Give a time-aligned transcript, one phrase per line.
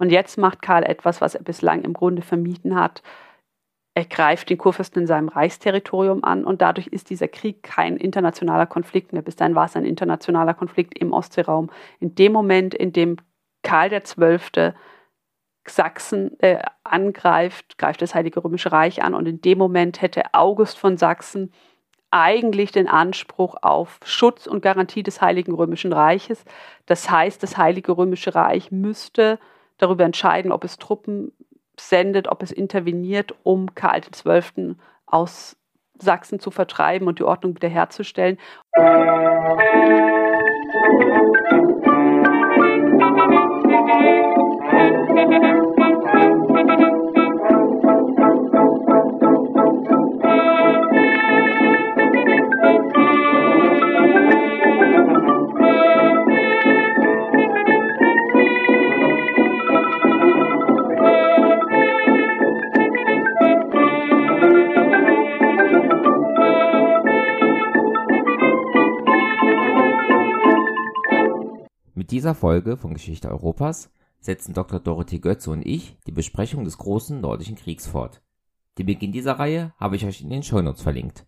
[0.00, 3.02] Und jetzt macht Karl etwas, was er bislang im Grunde vermieden hat.
[3.92, 8.64] Er greift den Kurfürsten in seinem Reichsterritorium an und dadurch ist dieser Krieg kein internationaler
[8.64, 9.20] Konflikt mehr.
[9.20, 11.70] Bis dahin war es ein internationaler Konflikt im Ostseeraum.
[11.98, 13.16] In dem Moment, in dem
[13.62, 14.72] Karl XII.
[15.68, 20.78] Sachsen äh, angreift, greift das Heilige Römische Reich an und in dem Moment hätte August
[20.78, 21.52] von Sachsen
[22.10, 26.44] eigentlich den Anspruch auf Schutz und Garantie des Heiligen Römischen Reiches.
[26.86, 29.38] Das heißt, das Heilige Römische Reich müsste
[29.80, 31.32] darüber entscheiden, ob es Truppen
[31.78, 34.76] sendet, ob es interveniert, um Karl XII.
[35.06, 35.56] aus
[35.98, 38.38] Sachsen zu vertreiben und die Ordnung wiederherzustellen.
[72.10, 74.80] Dieser Folge von Geschichte Europas setzen Dr.
[74.80, 78.22] Dorothee Götze und ich die Besprechung des großen Nordischen Kriegs fort.
[78.78, 81.26] Den Beginn dieser Reihe habe ich euch in den Shownotes verlinkt.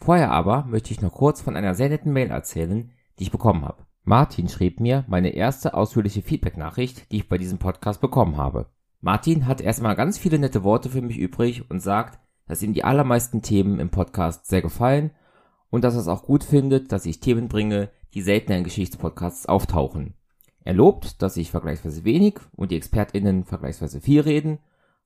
[0.00, 3.64] Vorher aber möchte ich noch kurz von einer sehr netten Mail erzählen, die ich bekommen
[3.64, 3.86] habe.
[4.04, 8.66] Martin schrieb mir meine erste ausführliche Feedback-Nachricht, die ich bei diesem Podcast bekommen habe.
[9.00, 12.84] Martin hat erstmal ganz viele nette Worte für mich übrig und sagt, dass ihm die
[12.84, 15.10] allermeisten Themen im Podcast sehr gefallen
[15.70, 19.46] und dass er es auch gut findet, dass ich Themen bringe, die seltener in Geschichtspodcasts
[19.46, 20.14] auftauchen.
[20.64, 24.58] Er lobt, dass ich vergleichsweise wenig und die ExpertInnen vergleichsweise viel reden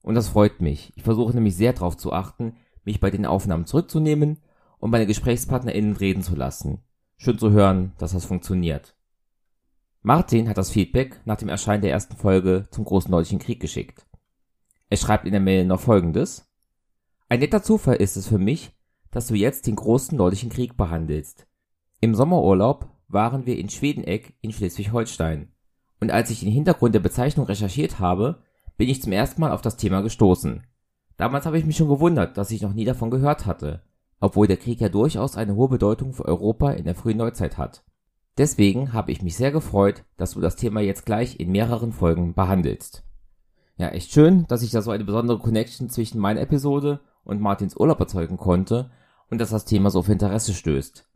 [0.02, 0.92] und das freut mich.
[0.96, 4.38] Ich versuche nämlich sehr darauf zu achten, mich bei den Aufnahmen zurückzunehmen
[4.78, 6.82] und meine GesprächspartnerInnen reden zu lassen.
[7.16, 8.96] Schön zu hören, dass das funktioniert.
[10.02, 14.04] Martin hat das Feedback nach dem Erscheinen der ersten Folge zum Großen Nordischen Krieg geschickt.
[14.90, 16.52] Er schreibt in der Mail noch folgendes.
[17.28, 18.72] Ein netter Zufall ist es für mich,
[19.12, 21.46] dass du jetzt den Großen Nordischen Krieg behandelst.
[22.00, 25.52] Im Sommerurlaub waren wir in Schwedeneck in Schleswig-Holstein.
[26.00, 28.42] Und als ich den Hintergrund der Bezeichnung recherchiert habe,
[28.76, 30.62] bin ich zum ersten Mal auf das Thema gestoßen.
[31.16, 33.82] Damals habe ich mich schon gewundert, dass ich noch nie davon gehört hatte,
[34.18, 37.84] obwohl der Krieg ja durchaus eine hohe Bedeutung für Europa in der frühen Neuzeit hat.
[38.38, 42.34] Deswegen habe ich mich sehr gefreut, dass du das Thema jetzt gleich in mehreren Folgen
[42.34, 43.04] behandelst.
[43.76, 47.76] Ja, echt schön, dass ich da so eine besondere Connection zwischen meiner Episode und Martins
[47.76, 48.90] Urlaub erzeugen konnte
[49.30, 51.06] und dass das Thema so auf Interesse stößt.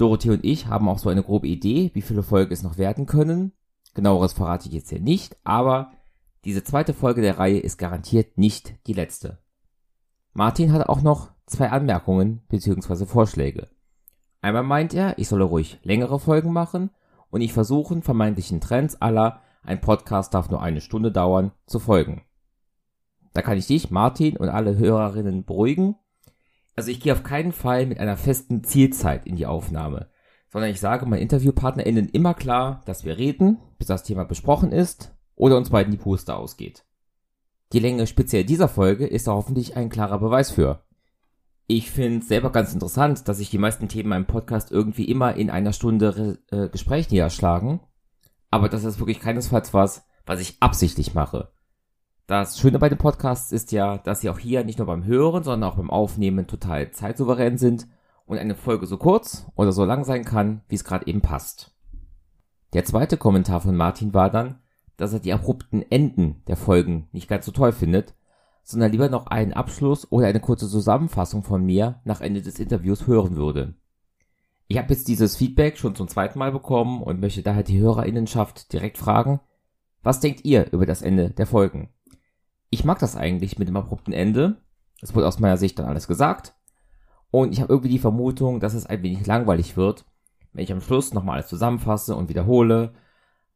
[0.00, 3.06] Dorothee und ich haben auch so eine grobe Idee, wie viele Folgen es noch werden
[3.06, 3.52] können.
[3.94, 5.92] Genaueres verrate ich jetzt hier nicht, aber
[6.44, 9.38] diese zweite Folge der Reihe ist garantiert nicht die letzte.
[10.32, 13.04] Martin hat auch noch zwei Anmerkungen bzw.
[13.04, 13.68] Vorschläge.
[14.40, 16.90] Einmal meint er, ich solle ruhig längere Folgen machen
[17.30, 22.22] und ich versuchen, vermeintlichen Trends aller ein Podcast darf nur eine Stunde dauern, zu folgen.
[23.32, 25.96] Da kann ich dich, Martin und alle Hörerinnen beruhigen.
[26.76, 30.10] Also ich gehe auf keinen Fall mit einer festen Zielzeit in die Aufnahme,
[30.48, 35.14] sondern ich sage meinen InterviewpartnerInnen immer klar, dass wir reden, bis das Thema besprochen ist
[35.34, 36.84] oder uns beiden die Puste ausgeht.
[37.72, 40.84] Die Länge speziell dieser Folge ist da hoffentlich ein klarer Beweis für.
[41.68, 45.50] Ich finde selber ganz interessant, dass sich die meisten Themen meinem Podcast irgendwie immer in
[45.50, 47.78] einer Stunde äh, Gespräch niederschlagen.
[48.50, 51.52] Aber das ist wirklich keinesfalls was, was ich absichtlich mache.
[52.30, 55.42] Das Schöne bei den Podcasts ist ja, dass sie auch hier nicht nur beim Hören,
[55.42, 57.88] sondern auch beim Aufnehmen total zeitsouverän sind
[58.24, 61.74] und eine Folge so kurz oder so lang sein kann, wie es gerade eben passt.
[62.72, 64.60] Der zweite Kommentar von Martin war dann,
[64.96, 68.14] dass er die abrupten Enden der Folgen nicht ganz so toll findet,
[68.62, 73.08] sondern lieber noch einen Abschluss oder eine kurze Zusammenfassung von mir nach Ende des Interviews
[73.08, 73.74] hören würde.
[74.68, 78.72] Ich habe jetzt dieses Feedback schon zum zweiten Mal bekommen und möchte daher die Hörerinnenschaft
[78.72, 79.40] direkt fragen,
[80.04, 81.90] was denkt ihr über das Ende der Folgen?
[82.70, 84.56] Ich mag das eigentlich mit dem abrupten Ende.
[85.02, 86.54] Es wurde aus meiner Sicht dann alles gesagt.
[87.30, 90.04] Und ich habe irgendwie die Vermutung, dass es ein wenig langweilig wird,
[90.52, 92.92] wenn ich am Schluss nochmal alles zusammenfasse und wiederhole.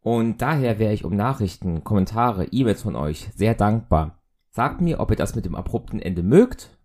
[0.01, 4.19] Und daher wäre ich um Nachrichten, Kommentare, E-Mails von euch sehr dankbar.
[4.51, 6.79] Sagt mir, ob ihr das mit dem abrupten Ende mögt,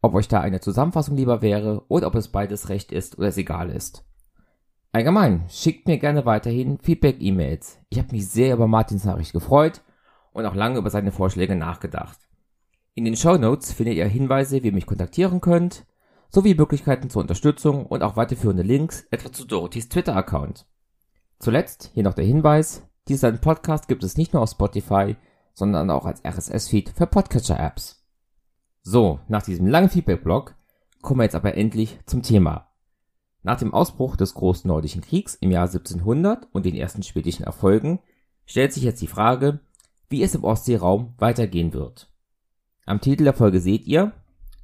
[0.00, 3.36] ob euch da eine Zusammenfassung lieber wäre oder ob es beides recht ist oder es
[3.36, 4.06] egal ist.
[4.92, 7.78] Allgemein, schickt mir gerne weiterhin Feedback-E-Mails.
[7.90, 9.82] Ich habe mich sehr über Martins Nachricht gefreut
[10.36, 12.18] und auch lange über seine Vorschläge nachgedacht.
[12.94, 15.86] In den Show Notes findet ihr Hinweise, wie ihr mich kontaktieren könnt,
[16.28, 20.66] sowie Möglichkeiten zur Unterstützung und auch weiterführende Links, etwa zu Dorothys Twitter-Account.
[21.38, 25.16] Zuletzt hier noch der Hinweis, diesen Podcast gibt es nicht nur auf Spotify,
[25.54, 28.04] sondern auch als RSS-Feed für Podcatcher-Apps.
[28.82, 30.54] So, nach diesem langen Feedback-Blog
[31.00, 32.68] kommen wir jetzt aber endlich zum Thema.
[33.42, 38.00] Nach dem Ausbruch des Großen Nordischen Kriegs im Jahr 1700 und den ersten schwedischen Erfolgen
[38.44, 39.60] stellt sich jetzt die Frage,
[40.08, 42.10] wie es im Ostseeraum weitergehen wird.
[42.84, 44.12] Am Titel der Folge seht ihr,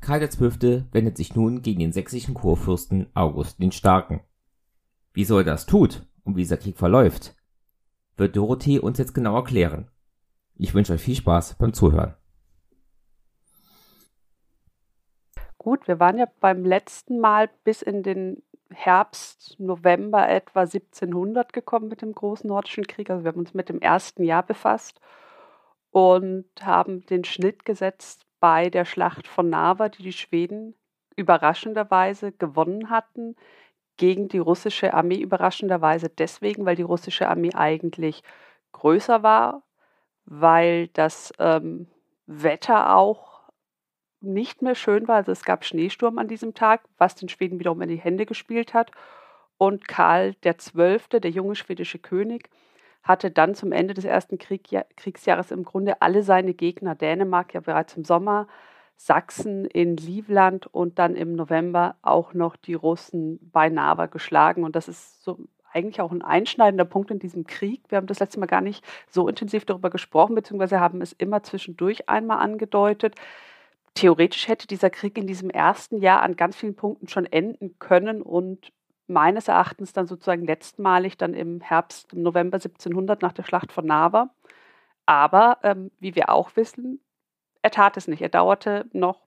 [0.01, 0.85] Karl XII.
[0.93, 4.21] wendet sich nun gegen den sächsischen Kurfürsten August den Starken.
[5.13, 7.37] Wieso er das tut und wie dieser Krieg verläuft,
[8.17, 9.89] wird Dorothee uns jetzt genau erklären.
[10.55, 12.15] Ich wünsche euch viel Spaß beim Zuhören.
[15.59, 21.89] Gut, wir waren ja beim letzten Mal bis in den Herbst, November etwa 1700 gekommen
[21.89, 23.11] mit dem großen Nordischen Krieg.
[23.11, 25.01] Also wir haben uns mit dem ersten Jahr befasst
[25.93, 30.75] und haben den Schnitt gesetzt bei der Schlacht von Narva, die die Schweden
[31.15, 33.37] überraschenderweise gewonnen hatten
[33.99, 35.21] gegen die russische Armee.
[35.21, 38.25] Überraschenderweise deswegen, weil die russische Armee eigentlich
[38.73, 39.63] größer war,
[40.25, 41.87] weil das ähm,
[42.27, 43.43] Wetter auch
[44.23, 45.17] nicht mehr schön war.
[45.17, 48.73] Also es gab Schneesturm an diesem Tag, was den Schweden wiederum in die Hände gespielt
[48.73, 48.91] hat.
[49.59, 52.49] Und Karl XII., der junge schwedische König,
[53.03, 57.61] hatte dann zum Ende des ersten Krieg, Kriegsjahres im Grunde alle seine Gegner, Dänemark ja
[57.61, 58.47] bereits im Sommer,
[58.97, 64.63] Sachsen in Livland und dann im November auch noch die Russen bei Narva geschlagen.
[64.63, 65.39] Und das ist so
[65.73, 67.83] eigentlich auch ein einschneidender Punkt in diesem Krieg.
[67.89, 71.43] Wir haben das letzte Mal gar nicht so intensiv darüber gesprochen, beziehungsweise haben es immer
[71.43, 73.17] zwischendurch einmal angedeutet
[73.95, 78.23] theoretisch hätte dieser Krieg in diesem ersten Jahr an ganz vielen Punkten schon enden können
[78.23, 78.73] und
[79.07, 83.87] meines Erachtens dann sozusagen letztmalig dann im Herbst, im November 1700 nach der Schlacht von
[83.87, 84.31] Narva.
[85.07, 87.01] Aber ähm, wie wir auch wissen,
[87.63, 88.23] er tat es nicht.
[88.23, 89.27] Er dauerte noch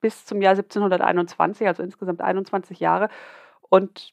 [0.00, 3.08] bis zum Jahr 1721, also insgesamt 21 Jahre.
[3.68, 4.12] Und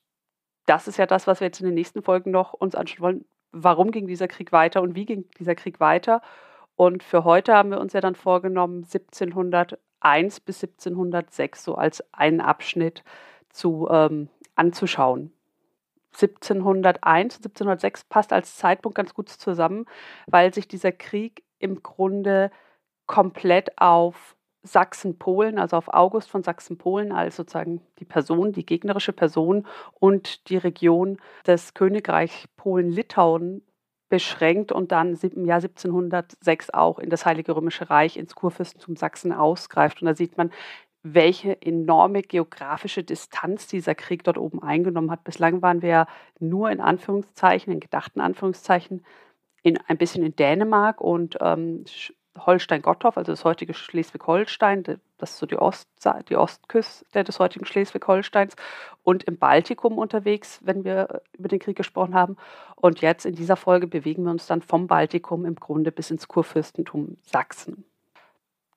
[0.65, 3.25] das ist ja das, was wir jetzt in den nächsten Folgen noch uns anschauen wollen.
[3.51, 6.21] Warum ging dieser Krieg weiter und wie ging dieser Krieg weiter?
[6.75, 12.41] Und für heute haben wir uns ja dann vorgenommen, 1701 bis 1706 so als einen
[12.41, 13.03] Abschnitt
[13.49, 15.33] zu, ähm, anzuschauen.
[16.13, 19.85] 1701 und 1706 passt als Zeitpunkt ganz gut zusammen,
[20.27, 22.51] weil sich dieser Krieg im Grunde
[23.05, 29.65] komplett auf Sachsen-Polen, also auf August von Sachsen-Polen als sozusagen die Person, die gegnerische Person
[29.99, 31.17] und die Region
[31.47, 33.63] des Königreich Polen-Litauen
[34.09, 39.31] beschränkt und dann im Jahr 1706 auch in das Heilige Römische Reich, ins Kurfürstentum Sachsen
[39.31, 40.01] ausgreift.
[40.01, 40.51] Und da sieht man,
[41.03, 45.23] welche enorme geografische Distanz dieser Krieg dort oben eingenommen hat.
[45.23, 46.07] Bislang waren wir
[46.39, 49.03] nur in Anführungszeichen, in gedachten Anführungszeichen,
[49.63, 51.85] in, ein bisschen in Dänemark und ähm,
[52.37, 54.83] Holstein-Gottorf, also das heutige Schleswig-Holstein,
[55.17, 55.89] das ist so die, Ost,
[56.29, 58.55] die Ostküste des heutigen Schleswig-Holsteins
[59.03, 62.37] und im Baltikum unterwegs, wenn wir über den Krieg gesprochen haben.
[62.75, 66.27] Und jetzt in dieser Folge bewegen wir uns dann vom Baltikum im Grunde bis ins
[66.27, 67.83] Kurfürstentum Sachsen.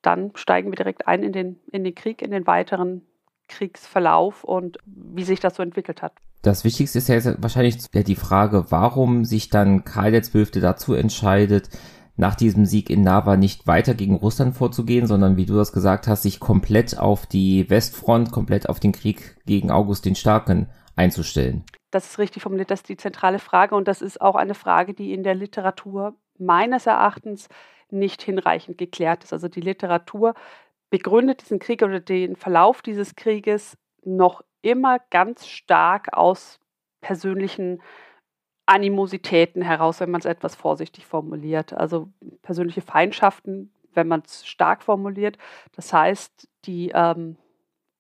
[0.05, 3.03] Dann steigen wir direkt ein in den, in den Krieg, in den weiteren
[3.49, 6.13] Kriegsverlauf und wie sich das so entwickelt hat.
[6.43, 10.61] Das Wichtigste ist ja wahrscheinlich die Frage, warum sich dann Karl XII.
[10.61, 11.71] dazu entscheidet,
[12.17, 16.07] nach diesem Sieg in Nava nicht weiter gegen Russland vorzugehen, sondern wie du das gesagt
[16.07, 21.65] hast, sich komplett auf die Westfront, komplett auf den Krieg gegen August den Starken einzustellen.
[21.91, 24.95] Das ist richtig formuliert, das ist die zentrale Frage und das ist auch eine Frage,
[24.95, 27.49] die in der Literatur meines Erachtens
[27.95, 29.33] nicht hinreichend geklärt ist.
[29.33, 30.35] Also die Literatur
[30.91, 36.59] begründet diesen Krieg oder den Verlauf dieses Krieges noch immer ganz stark aus
[37.01, 37.83] persönlichen
[38.67, 41.73] Animositäten heraus, wenn man es etwas vorsichtig formuliert.
[41.73, 42.09] Also
[42.43, 45.37] persönliche Feindschaften, wenn man es stark formuliert.
[45.77, 47.37] Das heißt, die ähm,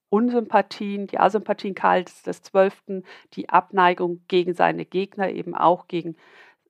[0.09, 6.17] Unsympathien, die Asympathien Karls des Zwölften, die Abneigung gegen seine Gegner, eben auch gegen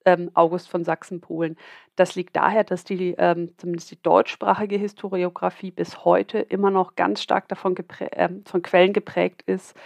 [0.04, 1.56] ähm, August von Sachsen-Polen.
[1.96, 7.22] Das liegt daher, dass die, ähm, zumindest die deutschsprachige Historiografie bis heute immer noch ganz
[7.22, 9.76] stark davon äh, von Quellen geprägt ist,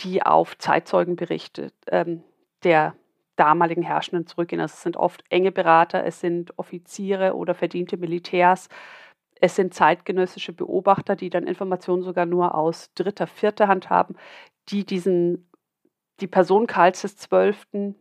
[0.00, 2.22] die auf Zeitzeugenberichte ähm,
[2.62, 2.94] der
[3.36, 4.60] damaligen Herrschenden zurückgehen.
[4.60, 8.68] Also es sind oft enge Berater, es sind Offiziere oder verdiente Militärs,
[9.40, 14.16] es sind zeitgenössische Beobachter, die dann Informationen sogar nur aus dritter, vierter Hand haben,
[14.68, 15.48] die diesen,
[16.20, 17.94] die Person Karls XII.,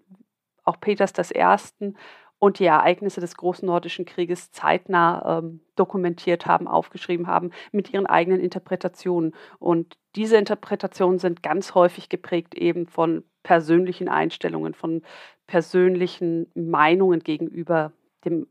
[0.66, 1.94] auch Peters I.
[2.40, 8.06] und die Ereignisse des Großen Nordischen Krieges zeitnah ähm, dokumentiert haben, aufgeschrieben haben, mit ihren
[8.06, 9.36] eigenen Interpretationen.
[9.60, 15.02] Und diese Interpretationen sind ganz häufig geprägt eben von persönlichen Einstellungen, von
[15.48, 17.92] persönlichen Meinungen gegenüber
[18.24, 18.48] dem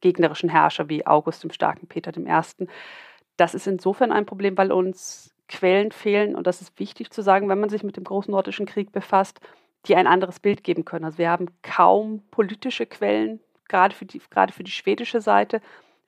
[0.00, 2.66] gegnerischen Herrscher wie August dem Starken, Peter I.
[3.36, 7.48] Das ist insofern ein Problem, weil uns Quellen fehlen, und das ist wichtig zu sagen,
[7.48, 9.40] wenn man sich mit dem Großen Nordischen Krieg befasst,
[9.88, 11.04] die ein anderes Bild geben können.
[11.04, 15.60] Also wir haben kaum politische Quellen, gerade für die, gerade für die schwedische Seite,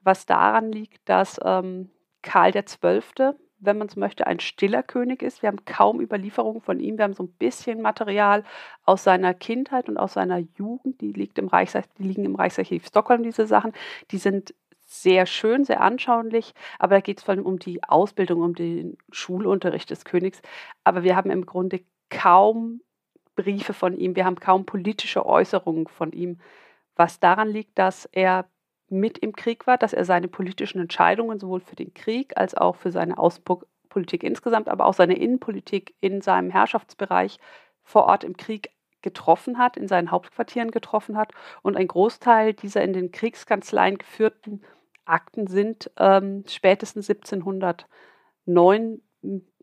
[0.03, 1.91] was daran liegt, dass ähm,
[2.23, 5.43] Karl XII., wenn man so möchte, ein stiller König ist.
[5.43, 6.97] Wir haben kaum Überlieferungen von ihm.
[6.97, 8.45] Wir haben so ein bisschen Material
[8.85, 11.01] aus seiner Kindheit und aus seiner Jugend.
[11.01, 13.73] Die, liegt im Reichsarchiv, die liegen im Reichsarchiv Stockholm, diese Sachen.
[14.13, 14.55] Die sind
[14.87, 18.97] sehr schön, sehr anschaulich, aber da geht es vor allem um die Ausbildung, um den
[19.11, 20.41] Schulunterricht des Königs.
[20.85, 21.81] Aber wir haben im Grunde
[22.11, 22.81] kaum
[23.39, 26.41] Briefe von ihm, wir haben kaum politische Äußerungen von ihm,
[26.97, 28.47] was daran liegt, dass er
[28.89, 32.75] mit im Krieg war, dass er seine politischen Entscheidungen sowohl für den Krieg als auch
[32.75, 37.39] für seine Außenpolitik insgesamt, aber auch seine Innenpolitik in seinem Herrschaftsbereich
[37.85, 38.71] vor Ort im Krieg
[39.03, 41.31] getroffen hat, in seinen Hauptquartieren getroffen hat.
[41.63, 44.63] Und ein Großteil dieser in den Kriegskanzleien geführten
[45.05, 49.01] Akten sind ähm, spätestens 1709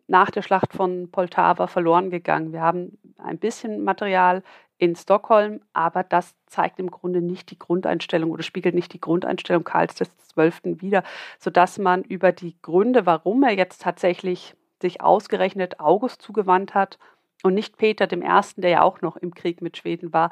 [0.08, 2.54] nach der Schlacht von Poltava verloren gegangen.
[2.54, 4.44] Wir haben ein bisschen Material
[4.78, 9.64] in Stockholm, aber das zeigt im Grunde nicht die Grundeinstellung oder spiegelt nicht die Grundeinstellung
[9.64, 10.82] Karls XII.
[10.82, 11.04] wider,
[11.40, 17.00] sodass man über die Gründe, warum er jetzt tatsächlich sich ausgerechnet August zugewandt hat
[17.44, 20.30] und nicht Peter dem Ersten, der ja auch noch im Krieg mit Schweden war,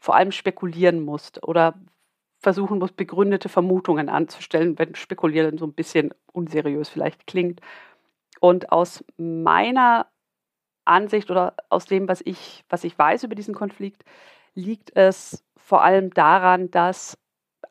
[0.00, 1.74] vor allem spekulieren muss oder
[2.38, 7.60] versuchen muss, begründete Vermutungen anzustellen, wenn spekulieren so ein bisschen unseriös vielleicht klingt.
[8.42, 10.08] Und aus meiner
[10.84, 14.04] Ansicht oder aus dem, was ich, was ich weiß über diesen Konflikt,
[14.54, 17.16] liegt es vor allem daran, dass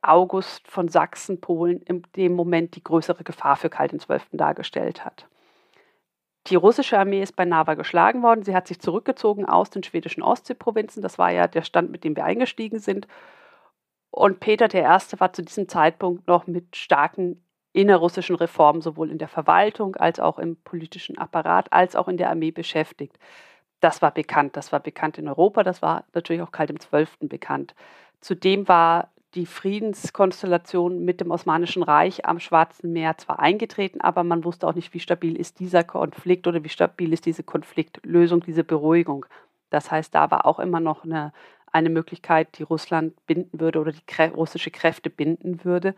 [0.02, 4.22] August von Sachsen-Polen in dem Moment die größere Gefahr für Karl XII.
[4.32, 5.28] dargestellt hat.
[6.48, 8.44] Die russische Armee ist bei Nava geschlagen worden.
[8.44, 11.02] Sie hat sich zurückgezogen aus den schwedischen Ostseeprovinzen.
[11.02, 13.10] Das war ja der Stand, mit dem wir eingestiegen sind.
[14.10, 14.84] Und Peter I.
[15.20, 20.40] war zu diesem Zeitpunkt noch mit starken innerrussischen Reformen sowohl in der Verwaltung als auch
[20.40, 23.18] im politischen Apparat als auch in der Armee beschäftigt.
[23.80, 24.58] Das war bekannt.
[24.58, 25.64] Das war bekannt in Europa.
[25.64, 27.28] Das war natürlich auch Karl XII.
[27.28, 27.74] bekannt.
[28.20, 34.44] Zudem war die Friedenskonstellation mit dem Osmanischen Reich am Schwarzen Meer zwar eingetreten, aber man
[34.44, 38.66] wusste auch nicht, wie stabil ist dieser Konflikt oder wie stabil ist diese Konfliktlösung, diese
[38.66, 39.26] Beruhigung.
[39.70, 41.32] Das heißt, da war auch immer noch eine,
[41.72, 45.96] eine Möglichkeit, die Russland binden würde oder die russische Kräfte binden würde.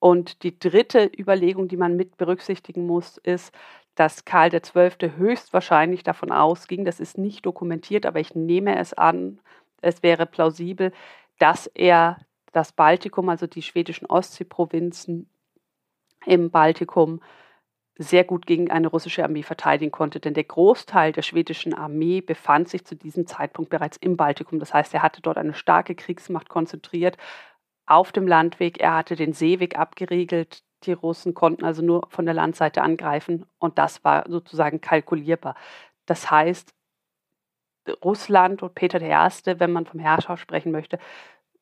[0.00, 3.54] Und die dritte Überlegung, die man mit berücksichtigen muss, ist,
[3.94, 5.12] dass Karl XII.
[5.16, 9.40] höchstwahrscheinlich davon ausging, das ist nicht dokumentiert, aber ich nehme es an,
[9.82, 10.92] es wäre plausibel,
[11.38, 12.18] dass er
[12.52, 15.28] das Baltikum, also die schwedischen Ostseeprovinzen
[16.26, 17.20] im Baltikum,
[17.96, 20.20] sehr gut gegen eine russische Armee verteidigen konnte.
[20.20, 24.58] Denn der Großteil der schwedischen Armee befand sich zu diesem Zeitpunkt bereits im Baltikum.
[24.58, 27.18] Das heißt, er hatte dort eine starke Kriegsmacht konzentriert,
[27.90, 28.80] auf dem Landweg.
[28.80, 30.62] Er hatte den Seeweg abgeriegelt.
[30.84, 35.54] Die Russen konnten also nur von der Landseite angreifen und das war sozusagen kalkulierbar.
[36.06, 36.72] Das heißt,
[38.04, 40.98] Russland und Peter I., wenn man vom Herrscher sprechen möchte,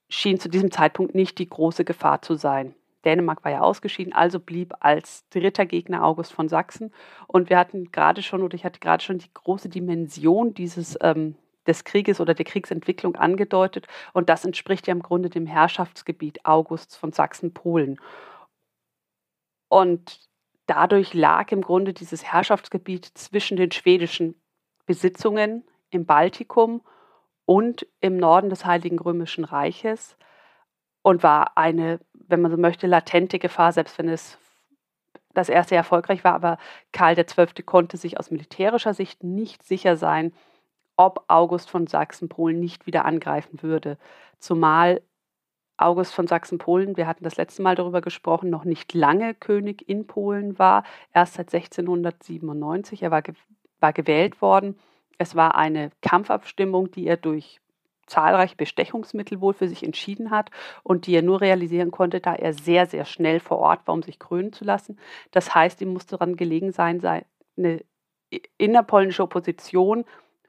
[0.09, 2.75] schien zu diesem Zeitpunkt nicht die große Gefahr zu sein.
[3.05, 6.93] Dänemark war ja ausgeschieden, also blieb als dritter Gegner August von Sachsen.
[7.27, 11.37] Und wir hatten gerade schon, oder ich hatte gerade schon die große Dimension dieses ähm,
[11.69, 13.87] des Krieges oder der Kriegsentwicklung angedeutet.
[14.13, 18.01] Und das entspricht ja im Grunde dem Herrschaftsgebiet Augusts von Sachsen-Polen.
[19.69, 20.21] Und
[20.67, 24.35] dadurch lag im Grunde dieses Herrschaftsgebiet zwischen den schwedischen
[24.87, 26.83] Besitzungen im Baltikum
[27.45, 30.17] und im Norden des Heiligen Römischen Reiches
[31.03, 34.39] und war eine, wenn man so möchte, latente Gefahr, selbst wenn es
[35.35, 36.35] das erste erfolgreich war.
[36.35, 36.59] Aber
[36.93, 37.63] Karl XII.
[37.65, 40.33] konnte sich aus militärischer Sicht nicht sicher sein,
[40.99, 43.97] ob August von Sachsen-Polen nicht wieder angreifen würde.
[44.41, 45.01] Zumal
[45.79, 50.09] August von Sachsen-Polen, wir hatten das letzte Mal darüber gesprochen, noch nicht lange König in
[50.09, 50.83] Polen war,
[51.15, 53.03] erst seit 1697.
[53.03, 53.35] Er war, ge
[53.79, 54.77] war gewählt worden.
[55.19, 57.61] Es war eine Kampfabstimmung, die er durch
[58.07, 60.51] zahlreiche Bestechungsmittel wohl für sich entschieden hat
[60.83, 64.03] und die er nur realisieren konnte, da er sehr, sehr schnell vor Ort war, um
[64.03, 64.99] sich krönen zu lassen.
[65.31, 67.05] Das heißt, ihm musste daran gelegen sein,
[67.57, 67.85] eine
[68.57, 70.05] innerpolnische Opposition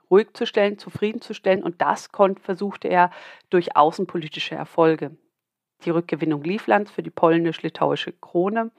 [0.10, 1.64] ruhig zu stellen, zufriedenzustellen.
[1.64, 2.10] Und das
[2.42, 3.12] versuchte er
[3.50, 5.18] durch außenpolitische Erfolge.
[5.86, 8.72] Die Rückgewinnung Livlands für die polnisch-litauische Krone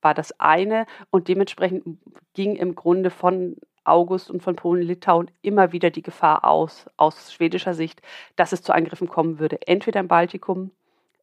[0.00, 0.86] war das eine.
[1.10, 1.98] Und dementsprechend
[2.34, 7.74] ging im Grunde von August und von Polen-Litauen immer wieder die Gefahr aus, aus schwedischer
[7.74, 8.02] Sicht,
[8.36, 9.66] dass es zu Angriffen kommen würde.
[9.66, 10.70] Entweder im Baltikum,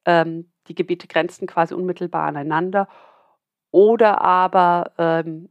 [0.05, 2.87] ähm, die Gebiete grenzten quasi unmittelbar aneinander,
[3.71, 5.49] oder aber ähm,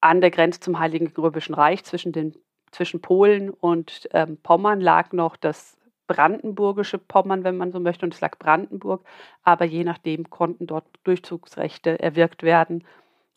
[0.00, 2.34] an der Grenze zum Heiligen Römischen Reich zwischen den
[2.74, 8.14] zwischen Polen und ähm, Pommern lag noch das brandenburgische Pommern, wenn man so möchte, und
[8.14, 9.04] es lag Brandenburg.
[9.42, 12.84] Aber je nachdem konnten dort Durchzugsrechte erwirkt werden.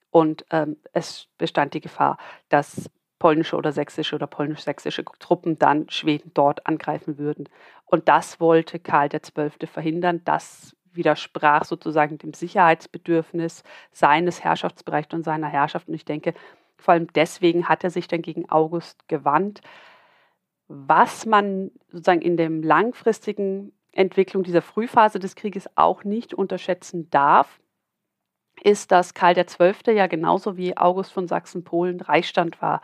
[0.10, 2.18] Und ähm, es bestand die Gefahr,
[2.50, 2.90] dass
[3.20, 7.50] polnische oder sächsische oder polnisch-sächsische Truppen dann Schweden dort angreifen würden.
[7.86, 9.68] Und das wollte Karl XII.
[9.68, 10.22] verhindern.
[10.26, 15.88] Das widersprach sozusagen dem Sicherheitsbedürfnis seines Herrschaftsbereichs und seiner Herrschaft.
[15.88, 16.34] Und ich denke,
[16.78, 19.62] vor allem deswegen hat er sich dann gegen August gewandt.
[20.68, 27.60] Was man sozusagen in der langfristigen Entwicklung dieser Frühphase des Krieges auch nicht unterschätzen darf,
[28.64, 29.94] ist, dass Karl XII.
[29.94, 32.82] ja genauso wie August von Sachsen-Polen Reichsstand war.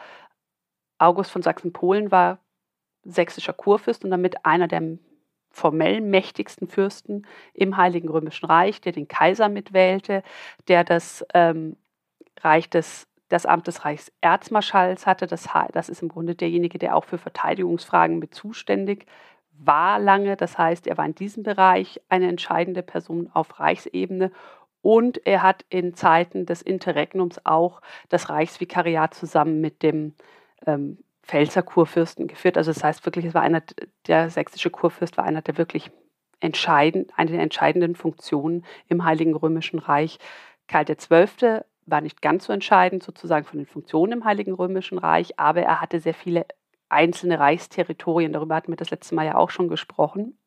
[0.98, 2.40] August von Sachsen-Polen war
[3.04, 4.98] sächsischer Kurfürst und damit einer der
[5.50, 10.24] formell mächtigsten Fürsten im Heiligen Römischen Reich, der den Kaiser mitwählte,
[10.68, 11.78] der das ähm,
[12.40, 15.28] Reich des das Amt des Reichserzmarschalls hatte.
[15.28, 19.06] Das, das ist im Grunde derjenige, der auch für Verteidigungsfragen mit zuständig
[19.58, 20.36] war lange.
[20.36, 24.32] Das heißt, er war in diesem Bereich eine entscheidende Person auf Reichsebene
[24.82, 30.13] und er hat in Zeiten des Interregnums auch das Reichsvikariat zusammen mit dem
[30.68, 32.58] ähm, Pfälzer Kurfürsten geführt.
[32.58, 33.63] Also das heißt wirklich, es war einer,
[34.08, 35.90] der sächsische Kurfürst war einer der wirklich
[36.42, 40.20] entscheidend, eine der entscheidenden Funktionen im Heiligen Römischen Reich.
[40.68, 41.62] Karl XII.
[41.86, 45.82] War nicht ganz so entscheidend sozusagen von den Funktionen im Heiligen Römischen Reich, aber er
[45.82, 46.46] hatte sehr viele
[46.90, 48.34] einzelne Reichsterritorien.
[48.34, 50.38] Darüber hatten wir das letzte Mal ja auch schon gesprochen.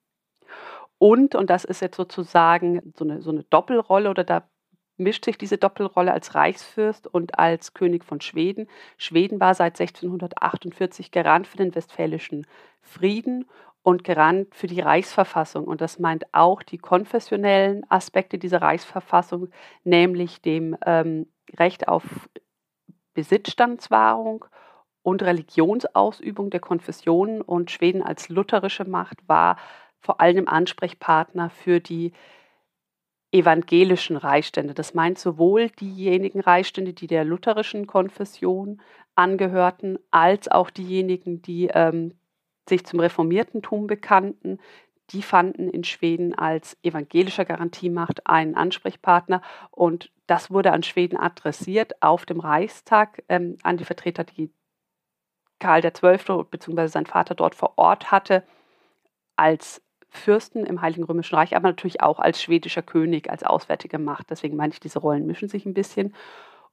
[0.98, 4.48] Und, und das ist jetzt sozusagen so eine, so eine Doppelrolle oder da
[4.96, 8.68] mischt sich diese Doppelrolle als Reichsfürst und als König von Schweden.
[8.96, 12.46] Schweden war seit 1648 Garant für den westfälischen
[12.80, 13.46] Frieden
[13.82, 15.64] und Garant für die Reichsverfassung.
[15.64, 19.48] Und das meint auch die konfessionellen Aspekte dieser Reichsverfassung,
[19.84, 21.26] nämlich dem ähm,
[21.56, 22.02] Recht auf
[23.14, 24.44] Besitzstandswahrung
[25.02, 27.40] und Religionsausübung der Konfessionen.
[27.42, 29.56] Und Schweden als lutherische Macht war
[30.00, 32.12] vor allem Ansprechpartner für die
[33.38, 34.74] evangelischen Reichsstände.
[34.74, 38.80] Das meint sowohl diejenigen Reichsstände, die der lutherischen Konfession
[39.14, 42.14] angehörten, als auch diejenigen, die ähm,
[42.68, 44.58] sich zum Reformiertentum bekannten.
[45.10, 49.40] Die fanden in Schweden als evangelischer Garantiemacht einen Ansprechpartner
[49.70, 54.50] und das wurde an Schweden adressiert auf dem Reichstag ähm, an die Vertreter, die
[55.60, 56.44] Karl XII.
[56.50, 56.88] bzw.
[56.88, 58.42] sein Vater dort vor Ort hatte,
[59.36, 64.30] als Fürsten im Heiligen Römischen Reich, aber natürlich auch als schwedischer König, als auswärtige Macht.
[64.30, 66.14] Deswegen meine ich, diese Rollen mischen sich ein bisschen.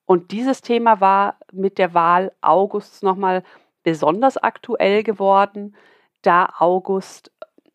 [0.06, 3.44] Und dieses Thema war mit der Wahl Augusts nochmal
[3.84, 5.76] besonders aktuell geworden,
[6.22, 7.32] da August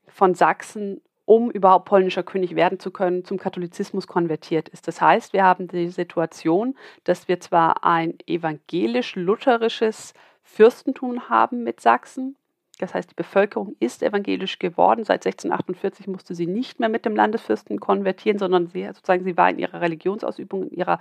[0.07, 4.89] von Sachsen, um überhaupt polnischer König werden zu können, zum Katholizismus konvertiert ist.
[4.89, 12.37] Das heißt, wir haben die Situation, dass wir zwar ein evangelisch-lutherisches Fürstentum haben mit Sachsen,
[12.79, 15.05] das heißt, die Bevölkerung ist evangelisch geworden.
[15.05, 19.51] Seit 1648 musste sie nicht mehr mit dem Landesfürsten konvertieren, sondern sie, sozusagen, sie war
[19.51, 21.01] in ihrer Religionsausübung, in ihrer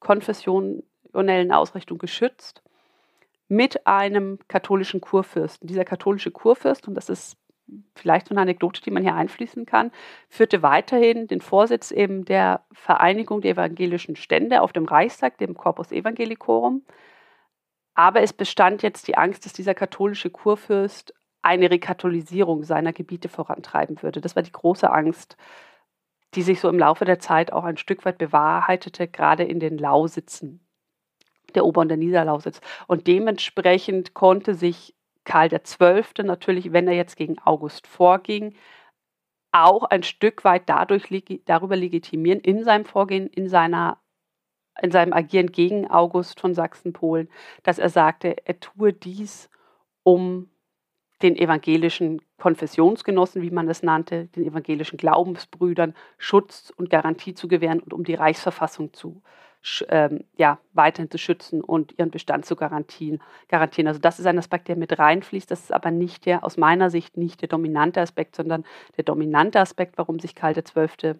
[0.00, 2.62] konfessionellen Ausrichtung geschützt
[3.48, 5.66] mit einem katholischen Kurfürsten.
[5.66, 7.36] Dieser katholische Kurfürst, und das ist
[7.94, 9.90] vielleicht so eine Anekdote, die man hier einfließen kann,
[10.28, 15.92] führte weiterhin den Vorsitz eben der Vereinigung der evangelischen Stände auf dem Reichstag, dem Corpus
[15.92, 16.82] Evangelicorum.
[17.94, 24.02] Aber es bestand jetzt die Angst, dass dieser katholische Kurfürst eine Rekatholisierung seiner Gebiete vorantreiben
[24.02, 24.20] würde.
[24.20, 25.36] Das war die große Angst,
[26.34, 29.78] die sich so im Laufe der Zeit auch ein Stück weit bewahrheitete, gerade in den
[29.78, 30.66] Lausitzen,
[31.54, 32.60] der Ober- und der Niederlausitz.
[32.86, 36.24] Und dementsprechend konnte sich Karl XII.
[36.24, 38.54] natürlich, wenn er jetzt gegen August vorging,
[39.52, 41.08] auch ein Stück weit dadurch
[41.44, 43.98] darüber legitimieren in seinem Vorgehen, in seiner
[44.82, 47.28] in seinem Agieren gegen August von Sachsen-Polen,
[47.62, 49.48] dass er sagte, er tue dies,
[50.02, 50.50] um
[51.22, 57.80] den evangelischen Konfessionsgenossen, wie man es nannte, den evangelischen Glaubensbrüdern Schutz und Garantie zu gewähren
[57.80, 59.22] und um die Reichsverfassung zu
[59.88, 63.22] ähm, ja, weiterhin zu schützen und ihren Bestand zu garantieren.
[63.48, 63.88] garantieren.
[63.88, 65.50] Also das ist ein Aspekt, der mit reinfließt.
[65.50, 68.64] Das ist aber nicht der, aus meiner Sicht nicht der dominante Aspekt, sondern
[68.96, 71.14] der dominante Aspekt, warum sich Karl XII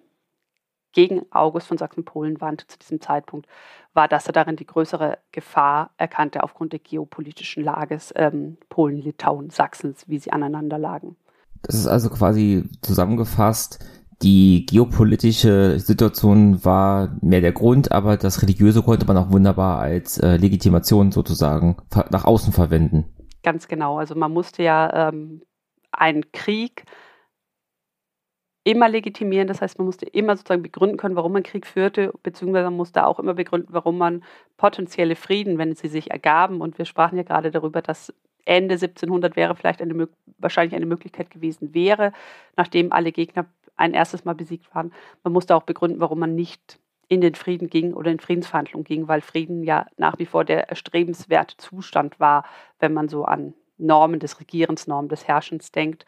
[0.94, 3.46] gegen August von Sachsen-Polen wandte zu diesem Zeitpunkt,
[3.92, 9.50] war, dass er darin die größere Gefahr erkannte aufgrund der geopolitischen Lages ähm, Polen, Litauen,
[9.50, 11.16] Sachsens, wie sie aneinander lagen.
[11.62, 13.85] Das ist also quasi zusammengefasst,
[14.22, 20.18] die geopolitische Situation war mehr der Grund, aber das Religiöse konnte man auch wunderbar als
[20.18, 21.76] äh, Legitimation sozusagen
[22.11, 23.04] nach außen verwenden.
[23.42, 23.98] Ganz genau.
[23.98, 25.42] Also man musste ja ähm,
[25.92, 26.85] einen Krieg
[28.64, 29.46] immer legitimieren.
[29.46, 33.07] Das heißt, man musste immer sozusagen begründen können, warum man Krieg führte, beziehungsweise man musste
[33.07, 34.24] auch immer begründen, warum man
[34.57, 36.61] potenzielle Frieden, wenn sie sich ergaben.
[36.61, 38.12] Und wir sprachen ja gerade darüber, dass
[38.46, 42.12] Ende 1700 wäre vielleicht eine, wahrscheinlich eine Möglichkeit gewesen wäre,
[42.57, 43.46] nachdem alle Gegner
[43.77, 44.92] ein erstes Mal besiegt waren.
[45.22, 49.09] Man musste auch begründen, warum man nicht in den Frieden ging oder in Friedensverhandlungen ging,
[49.09, 52.44] weil Frieden ja nach wie vor der erstrebenswerte Zustand war,
[52.79, 56.07] wenn man so an Normen des Regierens, Normen des Herrschens denkt.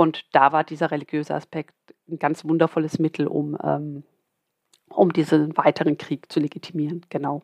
[0.00, 1.74] Und da war dieser religiöse Aspekt
[2.10, 4.02] ein ganz wundervolles Mittel, um, ähm,
[4.88, 7.04] um diesen weiteren Krieg zu legitimieren.
[7.10, 7.42] Genau.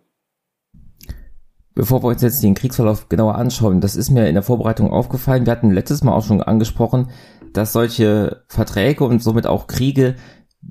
[1.75, 5.45] Bevor wir uns jetzt den Kriegsverlauf genauer anschauen, das ist mir in der Vorbereitung aufgefallen.
[5.45, 7.11] Wir hatten letztes Mal auch schon angesprochen,
[7.53, 10.16] dass solche Verträge und somit auch Kriege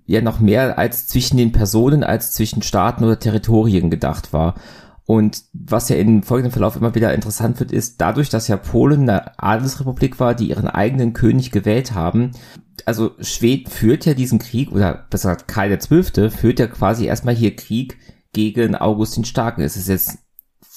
[0.07, 4.55] ja noch mehr als zwischen den Personen als zwischen Staaten oder Territorien gedacht war.
[5.07, 9.01] Und was ja im folgenden Verlauf immer wieder interessant wird, ist, dadurch, dass ja Polen
[9.01, 12.31] eine Adelsrepublik war, die ihren eigenen König gewählt haben,
[12.85, 16.29] also Schweden führt ja diesen Krieg, oder besser gesagt Karl XII.
[16.31, 17.97] führt ja quasi erstmal hier Krieg
[18.33, 19.61] gegen August den Starken.
[19.61, 20.19] Es ist jetzt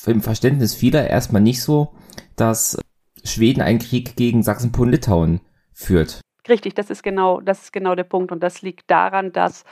[0.06, 1.94] im Verständnis vieler erstmal nicht so,
[2.36, 2.78] dass
[3.24, 5.40] Schweden einen Krieg gegen Sachsen-Polen-Litauen
[5.72, 6.20] führt.
[6.48, 8.30] Richtig, das ist genau, das ist genau der Punkt.
[8.32, 9.64] Und das liegt daran, dass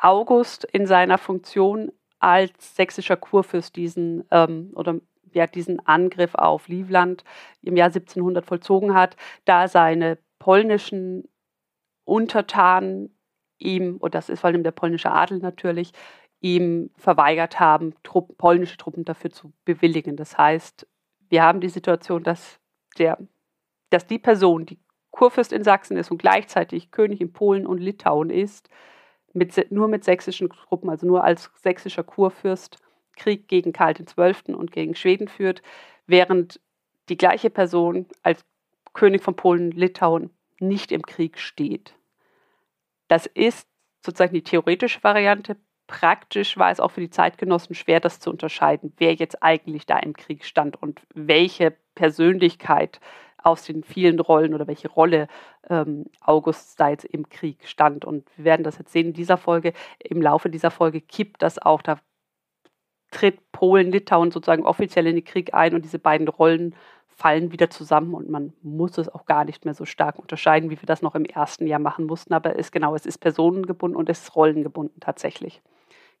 [0.00, 5.00] August in seiner Funktion als sächsischer Kurfürst diesen ähm, oder
[5.32, 7.24] ja, diesen Angriff auf Livland
[7.62, 11.28] im Jahr 1700 vollzogen hat, da seine polnischen
[12.04, 13.14] Untertanen
[13.58, 15.92] ihm, und das ist vor allem der polnische Adel natürlich,
[16.40, 20.16] ihm verweigert haben, Truppen, polnische Truppen dafür zu bewilligen.
[20.16, 20.86] Das heißt,
[21.28, 22.58] wir haben die Situation, dass,
[22.98, 23.18] der,
[23.90, 24.78] dass die Person, die
[25.10, 28.70] Kurfürst in Sachsen ist und gleichzeitig König in Polen und Litauen ist,
[29.32, 32.78] mit, nur mit sächsischen Truppen, also nur als sächsischer Kurfürst
[33.16, 34.54] Krieg gegen Karl XII.
[34.54, 35.62] und gegen Schweden führt,
[36.06, 36.60] während
[37.08, 38.44] die gleiche Person als
[38.92, 41.94] König von Polen Litauen nicht im Krieg steht.
[43.08, 43.68] Das ist
[44.04, 45.56] sozusagen die theoretische Variante.
[45.86, 49.98] Praktisch war es auch für die Zeitgenossen schwer, das zu unterscheiden, wer jetzt eigentlich da
[49.98, 53.00] im Krieg stand und welche Persönlichkeit
[53.42, 55.28] aus den vielen Rollen oder welche Rolle
[55.68, 58.04] ähm, August da jetzt im Krieg stand.
[58.04, 59.72] Und wir werden das jetzt sehen in dieser Folge.
[59.98, 61.82] Im Laufe dieser Folge kippt das auch.
[61.82, 61.98] Da
[63.10, 66.74] tritt Polen, Litauen sozusagen offiziell in den Krieg ein und diese beiden Rollen
[67.20, 70.80] fallen wieder zusammen und man muss es auch gar nicht mehr so stark unterscheiden, wie
[70.80, 72.32] wir das noch im ersten Jahr machen mussten.
[72.32, 75.60] Aber es ist genau, es ist personengebunden und es ist rollengebunden tatsächlich.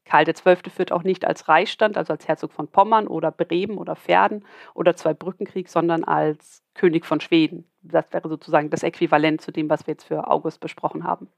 [0.04, 0.70] Karl XII.
[0.70, 4.96] führt auch nicht als Reichsstand, also als Herzog von Pommern oder Bremen oder Verden oder
[4.96, 7.64] zwei Brückenkrieg, sondern als König von Schweden.
[7.82, 11.28] Das wäre sozusagen das Äquivalent zu dem, was wir jetzt für August besprochen haben.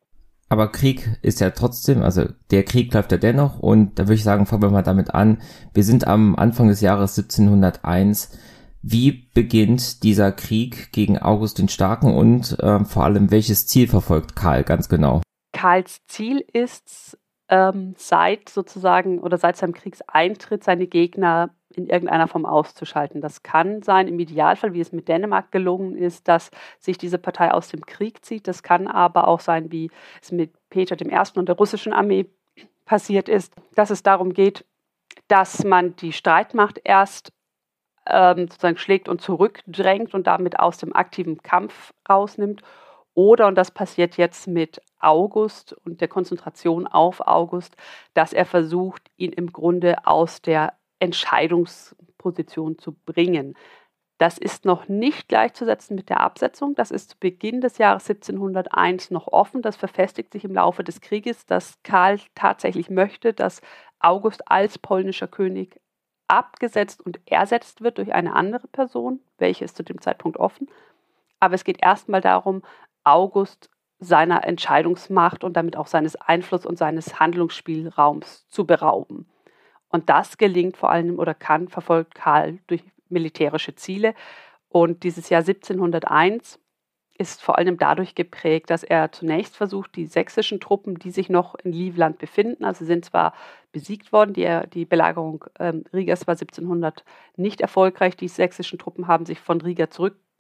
[0.48, 4.24] Aber Krieg ist ja trotzdem, also der Krieg läuft ja dennoch und da würde ich
[4.24, 5.40] sagen, fangen wir mal damit an.
[5.72, 8.38] Wir sind am Anfang des Jahres 1701.
[8.82, 14.36] Wie beginnt dieser Krieg gegen August den Starken und äh, vor allem welches Ziel verfolgt
[14.36, 15.22] Karl ganz genau?
[15.52, 17.16] Karls Ziel ist
[17.52, 23.20] ähm, seit sozusagen oder seit seinem Kriegseintritt seine Gegner in irgendeiner Form auszuschalten.
[23.20, 27.52] Das kann sein, im Idealfall, wie es mit Dänemark gelungen ist, dass sich diese Partei
[27.52, 28.48] aus dem Krieg zieht.
[28.48, 29.90] Das kann aber auch sein, wie
[30.22, 31.38] es mit Peter I.
[31.38, 32.26] und der russischen Armee
[32.86, 34.64] passiert ist, dass es darum geht,
[35.28, 37.32] dass man die Streitmacht erst
[38.06, 42.62] ähm, sozusagen schlägt und zurückdrängt und damit aus dem aktiven Kampf rausnimmt
[43.14, 47.76] oder, und das passiert jetzt mit August und der Konzentration auf August,
[48.14, 53.54] dass er versucht, ihn im Grunde aus der Entscheidungsposition zu bringen.
[54.18, 56.76] Das ist noch nicht gleichzusetzen mit der Absetzung.
[56.76, 59.62] Das ist zu Beginn des Jahres 1701 noch offen.
[59.62, 63.60] Das verfestigt sich im Laufe des Krieges, dass Karl tatsächlich möchte, dass
[63.98, 65.80] August als polnischer König
[66.28, 69.20] abgesetzt und ersetzt wird durch eine andere Person.
[69.38, 70.68] Welche ist zu dem Zeitpunkt offen?
[71.40, 72.62] Aber es geht erstmal darum,
[73.04, 79.26] August seiner Entscheidungsmacht und damit auch seines Einfluss und seines Handlungsspielraums zu berauben.
[79.88, 84.14] Und das gelingt vor allem oder kann, verfolgt Karl durch militärische Ziele.
[84.68, 86.58] Und dieses Jahr 1701
[87.18, 91.54] ist vor allem dadurch geprägt, dass er zunächst versucht, die sächsischen Truppen, die sich noch
[91.56, 93.34] in Livland befinden, also sind zwar
[93.70, 97.04] besiegt worden, die, die Belagerung ähm, Rigas war 1700
[97.36, 99.90] nicht erfolgreich, die sächsischen Truppen haben sich von Riga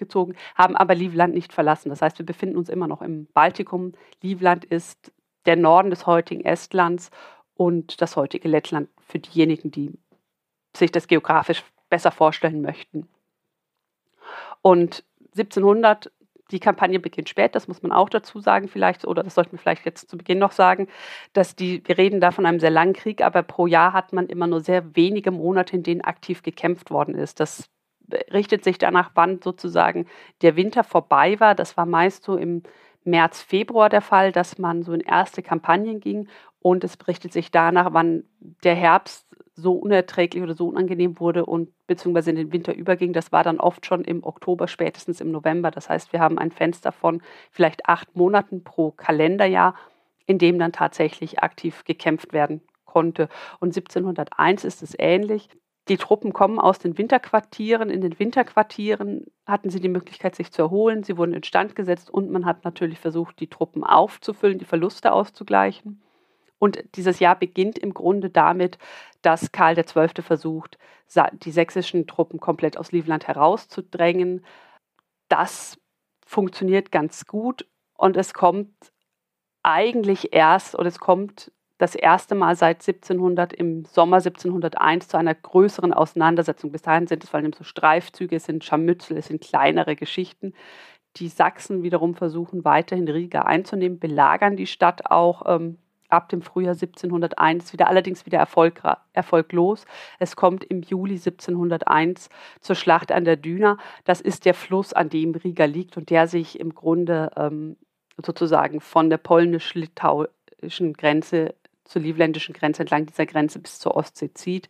[0.08, 1.88] zurückgezogen, haben aber Livland nicht verlassen.
[1.88, 3.92] Das heißt, wir befinden uns immer noch im Baltikum.
[4.22, 5.12] Livland ist
[5.46, 7.10] der Norden des heutigen Estlands
[7.54, 9.92] und das heutige Lettland für diejenigen, die
[10.76, 13.08] sich das geografisch besser vorstellen möchten.
[14.62, 15.04] Und
[15.36, 16.10] 1700
[16.50, 19.58] die Kampagne beginnt spät, das muss man auch dazu sagen vielleicht, oder das sollten wir
[19.58, 20.86] vielleicht jetzt zu Beginn noch sagen,
[21.32, 24.26] dass die, wir reden da von einem sehr langen Krieg, aber pro Jahr hat man
[24.26, 27.40] immer nur sehr wenige Monate, in denen aktiv gekämpft worden ist.
[27.40, 27.70] Das
[28.32, 30.06] richtet sich danach, wann sozusagen
[30.42, 31.54] der Winter vorbei war.
[31.54, 32.62] Das war meist so im
[33.04, 36.28] März, Februar der Fall, dass man so in erste Kampagnen ging
[36.60, 38.24] und es berichtet sich danach, wann
[38.62, 43.12] der Herbst so unerträglich oder so unangenehm wurde und beziehungsweise in den Winter überging.
[43.12, 45.70] Das war dann oft schon im Oktober, spätestens im November.
[45.70, 47.20] Das heißt, wir haben ein Fenster von
[47.50, 49.74] vielleicht acht Monaten pro Kalenderjahr,
[50.26, 53.28] in dem dann tatsächlich aktiv gekämpft werden konnte.
[53.60, 55.48] Und 1701 ist es ähnlich.
[55.88, 57.90] Die Truppen kommen aus den Winterquartieren.
[57.90, 61.02] In den Winterquartieren hatten sie die Möglichkeit, sich zu erholen.
[61.02, 66.00] Sie wurden instand gesetzt und man hat natürlich versucht, die Truppen aufzufüllen, die Verluste auszugleichen.
[66.58, 68.78] Und dieses Jahr beginnt im Grunde damit,
[69.22, 70.22] dass Karl XII.
[70.22, 70.78] versucht,
[71.32, 74.44] die sächsischen Truppen komplett aus Livland herauszudrängen.
[75.28, 75.80] Das
[76.24, 78.72] funktioniert ganz gut und es kommt
[79.64, 81.50] eigentlich erst oder es kommt
[81.82, 86.70] das erste Mal seit 1700 im Sommer 1701 zu einer größeren Auseinandersetzung.
[86.70, 90.54] Bis dahin sind es vor allem so Streifzüge, es sind Scharmützel, es sind kleinere Geschichten.
[91.16, 96.74] Die Sachsen wiederum versuchen weiterhin Riga einzunehmen, belagern die Stadt auch ähm, ab dem Frühjahr
[96.74, 98.38] 1701 wieder, allerdings wieder
[99.12, 99.84] erfolglos.
[100.20, 102.28] Es kommt im Juli 1701
[102.60, 103.76] zur Schlacht an der Düna.
[104.04, 107.76] Das ist der Fluss, an dem Riga liegt und der sich im Grunde ähm,
[108.24, 111.56] sozusagen von der polnisch-litauischen Grenze
[111.92, 114.68] zur livländischen Grenze entlang dieser Grenze bis zur Ostsee zieht.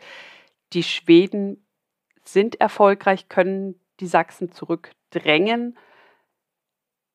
[0.72, 1.64] Die Schweden
[2.24, 5.78] sind erfolgreich, können die Sachsen zurückdrängen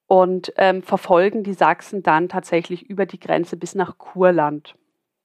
[0.07, 4.75] und ähm, verfolgen die Sachsen dann tatsächlich über die Grenze bis nach Kurland.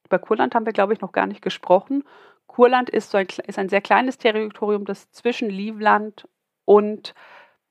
[0.04, 2.04] Über Kurland haben wir, glaube ich, noch gar nicht gesprochen.
[2.46, 6.28] Kurland ist, so ein, ist ein sehr kleines Territorium, das zwischen Livland
[6.64, 7.14] und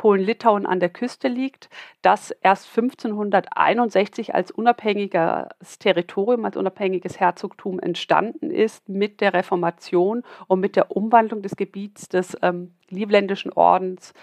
[0.01, 1.69] Polen-Litauen an der Küste liegt,
[2.01, 10.59] das erst 1561 als unabhängiges Territorium, als unabhängiges Herzogtum entstanden ist mit der Reformation und
[10.59, 14.15] mit der Umwandlung des Gebiets des ähm, Livländischen Ordens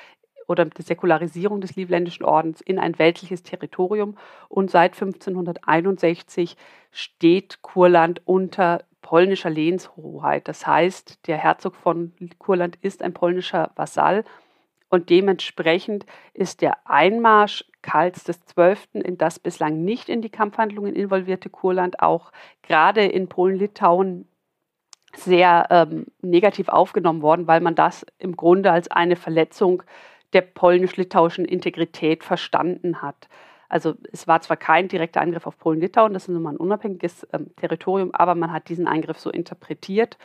[0.49, 4.19] oder der Säkularisierung des Livländischen Ordens in ein weltliches Territorium.
[4.49, 6.57] Und seit 1561
[6.91, 10.49] steht Kurland unter polnischer Lehnshoheit.
[10.49, 14.25] Das heißt, der Herzog von Kurland ist ein polnischer Vasall
[14.89, 19.03] und dementsprechend ist der Einmarsch Karls XII.
[19.03, 24.29] in das bislang nicht in die Kampfhandlungen involvierte Kurland auch gerade in Polen-Litauen
[25.15, 29.83] sehr ähm, negativ aufgenommen worden, weil man das im Grunde als eine Verletzung
[30.33, 33.29] der polnisch-litauischen Integrität verstanden hat.
[33.69, 37.27] Also es war zwar kein direkter Angriff auf Polen-Litauen, das ist nun mal ein unabhängiges
[37.33, 40.19] ähm, Territorium, aber man hat diesen Eingriff so interpretiert,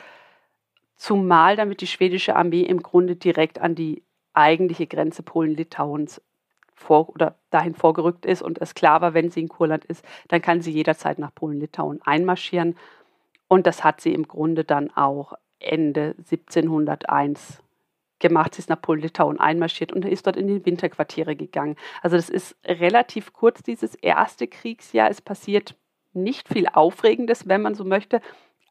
[0.95, 6.21] zumal damit die schwedische Armee im Grunde direkt an die eigentliche Grenze Polen-Litauens
[6.73, 10.41] vor oder dahin vorgerückt ist und es klar war, wenn sie in Kurland ist, dann
[10.41, 12.75] kann sie jederzeit nach Polen-Litauen einmarschieren.
[13.47, 17.61] Und das hat sie im Grunde dann auch Ende 1701
[18.19, 18.55] gemacht.
[18.55, 21.75] Sie ist nach Polen-Litauen einmarschiert und ist dort in die Winterquartiere gegangen.
[22.01, 25.09] Also das ist relativ kurz, dieses erste Kriegsjahr.
[25.09, 25.75] Es passiert
[26.13, 28.21] nicht viel Aufregendes, wenn man so möchte,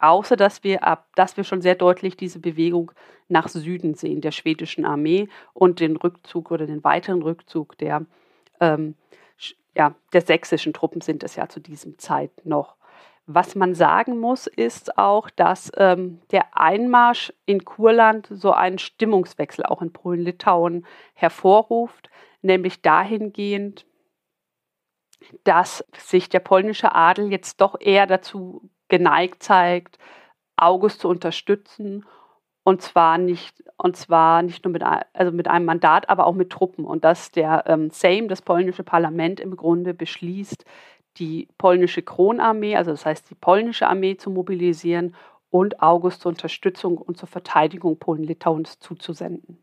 [0.03, 2.93] außer dass wir ab, dass wir schon sehr deutlich diese Bewegung
[3.29, 8.05] nach Süden sehen, der schwedischen Armee und den Rückzug oder den weiteren Rückzug der,
[8.61, 8.97] ähm,
[9.77, 12.77] ja, der sächsischen Truppen sind es ja zu diesem Zeit noch.
[13.27, 19.65] Was man sagen muss, ist auch, dass ähm, der Einmarsch in Kurland so einen Stimmungswechsel
[19.65, 20.85] auch in Polen-Litauen
[21.15, 22.11] hervorruft,
[22.43, 23.87] nämlich dahingehend,
[25.45, 29.99] dass sich der polnische Adel jetzt doch eher dazu geneigt zeigt,
[30.55, 32.05] August zu unterstützen
[32.63, 36.51] und zwar nicht und zwar nicht nur mit, also mit einem Mandat, aber auch mit
[36.51, 40.67] Truppen und dass der ähm, Sejm, das polnische Parlament im Grunde beschließt,
[41.17, 45.15] die polnische Kronarmee, also das heißt die polnische Armee zu mobilisieren
[45.49, 49.57] und August zur Unterstützung und zur Verteidigung Polen-Litauens zuzusenden.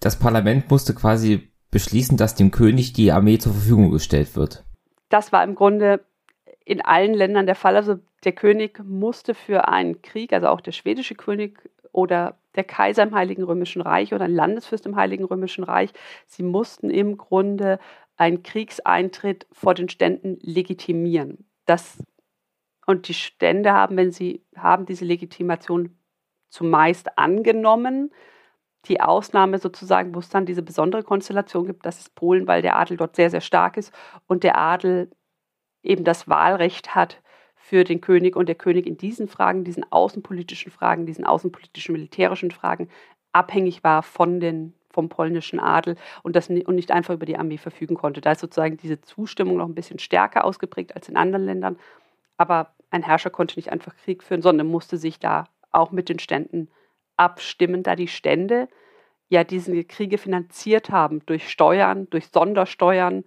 [0.00, 4.64] Das Parlament musste quasi beschließen, dass dem König die Armee zur Verfügung gestellt wird.
[5.10, 6.00] Das war im Grunde
[6.64, 7.76] in allen Ländern der Fall.
[7.76, 13.04] Also der König musste für einen Krieg, also auch der schwedische König oder der Kaiser
[13.04, 15.92] im Heiligen Römischen Reich oder ein Landesfürst im Heiligen Römischen Reich,
[16.26, 17.78] sie mussten im Grunde
[18.16, 21.48] einen Kriegseintritt vor den Ständen legitimieren.
[21.66, 22.02] Das,
[22.86, 25.96] und die Stände haben, wenn sie haben diese Legitimation
[26.50, 28.10] zumeist angenommen.
[28.86, 32.76] Die Ausnahme sozusagen, wo es dann diese besondere Konstellation gibt, das ist Polen, weil der
[32.76, 33.92] Adel dort sehr, sehr stark ist
[34.26, 35.10] und der Adel
[35.82, 37.20] eben das Wahlrecht hat
[37.68, 42.50] für den König und der König in diesen Fragen, diesen außenpolitischen Fragen, diesen außenpolitischen militärischen
[42.50, 42.88] Fragen
[43.32, 47.58] abhängig war von den vom polnischen Adel und, das, und nicht einfach über die Armee
[47.58, 48.22] verfügen konnte.
[48.22, 51.78] Da ist sozusagen diese Zustimmung noch ein bisschen stärker ausgeprägt als in anderen Ländern.
[52.38, 56.18] Aber ein Herrscher konnte nicht einfach Krieg führen, sondern musste sich da auch mit den
[56.18, 56.68] Ständen
[57.18, 58.68] abstimmen, da die Stände
[59.28, 63.24] ja diese Kriege finanziert haben durch Steuern, durch Sondersteuern,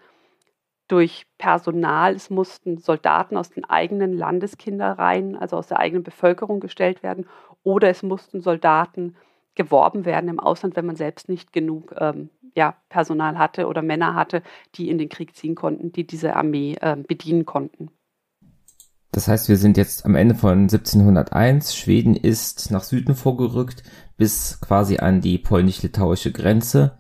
[0.92, 2.16] durch Personal.
[2.16, 7.26] Es mussten Soldaten aus den eigenen Landeskindereien, also aus der eigenen Bevölkerung gestellt werden,
[7.64, 9.16] oder es mussten Soldaten
[9.56, 14.16] geworben werden im Ausland, wenn man selbst nicht genug ähm, ja, Personal hatte oder Männer
[14.16, 14.44] hatte,
[14.76, 17.90] die in den Krieg ziehen konnten, die diese Armee äh, bedienen konnten.
[19.12, 21.76] Das heißt, wir sind jetzt am Ende von 1701.
[21.76, 23.84] Schweden ist nach Süden vorgerückt
[24.18, 26.98] bis quasi an die polnisch-litauische Grenze.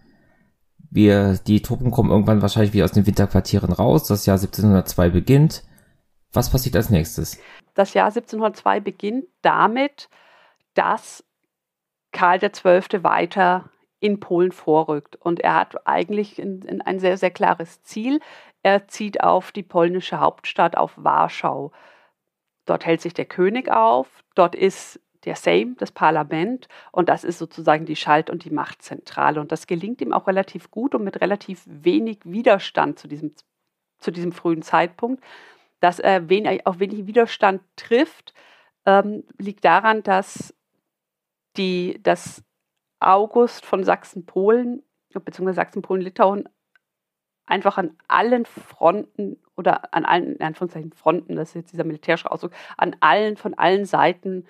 [0.92, 4.08] Wir, die Truppen kommen irgendwann wahrscheinlich wieder aus den Winterquartieren raus.
[4.08, 5.64] Das Jahr 1702 beginnt.
[6.34, 7.40] Was passiert als nächstes?
[7.74, 10.10] Das Jahr 1702 beginnt damit,
[10.74, 11.24] dass
[12.12, 13.04] Karl XII.
[13.04, 13.70] weiter
[14.02, 15.16] in Polen vorrückt.
[15.16, 18.20] Und er hat eigentlich in, in ein sehr, sehr klares Ziel.
[18.62, 21.72] Er zieht auf die polnische Hauptstadt, auf Warschau.
[22.66, 27.38] Dort hält sich der König auf, dort ist der Sejm, das Parlament, und das ist
[27.38, 29.40] sozusagen die Schalt- und die Machtzentrale.
[29.40, 33.34] Und das gelingt ihm auch relativ gut und mit relativ wenig Widerstand zu diesem,
[34.00, 35.24] zu diesem frühen Zeitpunkt.
[35.80, 38.34] Dass er wenig, auf wenig Widerstand trifft,
[38.86, 40.54] ähm, liegt daran, dass,
[41.58, 42.44] die, dass
[43.00, 46.48] August von Sachsen-Polen, beziehungsweise Sachsen-Polen-Litauen,
[47.46, 52.32] einfach an allen Fronten oder an allen, in Anführungszeichen Fronten, das ist jetzt dieser militärische
[52.32, 54.46] Ausdruck, an allen, von allen Seiten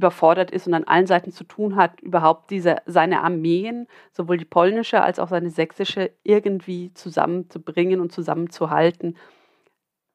[0.00, 4.46] überfordert ist und an allen Seiten zu tun hat, überhaupt diese, seine Armeen, sowohl die
[4.46, 9.16] polnische als auch seine sächsische, irgendwie zusammenzubringen und zusammenzuhalten.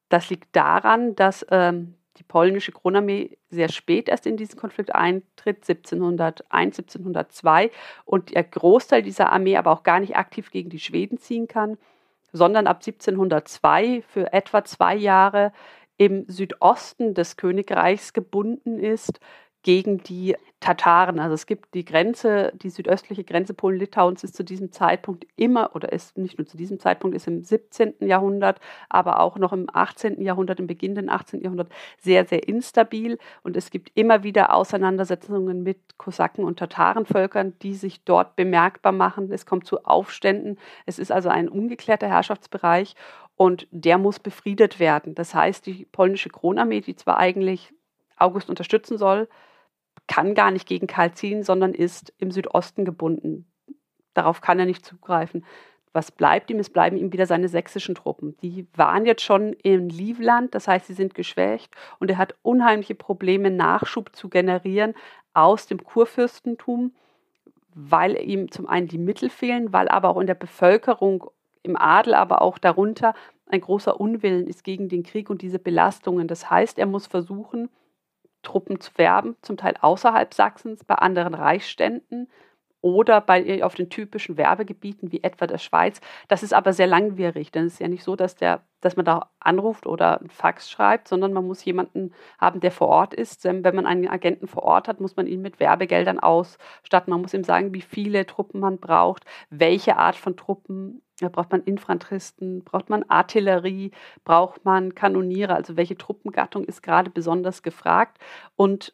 [0.10, 5.58] Das liegt daran, dass ähm, die polnische Kronarmee sehr spät erst in diesen Konflikt eintritt,
[5.70, 7.70] 1701, 1702,
[8.06, 11.78] und der Großteil dieser Armee aber auch gar nicht aktiv gegen die Schweden ziehen kann
[12.36, 15.54] sondern ab 1702 für etwa zwei Jahre
[15.98, 19.20] im Südosten des Königreichs gebunden ist
[19.66, 21.20] gegen die Tataren.
[21.20, 25.92] Also es gibt die Grenze, die südöstliche Grenze Polen-Litauens ist zu diesem Zeitpunkt immer, oder
[25.92, 27.96] ist nicht nur zu diesem Zeitpunkt, ist im 17.
[28.02, 30.22] Jahrhundert, aber auch noch im 18.
[30.22, 31.42] Jahrhundert, im Beginn des 18.
[31.42, 33.18] Jahrhunderts sehr, sehr instabil.
[33.42, 39.32] Und es gibt immer wieder Auseinandersetzungen mit Kosaken und Tatarenvölkern, die sich dort bemerkbar machen.
[39.32, 40.60] Es kommt zu Aufständen.
[40.86, 42.96] Es ist also ein ungeklärter Herrschaftsbereich
[43.36, 45.16] und der muss befriedet werden.
[45.16, 47.74] Das heißt, die polnische Kronarmee, die zwar eigentlich
[48.16, 49.28] August unterstützen soll,
[50.08, 53.46] kann gar nicht gegen Karl ziehen, sondern ist im Südosten gebunden.
[54.14, 55.46] Darauf kann er nicht zugreifen.
[55.94, 56.60] Was bleibt ihm?
[56.60, 58.36] Es bleiben ihm wieder seine sächsischen Truppen.
[58.42, 62.96] Die waren jetzt schon in Livland, das heißt, sie sind geschwächt und er hat unheimliche
[62.96, 64.94] Probleme, Nachschub zu generieren
[65.34, 66.94] aus dem Kurfürstentum,
[67.74, 71.30] weil ihm zum einen die Mittel fehlen, weil aber auch in der Bevölkerung,
[71.64, 73.14] im Adel, aber auch darunter
[73.48, 76.28] ein großer Unwillen ist gegen den Krieg und diese Belastungen.
[76.28, 77.70] Das heißt, er muss versuchen,
[78.46, 82.30] Truppen zu werben, zum Teil außerhalb Sachsens, bei anderen Reichsständen
[82.86, 86.00] oder bei auf den typischen Werbegebieten wie etwa der Schweiz.
[86.28, 89.06] Das ist aber sehr langwierig, denn es ist ja nicht so, dass, der, dass man
[89.06, 93.44] da anruft oder einen Fax schreibt, sondern man muss jemanden haben, der vor Ort ist.
[93.44, 97.10] Wenn man einen Agenten vor Ort hat, muss man ihn mit Werbegeldern ausstatten.
[97.10, 101.52] Man muss ihm sagen, wie viele Truppen man braucht, welche Art von Truppen da braucht
[101.54, 103.92] man Infanteristen, braucht man Artillerie,
[104.26, 108.20] braucht man Kanoniere, also welche Truppengattung ist gerade besonders gefragt.
[108.58, 108.94] Und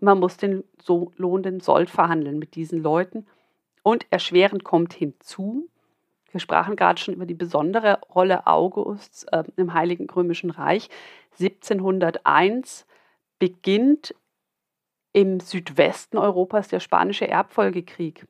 [0.00, 3.26] man muss den so lohnenden Sold verhandeln mit diesen Leuten.
[3.82, 5.68] Und erschwerend kommt hinzu,
[6.34, 10.88] wir sprachen gerade schon über die besondere Rolle Augusts äh, im Heiligen Römischen Reich.
[11.38, 12.86] 1701
[13.38, 14.16] beginnt
[15.12, 18.26] im Südwesten Europas der Spanische Erbfolgekrieg.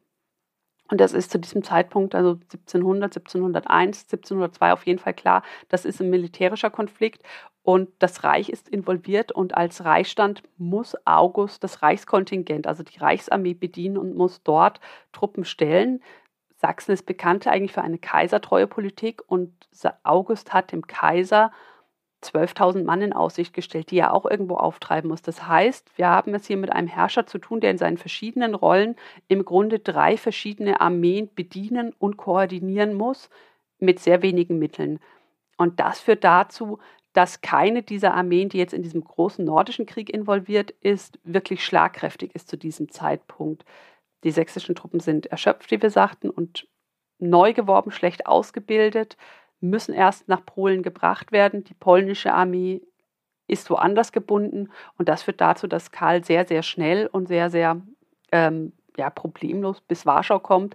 [0.90, 5.84] Und das ist zu diesem Zeitpunkt, also 1700, 1701, 1702 auf jeden Fall klar, das
[5.84, 7.22] ist ein militärischer Konflikt
[7.62, 13.54] und das Reich ist involviert und als Reichsstand muss August das Reichskontingent, also die Reichsarmee
[13.54, 14.80] bedienen und muss dort
[15.12, 16.02] Truppen stellen.
[16.56, 19.52] Sachsen ist bekannt eigentlich für eine kaisertreue Politik und
[20.02, 21.50] August hat dem Kaiser
[22.24, 25.22] 12.000 Mann in Aussicht gestellt, die er auch irgendwo auftreiben muss.
[25.22, 28.54] Das heißt, wir haben es hier mit einem Herrscher zu tun, der in seinen verschiedenen
[28.54, 28.96] Rollen
[29.28, 33.30] im Grunde drei verschiedene Armeen bedienen und koordinieren muss
[33.78, 35.00] mit sehr wenigen Mitteln.
[35.56, 36.78] Und das führt dazu,
[37.12, 42.34] dass keine dieser Armeen, die jetzt in diesem großen nordischen Krieg involviert ist, wirklich schlagkräftig
[42.34, 43.64] ist zu diesem Zeitpunkt.
[44.24, 46.66] Die sächsischen Truppen sind erschöpft, wie wir sagten, und
[47.18, 49.16] neu geworben, schlecht ausgebildet
[49.64, 51.64] müssen erst nach Polen gebracht werden.
[51.64, 52.82] Die polnische Armee
[53.46, 57.80] ist woanders gebunden und das führt dazu, dass Karl sehr, sehr schnell und sehr, sehr
[58.32, 60.74] ähm, ja, problemlos bis Warschau kommt,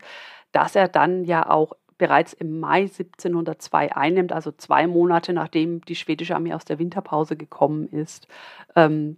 [0.51, 5.95] dass er dann ja auch bereits im Mai 1702 einnimmt, also zwei Monate nachdem die
[5.95, 8.27] schwedische Armee aus der Winterpause gekommen ist,
[8.75, 9.17] ähm,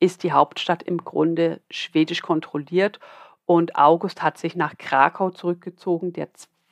[0.00, 3.00] ist die Hauptstadt im Grunde schwedisch kontrolliert
[3.46, 6.28] und August hat sich nach Krakau zurückgezogen, der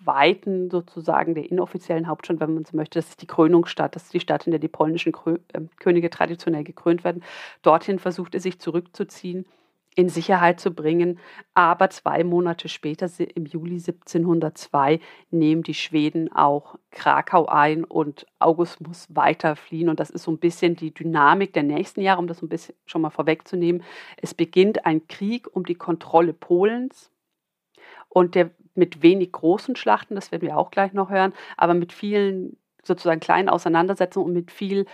[0.07, 2.99] zweiten sozusagen der inoffiziellen Hauptstadt, wenn man so möchte.
[3.01, 6.11] Das ist die Krönungsstadt, das ist die Stadt, in der die polnischen Krö äh, Könige
[6.11, 7.25] traditionell gekrönt werden.
[7.63, 9.45] Dorthin versucht er sich zurückzuziehen.
[9.99, 11.19] in Sicherheit zu bringen.
[11.55, 15.01] Aber zwei Monate später, im Juli 1702,
[15.31, 19.89] nehmen die Schweden auch Krakau ein und August muss weiter fliehen.
[19.89, 22.75] Und das ist so ein bisschen die Dynamik der nächsten Jahre, um das ein bisschen
[22.85, 23.83] schon mal vorwegzunehmen.
[24.19, 27.11] Es beginnt ein Krieg um die Kontrolle Polens
[28.11, 31.93] und der mit wenig großen Schlachten, das werden wir auch gleich noch hören, aber mit
[31.93, 34.87] vielen sozusagen kleinen Auseinandersetzungen und mit viel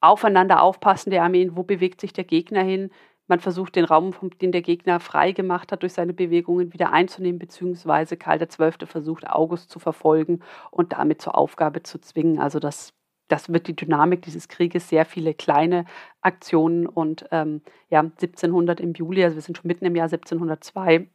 [0.00, 2.90] aufeinander aufpassen der Armeen, wo bewegt sich der Gegner hin,
[3.28, 7.38] man versucht, den Raum, den der Gegner frei gemacht hat, durch seine Bewegungen wieder einzunehmen,
[7.38, 8.86] beziehungsweise Karl XII.
[8.86, 12.38] versucht, August zu verfolgen und damit zur Aufgabe zu zwingen.
[12.40, 12.92] Also das,
[13.28, 15.86] das wird die Dynamik dieses Krieges, sehr viele kleine
[16.20, 21.08] Aktionen und ähm, ja, 1700 im Juli, also wir sind schon mitten im Jahr 1702,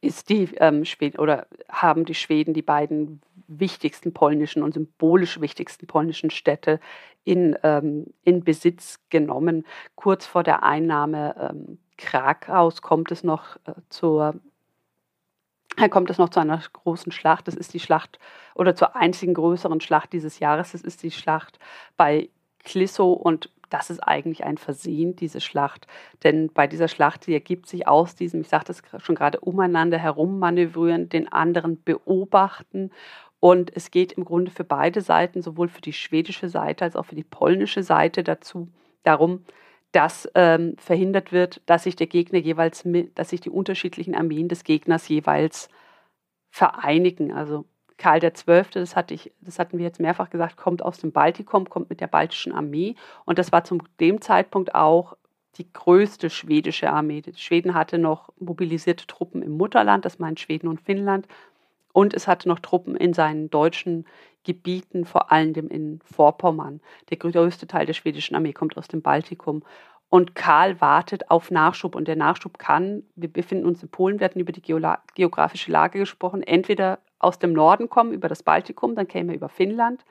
[0.00, 5.86] ist die ähm, Schweden oder haben die Schweden die beiden wichtigsten polnischen und symbolisch wichtigsten
[5.86, 6.80] polnischen Städte
[7.24, 9.66] in, ähm, in Besitz genommen.
[9.94, 14.40] Kurz vor der Einnahme ähm, Krakaus kommt es noch äh, zur
[15.90, 17.46] kommt es noch zu einer großen Schlacht.
[17.46, 18.18] Das ist die Schlacht
[18.56, 20.72] oder zur einzigen größeren Schlacht dieses Jahres.
[20.72, 21.60] Das ist die Schlacht
[21.96, 22.30] bei
[22.64, 25.86] Klissow und das ist eigentlich ein Versehen, diese Schlacht.
[26.24, 29.98] Denn bei dieser Schlacht, die ergibt sich aus diesem, ich sagte es schon gerade, umeinander
[29.98, 32.90] herummanövrieren, den anderen beobachten
[33.40, 37.06] und es geht im Grunde für beide Seiten, sowohl für die schwedische Seite als auch
[37.06, 38.68] für die polnische Seite dazu,
[39.04, 39.44] darum,
[39.92, 44.64] dass ähm, verhindert wird, dass sich der Gegner jeweils, dass sich die unterschiedlichen Armeen des
[44.64, 45.68] Gegners jeweils
[46.50, 47.32] vereinigen.
[47.32, 47.64] Also
[47.98, 51.68] Karl XII., das, hatte ich, das hatten wir jetzt mehrfach gesagt, kommt aus dem Baltikum,
[51.68, 52.94] kommt mit der baltischen Armee
[53.24, 55.16] und das war zu dem Zeitpunkt auch
[55.56, 57.22] die größte schwedische Armee.
[57.36, 61.26] Schweden hatte noch mobilisierte Truppen im Mutterland, das meint Schweden und Finnland,
[61.92, 64.06] und es hatte noch Truppen in seinen deutschen
[64.44, 66.80] Gebieten, vor allem in Vorpommern.
[67.10, 69.62] Der größte Teil der schwedischen Armee kommt aus dem Baltikum.
[70.08, 71.94] Und Karl wartet auf Nachschub.
[71.94, 75.98] Und der Nachschub kann, wir befinden uns in Polen, wir hatten über die geografische Lage
[75.98, 80.04] gesprochen, entweder aus dem Norden kommen, über das Baltikum, dann käme er über Finnland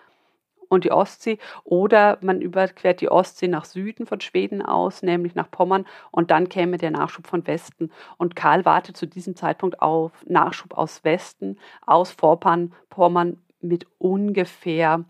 [0.70, 5.50] und die Ostsee oder man überquert die Ostsee nach Süden von Schweden aus, nämlich nach
[5.50, 7.92] Pommern und dann käme der Nachschub von Westen.
[8.18, 15.04] Und Karl wartet zu diesem Zeitpunkt auf Nachschub aus Westen, aus Vorpommern Pommern mit ungefähr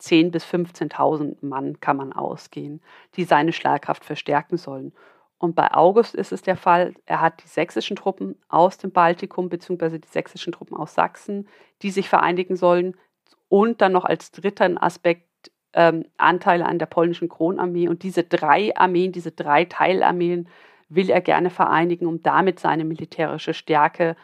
[0.00, 2.80] 10.000 bis 15.000 Mann kann man ausgehen,
[3.16, 4.92] die seine Schlagkraft verstärken sollen.
[5.38, 9.48] Und bei August ist es der Fall, er hat die sächsischen Truppen aus dem Baltikum
[9.48, 9.98] bzw.
[9.98, 11.48] die sächsischen Truppen aus Sachsen,
[11.82, 12.96] die sich vereinigen sollen,
[13.48, 15.26] und dann noch als dritten Aspekt
[15.72, 17.88] ähm, Anteile an der polnischen Kronarmee.
[17.88, 20.48] Und diese drei Armeen, diese drei Teilarmeen
[20.88, 24.16] will er gerne vereinigen, um damit seine militärische Stärke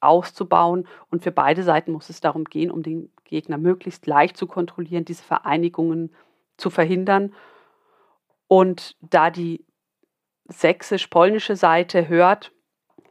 [0.00, 0.86] auszubauen.
[1.10, 5.04] Und für beide Seiten muss es darum gehen, um den Gegner möglichst leicht zu kontrollieren,
[5.04, 6.12] diese Vereinigungen
[6.56, 7.34] zu verhindern.
[8.48, 9.64] Und da die
[10.48, 12.52] sächsisch-polnische Seite hört,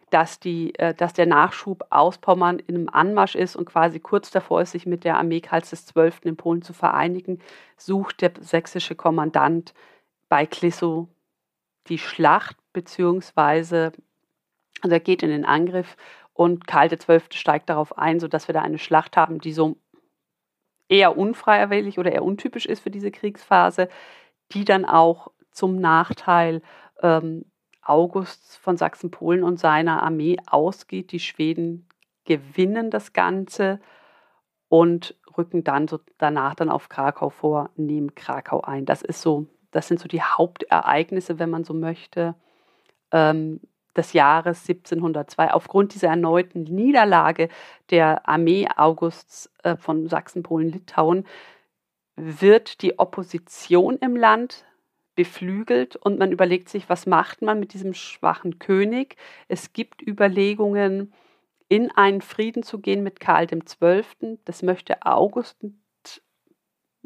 [0.10, 4.32] dass, die, äh, dass der Nachschub aus Pommern in einem Anmarsch ist und quasi kurz
[4.32, 6.12] davor ist, sich mit der Armee Karls XII.
[6.24, 7.40] in Polen zu vereinigen,
[7.78, 9.74] sucht der sächsische Kommandant
[10.30, 11.08] bei Klissow
[11.88, 13.92] die Schlacht, beziehungsweise
[14.82, 15.98] also er geht in den Angriff
[16.34, 17.22] und Karl XII.
[17.34, 19.78] steigt darauf ein, sodass wir da eine Schlacht haben, die so
[20.90, 23.90] eher unfreiwillig oder eher untypisch ist für diese Kriegsphase,
[24.52, 26.62] die dann auch zum Nachteil
[27.02, 27.46] ähm,
[27.82, 31.12] Augusts von Sachsen-Polen und seiner Armee ausgeht.
[31.12, 31.88] Die Schweden
[32.26, 33.80] gewinnen das Ganze
[34.70, 38.86] und rücken dann so danach dann auf Krakau vor, nehmen Krakau ein.
[38.86, 42.36] Das ist so, das sind so die Hauptereignisse, wenn man so möchte,
[43.12, 43.62] ähm,
[43.96, 45.54] des Jahres 1702.
[45.54, 47.50] Aufgrund dieser erneuten Niederlage
[47.92, 51.26] der Armee Augusts äh, von Sachsen-Polen-Litauen
[52.16, 54.66] wird die Opposition im Land
[55.16, 59.16] beflügelt und man überlegt sich, was macht man mit diesem schwachen König.
[59.48, 61.14] Es gibt Überlegungen,
[61.68, 64.40] in einen Frieden zu gehen mit Karl XII.
[64.46, 65.58] Das möchte August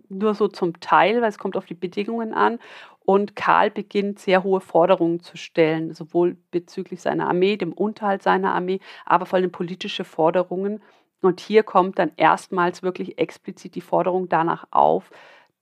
[0.09, 2.59] nur so zum Teil, weil es kommt auf die Bedingungen an.
[2.99, 8.53] Und Karl beginnt sehr hohe Forderungen zu stellen, sowohl bezüglich seiner Armee, dem Unterhalt seiner
[8.53, 10.81] Armee, aber vor allem politische Forderungen.
[11.21, 15.09] Und hier kommt dann erstmals wirklich explizit die Forderung danach auf,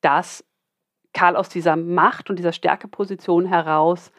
[0.01, 0.43] dass
[1.18, 4.11] Karl aus dieser Macht und dieser Stärkeposition heraus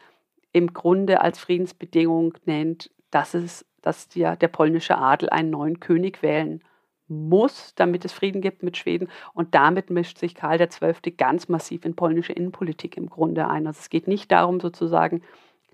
[0.51, 6.21] im Grunde als Friedensbedingung nennt, dass es, dass der, der polnische Adel einen neuen König
[6.21, 6.61] wählen
[7.07, 9.07] muss, damit es Frieden gibt mit Schweden.
[9.33, 11.11] Und damit mischt sich Karl XII.
[11.15, 13.65] ganz massiv in polnische Innenpolitik im Grunde ein.
[13.65, 15.21] Also es geht nicht darum, sozusagen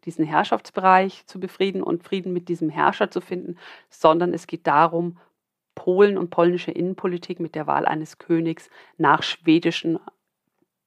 [0.05, 3.57] diesen Herrschaftsbereich zu befrieden und Frieden mit diesem Herrscher zu finden,
[3.89, 5.17] sondern es geht darum,
[5.73, 9.99] Polen und polnische Innenpolitik mit der Wahl eines Königs nach schwedischen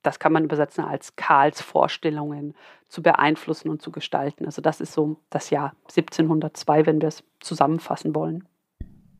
[0.02, 2.54] das kann man übersetzen als Karls Vorstellungen
[2.88, 4.46] zu beeinflussen und zu gestalten.
[4.46, 8.46] Also das ist so das Jahr 1702, wenn wir es zusammenfassen wollen.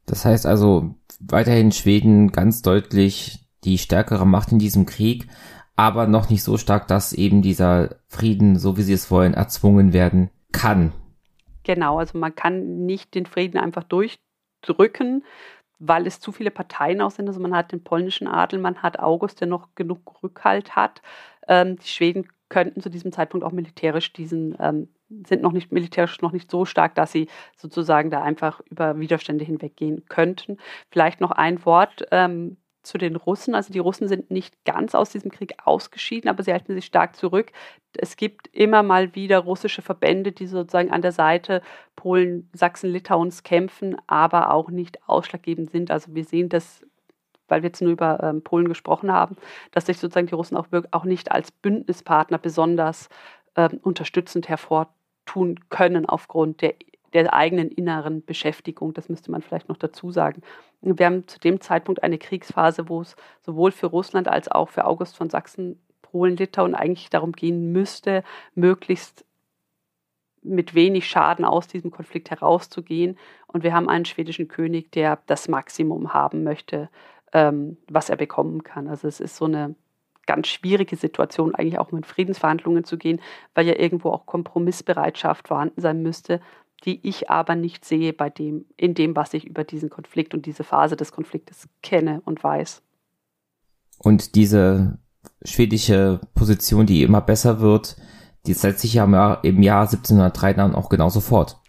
[0.07, 5.29] Das heißt also weiterhin Schweden ganz deutlich die stärkere Macht in diesem Krieg,
[5.77, 9.93] aber noch nicht so stark, dass eben dieser Frieden, so wie sie es wollen, erzwungen
[9.93, 10.93] werden kann.
[11.65, 15.25] Genau, also man kann nicht den Frieden einfach durchdrücken,
[15.79, 17.29] weil es zu viele Parteien auch sind.
[17.29, 21.03] Also man hat den polnischen Adel, man hat August, der noch genug Rückhalt hat.
[21.47, 24.89] Ähm, die Schweden könnten zu diesem Zeitpunkt auch militärisch diesen, ähm,
[25.27, 29.45] sind noch nicht militärisch noch nicht so stark, dass sie sozusagen da einfach über Widerstände
[29.45, 30.59] hinweggehen könnten.
[30.91, 32.07] Vielleicht noch ein Wort.
[32.11, 32.57] Ähm,
[32.89, 33.55] zu den Russen.
[33.55, 37.15] Also die Russen sind nicht ganz aus diesem Krieg ausgeschieden, aber sie halten sich stark
[37.15, 37.53] zurück.
[37.97, 41.63] Es gibt immer mal wieder russische Verbände, die sozusagen an der Seite
[41.95, 45.91] Polen, Sachsen, Litauens kämpfen, aber auch nicht ausschlaggebend sind.
[45.91, 46.83] Also wir sehen das,
[47.47, 49.37] weil wir jetzt nur über ähm, Polen gesprochen haben,
[49.71, 53.09] dass sich sozusagen die Russen auch, auch nicht als Bündnispartner besonders
[53.55, 56.75] ähm, unterstützend hervortun können aufgrund der
[57.13, 58.95] der eigenen inneren Beschäftigung.
[58.95, 60.43] Das müsste man vielleicht noch dazu sagen.
[60.81, 64.85] Wir haben zu dem Zeitpunkt eine Kriegsphase, wo es sowohl für Russland als auch für
[64.85, 68.23] August von Sachsen, Polen, Litauen eigentlich darum gehen müsste,
[68.55, 69.25] möglichst
[70.43, 73.19] mit wenig Schaden aus diesem Konflikt herauszugehen.
[73.47, 76.89] Und wir haben einen schwedischen König, der das Maximum haben möchte,
[77.33, 78.89] ähm, was er bekommen kann.
[78.89, 79.75] Also es ist so eine
[80.27, 83.21] ganz schwierige Situation, eigentlich auch mit Friedensverhandlungen zu gehen,
[83.55, 86.41] weil ja irgendwo auch Kompromissbereitschaft vorhanden sein müsste,
[86.85, 90.47] die ich aber nicht sehe bei dem, in dem, was ich über diesen Konflikt und
[90.47, 92.83] diese Phase des Konfliktes kenne und weiß.
[93.99, 94.99] Und diese
[95.45, 97.97] schwedische Position, die immer besser wird,
[98.47, 99.05] die setzt sich ja
[99.43, 101.61] im Jahr 1703 dann auch genauso fort.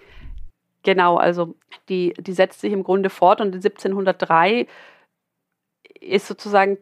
[0.84, 1.56] Genau, also
[1.90, 4.68] die, die setzt sich im Grunde fort und in 1703
[6.02, 6.78] ist sozusagen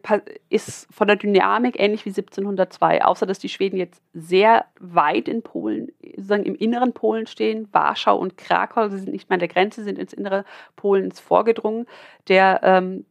[0.48, 5.42] ist von der Dynamik ähnlich wie 1702, außer dass die Schweden jetzt sehr weit in
[5.42, 7.68] Polen, sozusagen im inneren Polen stehen.
[7.72, 10.44] Warschau und Krakau, sie sind nicht mehr an der Grenze, sind ins innere
[10.76, 11.86] Polens vorgedrungen.
[12.28, 13.06] Der ähm,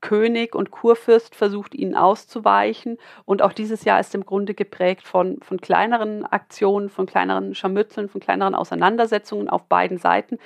[0.00, 2.96] König und Kurfürst versucht ihnen auszuweichen.
[3.24, 8.08] Und auch dieses Jahr ist im Grunde geprägt von, von kleineren Aktionen, von kleineren Scharmützeln,
[8.08, 10.38] von kleineren Auseinandersetzungen auf beiden Seiten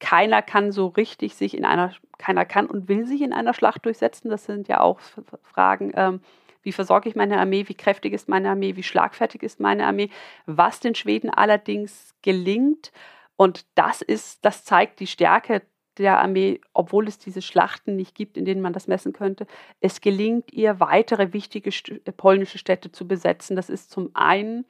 [0.00, 3.84] keiner kann so richtig sich in einer, keiner kann und will sich in einer Schlacht
[3.84, 4.30] durchsetzen.
[4.30, 5.00] Das sind ja auch
[5.42, 6.20] Fragen, ähm,
[6.62, 10.10] wie versorge ich meine Armee, wie kräftig ist meine Armee, wie schlagfertig ist meine Armee.
[10.46, 12.92] Was den Schweden allerdings gelingt,
[13.36, 15.62] und das ist, das zeigt die Stärke
[15.96, 19.46] der Armee, obwohl es diese Schlachten nicht gibt, in denen man das messen könnte.
[19.80, 21.70] Es gelingt ihr, weitere wichtige
[22.16, 23.56] polnische Städte zu besetzen.
[23.56, 24.66] Das ist zum einen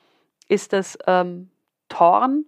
[0.49, 1.51] ist das ähm,
[1.89, 2.45] Thorn,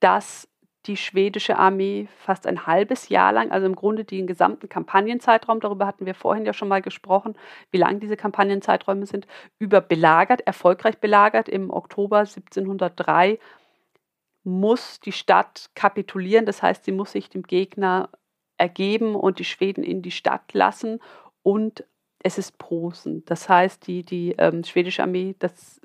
[0.00, 0.48] das
[0.86, 5.86] die schwedische Armee fast ein halbes Jahr lang, also im Grunde den gesamten Kampagnenzeitraum, darüber
[5.86, 7.34] hatten wir vorhin ja schon mal gesprochen,
[7.70, 9.26] wie lang diese Kampagnenzeiträume sind,
[9.58, 11.48] über belagert, erfolgreich belagert.
[11.48, 13.38] Im Oktober 1703
[14.44, 18.08] muss die Stadt kapitulieren, das heißt, sie muss sich dem Gegner
[18.58, 21.00] ergeben und die Schweden in die Stadt lassen
[21.42, 21.84] und
[22.20, 23.24] es ist Posen.
[23.26, 25.80] Das heißt, die, die ähm, schwedische Armee, das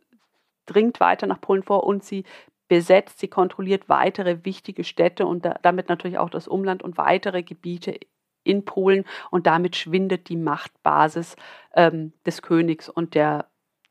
[0.65, 2.23] dringt weiter nach Polen vor und sie
[2.71, 7.43] besetzt, sie kontrolliert weitere wichtige Städte und da, damit natürlich auch das Umland und weitere
[7.43, 7.99] Gebiete
[8.45, 11.35] in Polen und damit schwindet die Machtbasis
[11.75, 13.47] ähm, des Königs und der,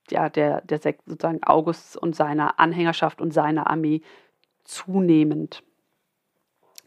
[0.09, 4.01] ja, der, der sozusagen Augusts und seiner Anhängerschaft und seiner Armee
[4.65, 5.63] zunehmend.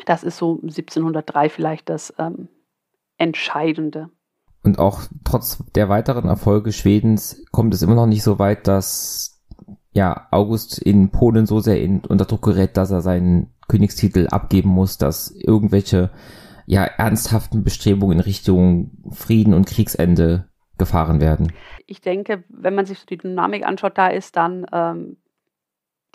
[0.07, 2.47] Das ist so 1703 vielleicht das ähm,
[3.19, 4.09] Entscheidende.
[4.63, 9.32] Und auch trotz der weiteren Erfolge Schwedens kommt es immer noch nicht so weit, dass
[9.93, 14.69] ja, August in Polen so sehr in, unter Druck gerät, dass er seinen Königstitel abgeben
[14.69, 16.11] muss, dass irgendwelche
[16.65, 21.53] ja, ernsthaften Bestrebungen in Richtung Frieden und Kriegsende gefahren werden.
[21.85, 25.17] Ich denke, wenn man sich die Dynamik anschaut, da ist dann ähm,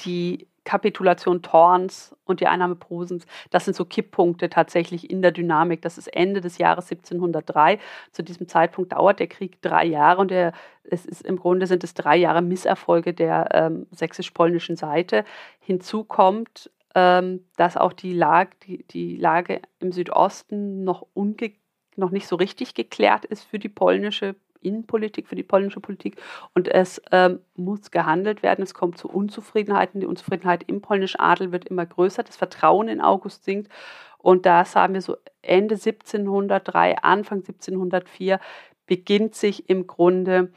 [0.01, 5.81] die Kapitulation Thorns und die Einnahme Prosens, das sind so Kipppunkte tatsächlich in der Dynamik.
[5.81, 7.79] Das ist Ende des Jahres 1703.
[8.13, 10.53] Zu diesem Zeitpunkt dauert der Krieg drei Jahre und der,
[10.85, 15.25] es ist im Grunde sind es drei Jahre Misserfolge der ähm, sächsisch-polnischen Seite.
[15.59, 21.53] Hinzu kommt, ähm, dass auch die Lage, die, die Lage im Südosten noch, unge
[21.97, 26.21] noch nicht so richtig geklärt ist für die polnische Innenpolitik, für die polnische Politik.
[26.55, 28.63] Und es ähm, muss gehandelt werden.
[28.63, 30.01] Es kommt zu Unzufriedenheiten.
[30.01, 32.23] Die Unzufriedenheit im polnischen Adel wird immer größer.
[32.23, 33.71] Das Vertrauen in August sinkt.
[34.19, 38.41] Und da haben wir so Ende 1703, Anfang 1704
[38.87, 40.53] beginnt sich im Grunde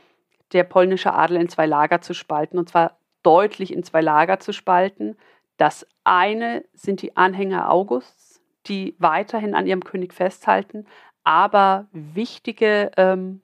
[0.54, 2.58] der polnische Adel in zwei Lager zu spalten.
[2.58, 5.16] Und zwar deutlich in zwei Lager zu spalten.
[5.58, 10.86] Das eine sind die Anhänger Augusts, die weiterhin an ihrem König festhalten,
[11.24, 13.42] aber wichtige ähm,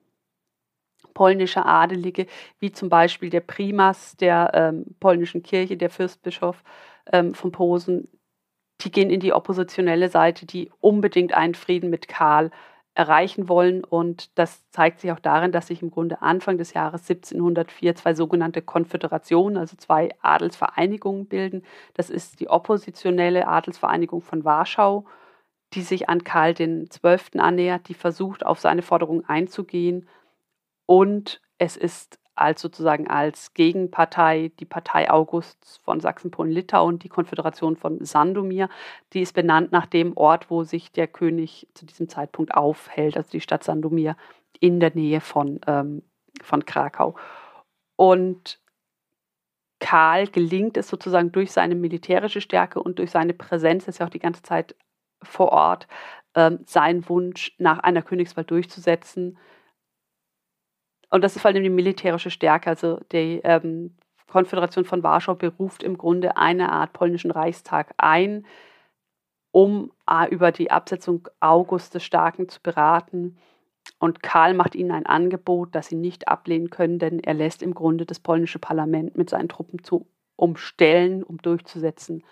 [1.18, 2.28] polnische Adelige,
[2.60, 6.64] wie zum Beispiel der Primas der ähm, polnischen Kirche, der Fürstbischof
[7.12, 8.08] ähm, von Posen,
[8.82, 12.52] die gehen in die oppositionelle Seite, die unbedingt einen Frieden mit Karl
[12.94, 13.84] erreichen wollen.
[13.84, 18.14] Und das zeigt sich auch darin, dass sich im Grunde Anfang des Jahres 1704 zwei
[18.14, 21.64] sogenannte Konföderationen, also zwei Adelsvereinigungen bilden.
[21.96, 25.06] Das ist die oppositionelle Adelsvereinigung von Warschau,
[25.74, 27.40] die sich an Karl XII.
[27.40, 30.08] annähert, die versucht, auf seine Forderungen einzugehen.
[30.88, 38.04] Und es ist als sozusagen als Gegenpartei die Partei Augusts von Sachsen-Polen-Litauen, die Konföderation von
[38.06, 38.70] Sandomir.
[39.14, 43.30] Die ist benannt nach dem Ort, wo sich der König zu diesem Zeitpunkt aufhält, also
[43.32, 44.16] die Stadt Sandomir
[44.60, 46.04] in der Nähe von, ähm,
[46.42, 47.16] von Krakau.
[47.96, 48.60] Und
[49.80, 54.12] Karl gelingt es sozusagen durch seine militärische Stärke und durch seine Präsenz, ist ja auch
[54.12, 54.76] die ganze Zeit
[55.24, 55.88] vor Ort,
[56.36, 59.38] ähm, seinen Wunsch nach einer Königswahl durchzusetzen
[61.10, 62.70] und das ist vor allem die militärische Stärke.
[62.70, 63.96] Also die ähm,
[64.28, 68.46] Konföderation von Warschau beruft im Grunde eine Art polnischen Reichstag ein,
[69.52, 73.38] um äh, über die Absetzung August des Starken zu beraten.
[74.00, 77.74] Und Karl macht ihnen ein Angebot, das sie nicht ablehnen können, denn er lässt im
[77.74, 82.24] Grunde das polnische Parlament mit seinen Truppen zu umstellen, um durchzusetzen,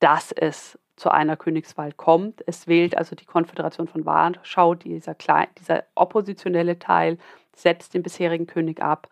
[0.00, 2.42] dass es zu einer Königswahl kommt.
[2.46, 7.16] Es wählt also die Konföderation von Warschau, dieser, klein, dieser oppositionelle Teil,
[7.56, 9.08] setzt den bisherigen König ab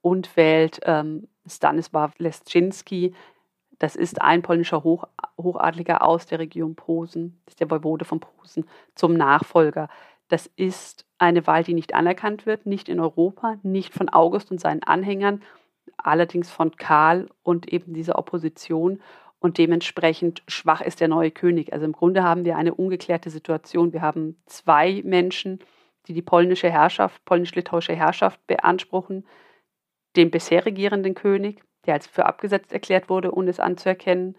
[0.00, 3.14] und wählt ähm, Stanisław Leszczynski.
[3.78, 5.04] Das ist ein polnischer Hoch,
[5.36, 8.64] Hochadliger aus der Region Posen, ist der Woiwode von Posen,
[8.94, 9.90] zum Nachfolger.
[10.28, 14.58] Das ist eine Wahl, die nicht anerkannt wird, nicht in Europa, nicht von August und
[14.58, 15.42] seinen Anhängern,
[15.98, 19.02] allerdings von Karl und eben dieser Opposition.
[19.38, 21.72] Und dementsprechend schwach ist der neue König.
[21.72, 23.92] Also im Grunde haben wir eine ungeklärte Situation.
[23.92, 25.60] Wir haben zwei Menschen,
[26.06, 29.26] die die polnische Herrschaft, polnisch-litauische Herrschaft beanspruchen,
[30.16, 34.36] den bisher regierenden König, der als für abgesetzt erklärt wurde, ohne es anzuerkennen,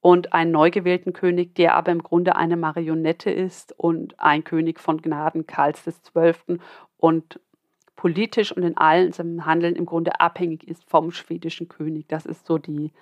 [0.00, 4.80] und einen neu gewählten König, der aber im Grunde eine Marionette ist und ein König
[4.80, 6.58] von Gnaden Karls XII.
[6.96, 7.40] und
[7.94, 12.08] politisch und in allen seinem Handeln im Grunde abhängig ist vom schwedischen König.
[12.08, 12.92] Das ist so die,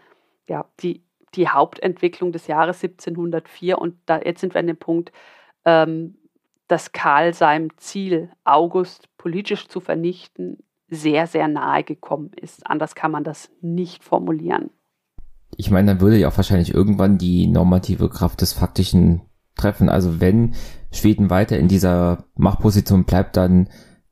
[0.47, 1.03] ja, die,
[1.35, 5.12] die Hauptentwicklung des Jahres 1704 und da, jetzt sind wir an dem Punkt,
[5.64, 6.16] ähm,
[6.68, 10.59] dass Karl seinem Ziel, August politisch zu vernichten,
[10.89, 12.66] sehr, sehr nahe gekommen ist.
[12.66, 14.70] Anders kann man das nicht formulieren.
[15.57, 19.22] Ich meine, dann würde ja auch wahrscheinlich irgendwann die normative Kraft des Faktischen
[19.57, 19.89] treffen.
[19.89, 20.55] Also wenn
[20.93, 23.68] Schweden weiter in dieser Machtposition bleibt, dann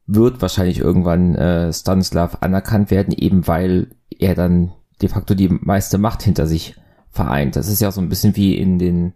[0.07, 5.99] wird wahrscheinlich irgendwann äh, Stanislav anerkannt werden, eben weil er dann de facto die meiste
[5.99, 6.77] Macht hinter sich
[7.11, 7.57] vereint.
[7.57, 9.15] Das ist ja so ein bisschen wie in den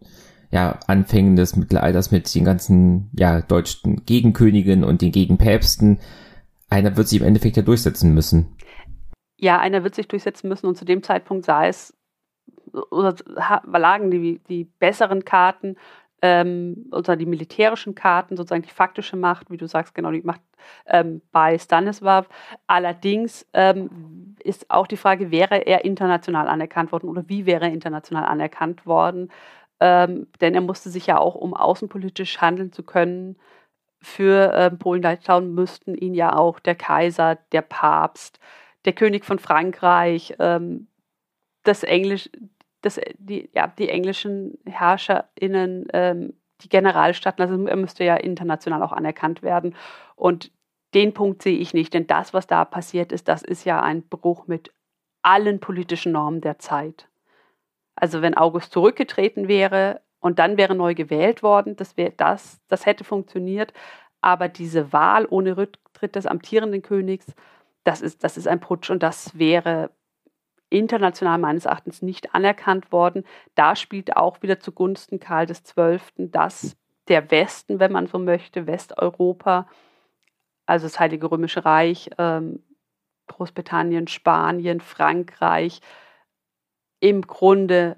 [0.50, 5.98] ja, Anfängen des Mittelalters mit den ganzen, ja, deutschen Gegenkönigen und den Gegenpäpsten.
[6.68, 8.56] Einer wird sich im Endeffekt ja durchsetzen müssen.
[9.38, 11.96] Ja, einer wird sich durchsetzen müssen und zu dem Zeitpunkt sah es,
[12.90, 13.14] oder
[13.64, 15.76] lagen die, die besseren Karten,
[16.22, 20.40] ähm, oder die militärischen Karten, sozusagen die faktische Macht, wie du sagst, genau die Macht
[20.86, 22.28] ähm, bei Stanislav.
[22.66, 27.72] Allerdings ähm, ist auch die Frage, wäre er international anerkannt worden oder wie wäre er
[27.72, 29.30] international anerkannt worden?
[29.82, 33.36] ähm, denn er musste sich ja auch, um außenpolitisch handeln zu können,
[34.00, 38.38] für äh, Polen-Litauen müssten ihn ja auch der Kaiser, der Papst,
[38.84, 40.86] der König von Frankreich, ähm,
[41.64, 42.30] das Englisch,
[42.82, 48.92] das, die, ja, die englischen HerrscherInnen, ähm, die Generalstaaten, also er müsste ja international auch
[48.92, 49.74] anerkannt werden.
[50.14, 50.52] Und
[50.94, 54.02] den Punkt sehe ich nicht, denn das, was da passiert ist, das ist ja ein
[54.02, 54.72] Bruch mit
[55.22, 57.08] allen politischen Normen der Zeit.
[57.94, 62.86] Also wenn August zurückgetreten wäre und dann wäre neu gewählt worden, das wäre das, das
[62.86, 63.72] hätte funktioniert.
[64.20, 67.26] Aber diese Wahl ohne Rücktritt des amtierenden Königs,
[67.84, 69.90] das ist, das ist ein Putsch und das wäre
[70.72, 73.24] international meines Erachtens nicht anerkannt worden.
[73.54, 76.76] Da spielt auch wieder zugunsten Karl XII., dass
[77.08, 79.68] der Westen, wenn man so möchte, Westeuropa,
[80.66, 82.62] also das Heilige Römische Reich, ähm,
[83.26, 85.80] Großbritannien, Spanien, Frankreich,
[87.00, 87.96] im Grunde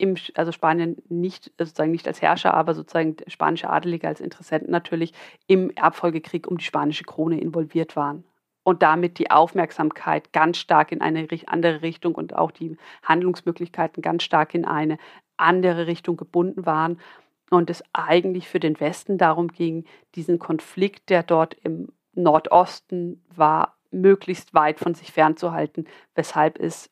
[0.00, 5.12] im, also Spanien nicht sozusagen nicht als Herrscher, aber sozusagen spanische Adelige als Interessenten natürlich
[5.48, 8.24] im Erbfolgekrieg um die spanische Krone involviert waren
[8.68, 14.24] und damit die Aufmerksamkeit ganz stark in eine andere Richtung und auch die Handlungsmöglichkeiten ganz
[14.24, 14.98] stark in eine
[15.38, 17.00] andere Richtung gebunden waren
[17.48, 23.78] und es eigentlich für den Westen darum ging, diesen Konflikt, der dort im Nordosten war,
[23.90, 26.90] möglichst weit von sich fernzuhalten, weshalb es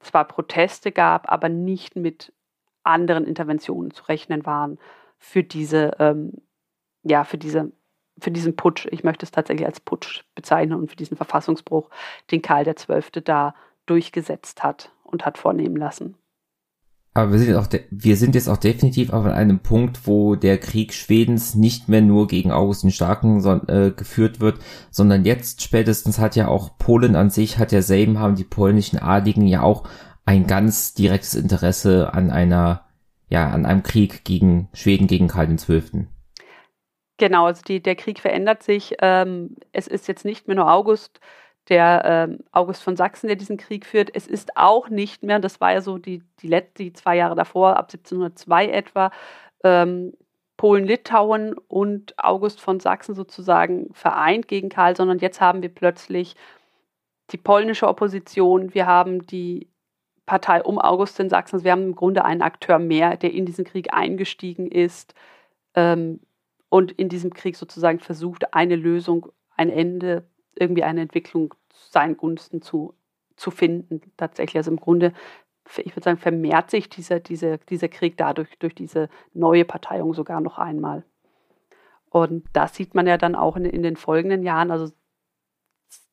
[0.00, 2.34] zwar Proteste gab, aber nicht mit
[2.82, 4.78] anderen Interventionen zu rechnen waren
[5.16, 6.42] für diese, ähm,
[7.02, 7.72] ja, für diese
[8.20, 11.90] für diesen Putsch, ich möchte es tatsächlich als Putsch bezeichnen und für diesen Verfassungsbruch,
[12.30, 13.22] den Karl XII.
[13.24, 13.54] da
[13.86, 16.16] durchgesetzt hat und hat vornehmen lassen.
[17.14, 20.92] Aber wir sind, auch wir sind jetzt auch definitiv auf einem Punkt, wo der Krieg
[20.92, 24.60] Schwedens nicht mehr nur gegen August den Starken so, äh, geführt wird,
[24.92, 29.00] sondern jetzt spätestens hat ja auch Polen an sich, hat ja Sejm, haben die polnischen
[29.00, 29.88] Adligen ja auch
[30.26, 32.84] ein ganz direktes Interesse an einer,
[33.30, 36.06] ja, an einem Krieg gegen Schweden, gegen Karl XII.
[37.18, 38.94] Genau, also die, der Krieg verändert sich.
[39.00, 41.20] Ähm, es ist jetzt nicht mehr nur August,
[41.68, 44.10] der ähm, August von Sachsen, der diesen Krieg führt.
[44.14, 47.34] Es ist auch nicht mehr, das war ja so die, die, Let die zwei Jahre
[47.34, 49.10] davor, ab 1702 etwa,
[49.64, 50.14] ähm,
[50.56, 56.36] Polen-Litauen und August von Sachsen sozusagen vereint gegen Karl, sondern jetzt haben wir plötzlich
[57.30, 59.68] die polnische Opposition, wir haben die
[60.26, 63.46] Partei um August in Sachsen, also wir haben im Grunde einen Akteur mehr, der in
[63.46, 65.14] diesen Krieg eingestiegen ist
[65.74, 66.20] ähm,
[66.68, 72.62] und in diesem Krieg sozusagen versucht, eine Lösung, ein Ende irgendwie eine Entwicklung seinen Gunsten
[72.62, 72.94] zu,
[73.36, 74.00] zu finden.
[74.16, 75.12] Tatsächlich, also im Grunde,
[75.76, 80.40] ich würde sagen, vermehrt sich dieser, dieser, dieser Krieg dadurch, durch diese neue Parteiung sogar
[80.40, 81.04] noch einmal.
[82.10, 84.70] Und das sieht man ja dann auch in, in den folgenden Jahren.
[84.70, 84.92] Also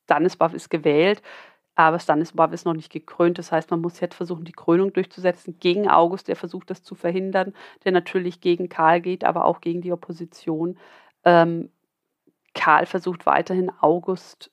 [0.08, 1.22] Stanisław ist gewählt,
[1.76, 3.38] aber Stanisław ist noch nicht gekrönt.
[3.38, 6.96] Das heißt, man muss jetzt versuchen, die Krönung durchzusetzen gegen August, der versucht, das zu
[6.96, 7.54] verhindern,
[7.84, 10.78] der natürlich gegen Karl geht, aber auch gegen die Opposition.
[11.26, 11.70] Ähm,
[12.54, 14.52] Karl versucht weiterhin August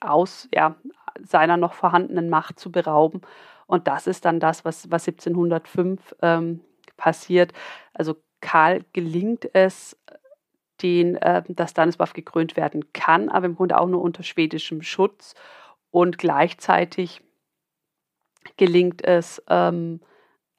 [0.00, 0.74] aus ja,
[1.22, 3.20] seiner noch vorhandenen Macht zu berauben.
[3.66, 6.60] Und das ist dann das, was, was 1705 ähm,
[6.96, 7.52] passiert.
[7.94, 9.96] Also Karl gelingt es,
[10.82, 15.34] den, äh, dass Stanislav gekrönt werden kann, aber im Grunde auch nur unter schwedischem Schutz.
[15.92, 17.22] Und gleichzeitig
[18.56, 20.00] gelingt es ähm,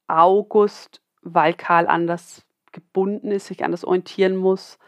[0.07, 4.79] August, weil Karl anders gebunden ist, sich anders orientieren muss,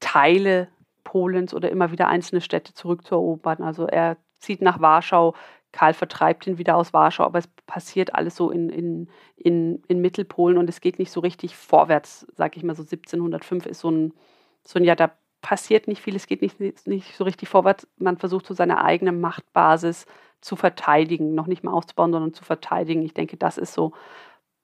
[0.00, 0.68] Teile
[1.04, 3.62] Polens oder immer wieder einzelne Städte zurückzuerobern.
[3.62, 5.34] Also er zieht nach Warschau,
[5.72, 10.00] Karl vertreibt ihn wieder aus Warschau, aber es passiert alles so in, in, in, in
[10.00, 13.90] Mittelpolen und es geht nicht so richtig vorwärts, sage ich mal so 1705 ist so
[13.90, 14.14] ein,
[14.62, 17.86] so ein Jahr, da passiert nicht viel, es geht nicht, nicht so richtig vorwärts.
[17.96, 20.06] Man versucht so seine eigene Machtbasis
[20.40, 23.02] zu verteidigen, noch nicht mal aufzubauen, sondern zu verteidigen.
[23.02, 23.92] Ich denke, das ist so,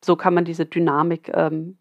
[0.04, 1.78] so kann man diese Dynamik ähm,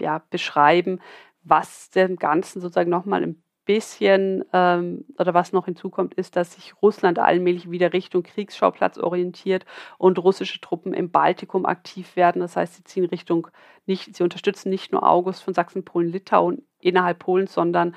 [0.00, 1.00] ja, beschreiben
[1.46, 6.74] was dem Ganzen sozusagen nochmal ein bisschen ähm, oder was noch hinzukommt, ist, dass sich
[6.82, 9.64] Russland allmählich wieder Richtung Kriegsschauplatz orientiert
[9.98, 12.40] und russische Truppen im Baltikum aktiv werden.
[12.40, 13.48] Das heißt, sie ziehen Richtung
[13.86, 17.94] nicht, sie unterstützen nicht nur August von Sachsen, Polen, Litauen innerhalb Polens, sondern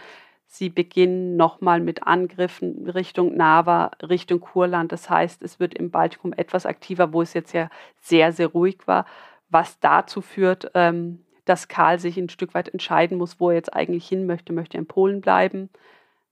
[0.52, 4.91] sie beginnen nochmal mit Angriffen Richtung Nava, Richtung Kurland.
[4.91, 7.70] Das heißt, es wird im Baltikum etwas aktiver, wo es jetzt ja
[8.02, 9.06] sehr, sehr ruhig war,
[9.50, 13.74] was dazu führt, ähm, dass Karl sich ein Stück weit entscheiden muss, wo er jetzt
[13.74, 14.52] eigentlich hin möchte.
[14.52, 15.70] Möchte er in Polen bleiben?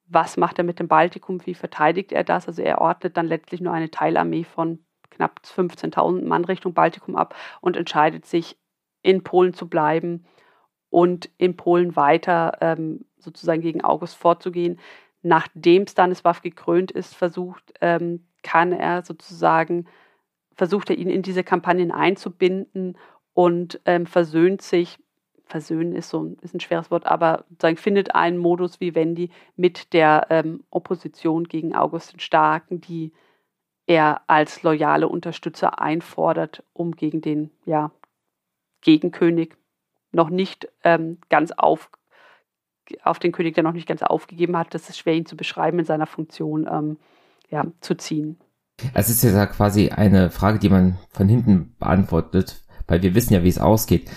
[0.08, 1.46] Was macht er mit dem Baltikum?
[1.46, 2.48] Wie verteidigt er das?
[2.48, 4.80] Also er ordnet dann letztlich nur eine Teilarmee von
[5.12, 8.58] knapp 15.000 Mann Richtung Baltikum ab und entscheidet sich,
[9.04, 10.26] in Polen zu bleiben
[10.90, 14.80] und in Polen weiter ähm, sozusagen gegen August vorzugehen.
[15.22, 19.88] Nachdem Stanisław gekrönt ist, versucht, ähm, kann er sozusagen,
[20.56, 22.98] versucht er ihn in diese Kampagnen einzubinden
[23.34, 25.00] und ähm, versöhnt sich
[25.48, 29.94] versöhnen ist so ist ein schweres Wort, aber sagen, findet einen Modus wie Wendy mit
[29.94, 33.14] der ähm, Opposition gegen August den Starken, die
[33.86, 37.92] er als loyale Unterstützer einfordert, um gegen den ja,
[38.82, 39.56] Gegenkönig
[40.12, 41.90] noch nicht ähm, ganz auf,
[43.04, 45.80] auf den König, der noch nicht ganz aufgegeben hat, das ist schwer ihn zu beschreiben
[45.80, 46.98] in seiner Funktion, ähm,
[47.50, 48.40] ja, zu ziehen.
[48.94, 53.44] Es ist ja quasi eine Frage, die man von hinten beantwortet, weil wir wissen ja,
[53.44, 54.10] wie es ausgeht.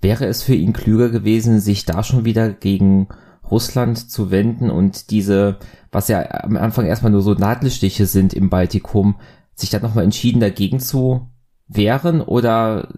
[0.00, 3.08] Wäre es für ihn klüger gewesen, sich da schon wieder gegen
[3.50, 5.58] Russland zu wenden und diese,
[5.90, 9.20] was ja am Anfang erstmal nur so Nadelstiche sind im Baltikum,
[9.54, 11.30] sich dann nochmal entschieden dagegen zu
[11.66, 12.88] wehren oder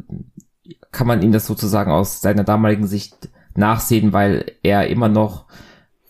[0.93, 5.47] kann man ihm das sozusagen aus seiner damaligen Sicht nachsehen, weil er immer noch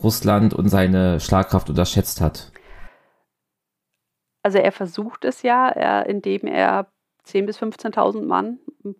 [0.02, 2.52] Russland und seine Schlagkraft unterschätzt hat?
[4.42, 6.86] Also er versucht es ja, er, indem er
[7.26, 8.58] 10.000 bis 15.000 Mann,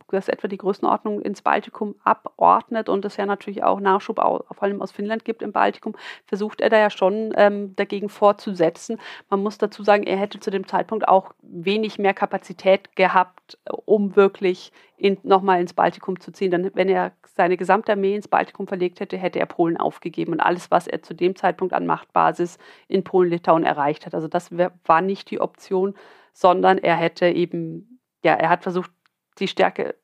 [0.09, 4.63] das ist etwa die Größenordnung, ins Baltikum abordnet und es ja natürlich auch Nachschub vor
[4.63, 5.95] allem aus Finnland gibt im Baltikum,
[6.27, 8.99] versucht er da ja schon ähm, dagegen vorzusetzen.
[9.31, 14.17] Man muss dazu sagen, er hätte zu dem Zeitpunkt auch wenig mehr Kapazität gehabt, um
[14.17, 16.51] wirklich in, nochmal ins Baltikum zu ziehen.
[16.51, 20.41] Dann, wenn er seine gesamte Armee ins Baltikum verlegt hätte, hätte er Polen aufgegeben und
[20.41, 22.59] alles, was er zu dem Zeitpunkt an Machtbasis
[22.89, 24.15] in Polen-Litauen erreicht hat.
[24.15, 25.95] Also das wär, war nicht die Option,
[26.33, 28.91] sondern er hätte eben ja, er hat versucht,
[29.39, 29.97] die Stärke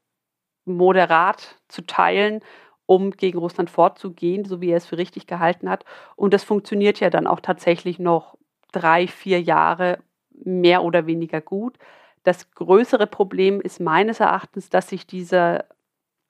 [0.64, 2.40] moderat zu teilen
[2.86, 5.84] um gegen Russland vorzugehen, so wie er es für richtig gehalten hat.
[6.14, 8.38] Und das funktioniert ja dann auch tatsächlich noch
[8.72, 9.98] drei, vier Jahre
[10.30, 11.76] mehr oder weniger gut.
[12.22, 15.64] Das größere Problem ist meines Erachtens, dass sich dieser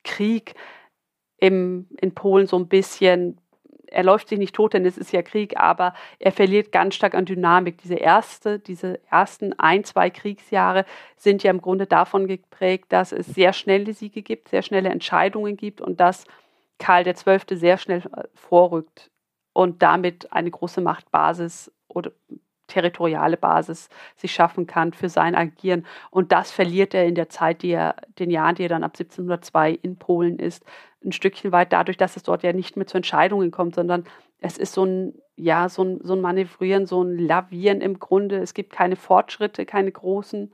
[0.02, 0.54] Krieg
[1.38, 3.40] im, in Polen so ein bisschen,
[3.88, 7.14] er läuft sich nicht tot, denn es ist ja Krieg, aber er verliert ganz stark
[7.14, 7.78] an Dynamik.
[7.78, 10.84] Diese erste, diese ersten ein, zwei Kriegsjahre
[11.16, 15.56] sind ja im Grunde davon geprägt, dass es sehr schnelle Siege gibt, sehr schnelle Entscheidungen
[15.56, 16.24] gibt und dass
[16.78, 17.56] Karl XII.
[17.56, 19.10] sehr schnell äh, vorrückt
[19.52, 22.12] und damit eine große Machtbasis oder
[22.66, 25.86] territoriale Basis sich schaffen kann für sein Agieren.
[26.10, 28.92] Und das verliert er in der Zeit, die er, den Jahren, die er dann ab
[28.94, 30.64] 1702 in Polen ist,
[31.04, 34.04] ein Stückchen weit dadurch, dass es dort ja nicht mehr zu Entscheidungen kommt, sondern
[34.40, 38.38] es ist so ein, ja, so ein, so ein Manövrieren, so ein Lavieren im Grunde.
[38.38, 40.52] Es gibt keine Fortschritte, keine großen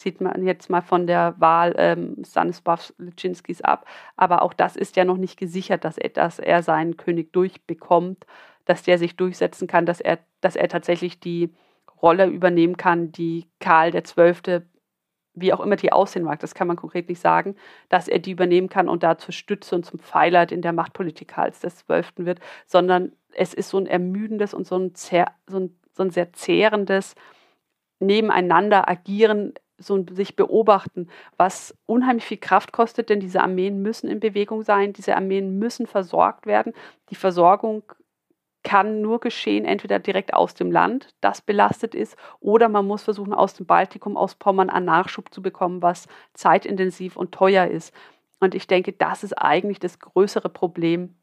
[0.00, 3.86] sieht man jetzt mal von der Wahl ähm, Stanisław Lyczynskis ab.
[4.16, 8.24] Aber auch das ist ja noch nicht gesichert, dass dass er seinen König durchbekommt,
[8.68, 11.54] dass der sich durchsetzen kann, dass er, dass er tatsächlich die
[12.02, 14.60] Rolle übernehmen kann, die Karl XII.,
[15.34, 17.56] wie auch immer die aussehen mag, das kann man konkret nicht sagen,
[17.88, 21.28] dass er die übernehmen kann und da zur Stütze und zum Pfeiler in der Machtpolitik
[21.28, 22.26] Karls XII.
[22.26, 26.32] wird, sondern es ist so ein ermüdendes und so ein, so ein, so ein sehr
[26.34, 27.14] zehrendes
[28.00, 34.18] Nebeneinander agieren so sich beobachten, was unheimlich viel Kraft kostet, denn diese Armeen müssen in
[34.18, 36.72] Bewegung sein, diese Armeen müssen versorgt werden.
[37.10, 37.84] Die Versorgung
[38.68, 43.32] kann nur geschehen, entweder direkt aus dem Land, das belastet ist, oder man muss versuchen,
[43.32, 47.94] aus dem Baltikum, aus Pommern einen Nachschub zu bekommen, was zeitintensiv und teuer ist.
[48.40, 51.16] Und ich denke, das ist eigentlich das größere Problem,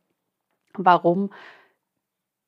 [0.74, 1.32] warum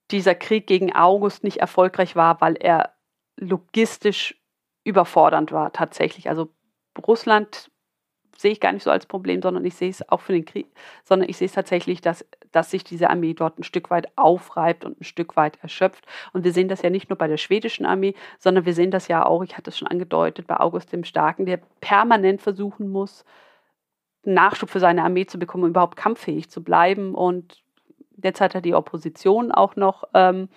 [0.09, 2.95] dieser Krieg gegen August nicht erfolgreich war, weil er
[3.35, 4.41] logistisch
[4.83, 6.27] überfordernd war tatsächlich.
[6.27, 6.49] Also
[7.05, 7.69] Russland
[8.37, 10.67] sehe ich gar nicht so als Problem, sondern ich sehe es auch für den Krieg,
[11.03, 14.85] sondern ich sehe es tatsächlich, dass, dass sich diese Armee dort ein Stück weit aufreibt
[14.85, 16.05] und ein Stück weit erschöpft.
[16.33, 19.07] Und wir sehen das ja nicht nur bei der schwedischen Armee, sondern wir sehen das
[19.07, 23.25] ja auch, ich hatte es schon angedeutet, bei August dem Starken, der permanent versuchen muss,
[24.23, 27.15] Nachschub für seine Armee zu bekommen, um überhaupt kampffähig zu bleiben.
[27.15, 27.63] Und
[28.11, 30.49] derzeit hat die Opposition auch noch ähm,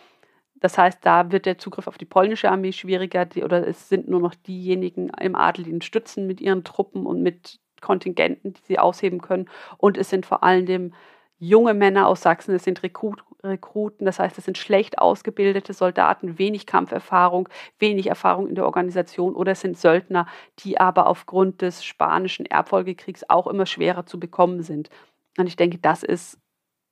[0.61, 4.09] das heißt, da wird der Zugriff auf die polnische Armee schwieriger die, oder es sind
[4.09, 8.63] nur noch diejenigen im Adel, die ihn stützen mit ihren Truppen und mit Kontingenten, die
[8.67, 9.49] sie ausheben können.
[9.79, 10.93] Und es sind vor allem
[11.39, 16.39] junge Männer aus Sachsen, es sind Rekrut, Rekruten, das heißt, es sind schlecht ausgebildete Soldaten,
[16.39, 20.27] wenig Kampferfahrung, wenig Erfahrung in der Organisation oder es sind Söldner,
[20.59, 24.91] die aber aufgrund des spanischen Erbfolgekriegs auch immer schwerer zu bekommen sind.
[25.39, 26.39] Und ich denke, das ist,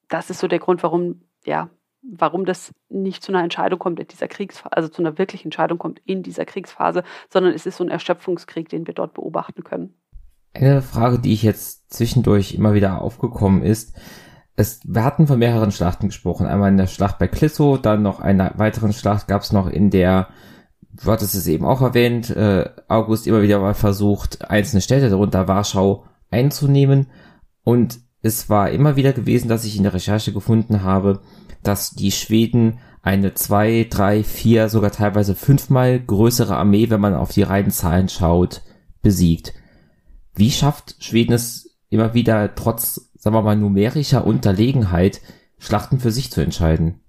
[0.08, 1.68] das ist so der Grund, warum ja,
[2.02, 5.78] warum das nicht zu einer Entscheidung kommt in dieser Kriegsphase, also zu einer wirklichen Entscheidung
[5.78, 9.94] kommt in dieser Kriegsphase, sondern es ist so ein Erschöpfungskrieg, den wir dort beobachten können.
[10.60, 13.94] Eine Frage, die ich jetzt zwischendurch immer wieder aufgekommen ist,
[14.56, 16.46] es, wir hatten von mehreren Schlachten gesprochen.
[16.46, 19.90] Einmal in der Schlacht bei Klisso, dann noch eine weiteren Schlacht gab es noch in
[19.90, 20.28] der,
[20.90, 25.46] du hattest es eben auch erwähnt, äh, August immer wieder mal versucht, einzelne Städte, darunter
[25.46, 27.06] Warschau, einzunehmen.
[27.62, 31.20] Und es war immer wieder gewesen, dass ich in der Recherche gefunden habe,
[31.62, 37.30] dass die Schweden eine zwei, drei, vier, sogar teilweise fünfmal größere Armee, wenn man auf
[37.30, 38.62] die reinen Zahlen schaut,
[39.02, 39.54] besiegt.
[40.38, 45.20] Wie schafft Schweden es immer wieder trotz, sagen wir mal, numerischer Unterlegenheit,
[45.58, 47.00] Schlachten für sich zu entscheiden?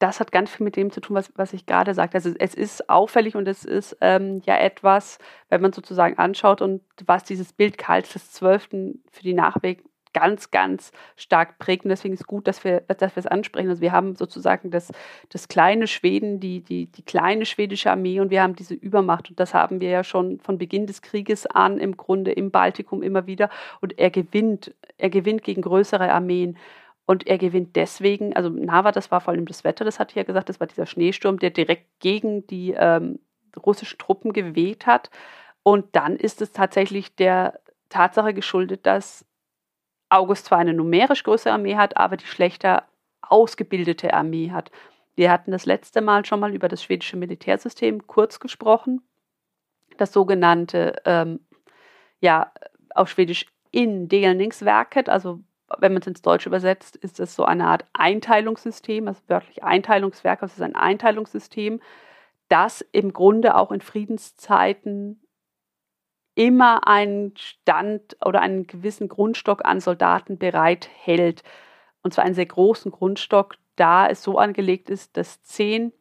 [0.00, 2.16] das hat ganz viel mit dem zu tun, was, was ich gerade sagte.
[2.16, 5.18] Also es ist auffällig und es ist ähm, ja etwas,
[5.50, 9.80] wenn man sozusagen anschaut und was dieses Bild Karls des Zwölften für die Nachwelt
[10.12, 11.84] ganz, ganz stark prägt.
[11.84, 13.68] Und deswegen ist es gut, dass wir, dass es ansprechen.
[13.68, 14.92] Also wir haben sozusagen das,
[15.28, 19.30] das kleine Schweden, die, die, die kleine schwedische Armee und wir haben diese Übermacht.
[19.30, 23.02] Und das haben wir ja schon von Beginn des Krieges an im Grunde im Baltikum
[23.02, 23.50] immer wieder.
[23.80, 26.56] Und er gewinnt, er gewinnt gegen größere Armeen.
[27.06, 30.16] Und er gewinnt deswegen, also Nava, das war vor allem das Wetter, das hatte ich
[30.16, 33.18] ja gesagt, das war dieser Schneesturm, der direkt gegen die ähm,
[33.66, 35.10] russischen Truppen geweht hat.
[35.64, 37.58] Und dann ist es tatsächlich der
[37.88, 39.26] Tatsache geschuldet, dass
[40.10, 42.84] August zwar eine numerisch größere Armee hat, aber die schlechter
[43.22, 44.70] ausgebildete Armee hat.
[45.14, 49.02] Wir hatten das letzte Mal schon mal über das schwedische Militärsystem kurz gesprochen.
[49.96, 51.40] Das sogenannte, ähm,
[52.20, 52.52] ja,
[52.94, 55.40] auf Schwedisch Indelningsverket, also
[55.78, 60.42] wenn man es ins Deutsche übersetzt, ist es so eine Art Einteilungssystem, also wörtlich Einteilungswerk,
[60.42, 61.80] also es ist ein Einteilungssystem,
[62.48, 65.22] das im Grunde auch in Friedenszeiten
[66.34, 71.42] immer einen Stand oder einen gewissen Grundstock an Soldaten bereithält.
[72.02, 75.92] Und zwar einen sehr großen Grundstock, da es so angelegt ist, dass zehn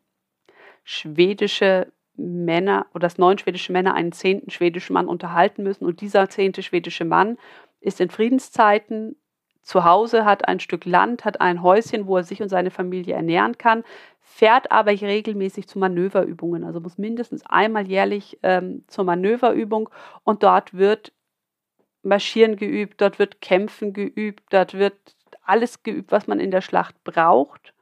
[0.84, 5.86] schwedische Männer oder dass neun schwedische Männer einen zehnten schwedischen Mann unterhalten müssen.
[5.86, 7.38] Und dieser zehnte schwedische Mann
[7.80, 9.16] ist in Friedenszeiten
[9.62, 13.16] zu Hause, hat ein Stück Land, hat ein Häuschen, wo er sich und seine Familie
[13.16, 13.84] ernähren kann,
[14.22, 19.90] fährt aber regelmäßig zu Manöverübungen, also muss mindestens einmal jährlich ähm, zur Manöverübung
[20.24, 21.12] und dort wird
[22.02, 24.96] Marschieren geübt, dort wird Kämpfen geübt, dort wird
[25.44, 27.74] alles geübt, was man in der Schlacht braucht.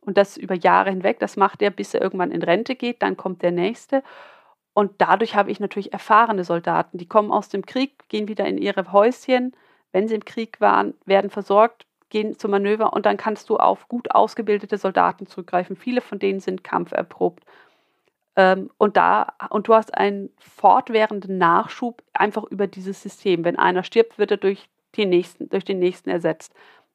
[0.00, 1.18] Und das über Jahre hinweg.
[1.18, 3.02] Das macht er, bis er irgendwann in Rente geht.
[3.02, 4.02] Dann kommt der nächste.
[4.72, 8.58] Und dadurch habe ich natürlich erfahrene Soldaten, die kommen aus dem Krieg, gehen wieder in
[8.58, 9.56] ihre Häuschen,
[9.92, 13.88] wenn sie im Krieg waren, werden versorgt, gehen zum Manöver und dann kannst du auf
[13.88, 15.76] gut ausgebildete Soldaten zurückgreifen.
[15.76, 17.44] Viele von denen sind kampferprobt.
[18.36, 23.44] Ähm, und da, und du hast einen fortwährenden Nachschub einfach über dieses System.
[23.44, 26.54] Wenn einer stirbt, wird er durch den nächsten, durch den nächsten ersetzt.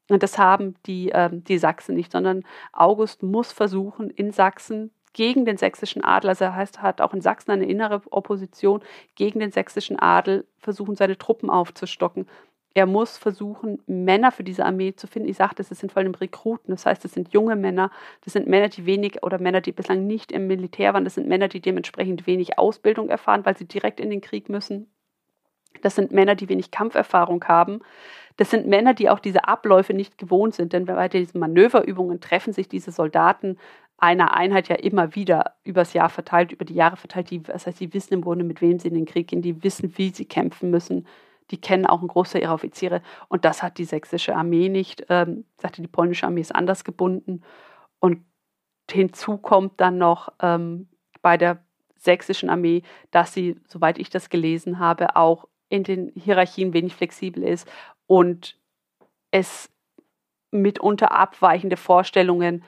[0.09, 5.45] Und das haben die, ähm, die Sachsen nicht, sondern August muss versuchen, in Sachsen gegen
[5.45, 8.81] den sächsischen Adel, also er heißt, hat auch in Sachsen eine innere Opposition
[9.15, 12.27] gegen den sächsischen Adel, versuchen, seine Truppen aufzustocken.
[12.73, 15.27] Er muss versuchen, Männer für diese Armee zu finden.
[15.27, 17.91] Ich sagte, es sind vor allem Rekruten, das heißt, es sind junge Männer,
[18.23, 21.27] das sind Männer, die wenig oder Männer, die bislang nicht im Militär waren, das sind
[21.27, 24.89] Männer, die dementsprechend wenig Ausbildung erfahren, weil sie direkt in den Krieg müssen.
[25.81, 27.79] Das sind Männer, die wenig Kampferfahrung haben.
[28.37, 32.53] Das sind Männer, die auch diese Abläufe nicht gewohnt sind, denn bei diesen Manöverübungen treffen
[32.53, 33.57] sich diese Soldaten
[33.97, 37.29] einer Einheit ja immer wieder übers Jahr verteilt, über die Jahre verteilt.
[37.29, 39.63] Die, das heißt, die wissen im Grunde, mit wem sie in den Krieg gehen, die
[39.63, 41.05] wissen, wie sie kämpfen müssen.
[41.51, 43.01] Die kennen auch einen Großteil ihrer Offiziere.
[43.27, 45.05] Und das hat die sächsische Armee nicht.
[45.09, 47.43] Ähm, sagte, die polnische Armee ist anders gebunden.
[47.99, 48.25] Und
[48.89, 50.89] hinzu kommt dann noch ähm,
[51.21, 51.63] bei der
[51.97, 57.43] sächsischen Armee, dass sie, soweit ich das gelesen habe, auch in den Hierarchien wenig flexibel
[57.43, 57.69] ist
[58.07, 58.57] und
[59.29, 59.69] es
[60.51, 62.63] mitunter abweichende Vorstellungen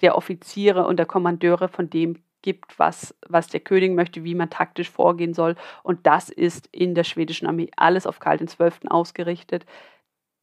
[0.00, 4.48] der Offiziere und der Kommandeure von dem gibt, was, was der König möchte, wie man
[4.48, 5.56] taktisch vorgehen soll.
[5.82, 8.88] Und das ist in der schwedischen Armee alles auf Karl XII.
[8.88, 9.66] ausgerichtet.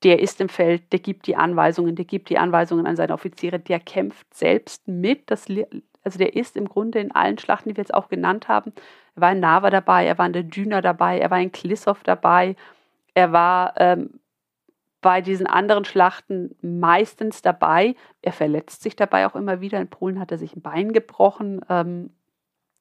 [0.03, 3.57] Der ist im Feld, der gibt die Anweisungen, der gibt die Anweisungen an seine Offiziere,
[3.57, 5.31] der kämpft selbst mit.
[5.31, 5.45] Das,
[6.03, 8.73] also der ist im Grunde in allen Schlachten, die wir jetzt auch genannt haben.
[9.15, 11.97] Er war in Nava dabei, er war in der Düna dabei, er war in Klissow
[12.03, 12.57] dabei,
[13.13, 14.19] er war ähm,
[15.03, 17.95] bei diesen anderen Schlachten meistens dabei.
[18.23, 19.79] Er verletzt sich dabei auch immer wieder.
[19.79, 21.61] In Polen hat er sich ein Bein gebrochen.
[21.69, 22.09] Ähm,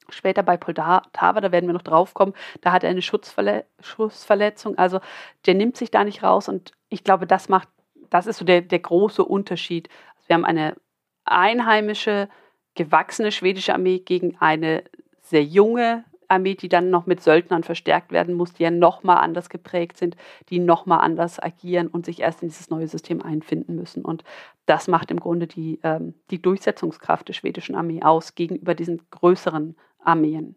[0.08, 4.78] später bei Poltava, da werden wir noch drauf kommen, da hat er eine Schutzverle Schussverletzung.
[4.78, 5.00] Also
[5.46, 7.68] der nimmt sich da nicht raus und ich glaube, das macht,
[8.10, 9.88] das ist so der, der große Unterschied.
[10.16, 10.76] Also wir haben eine
[11.24, 12.28] einheimische,
[12.74, 14.84] gewachsene schwedische Armee gegen eine
[15.20, 19.48] sehr junge, Armee, die dann noch mit Söldnern verstärkt werden muss, die ja nochmal anders
[19.48, 20.16] geprägt sind,
[20.48, 24.04] die nochmal anders agieren und sich erst in dieses neue System einfinden müssen.
[24.04, 24.24] Und
[24.66, 29.76] das macht im Grunde die, ähm, die Durchsetzungskraft der schwedischen Armee aus gegenüber diesen größeren
[30.02, 30.56] Armeen.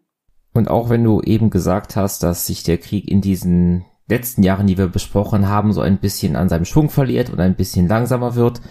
[0.54, 4.68] Und auch wenn du eben gesagt hast, dass sich der Krieg in diesen letzten Jahren,
[4.68, 8.36] die wir besprochen haben, so ein bisschen an seinem Schwung verliert und ein bisschen langsamer
[8.36, 8.62] wird,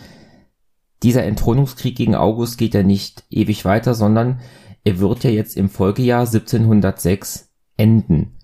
[1.02, 4.40] dieser Entthronungskrieg gegen August geht ja nicht ewig weiter, sondern
[4.84, 8.38] er wird ja jetzt im Folgejahr 1706 enden.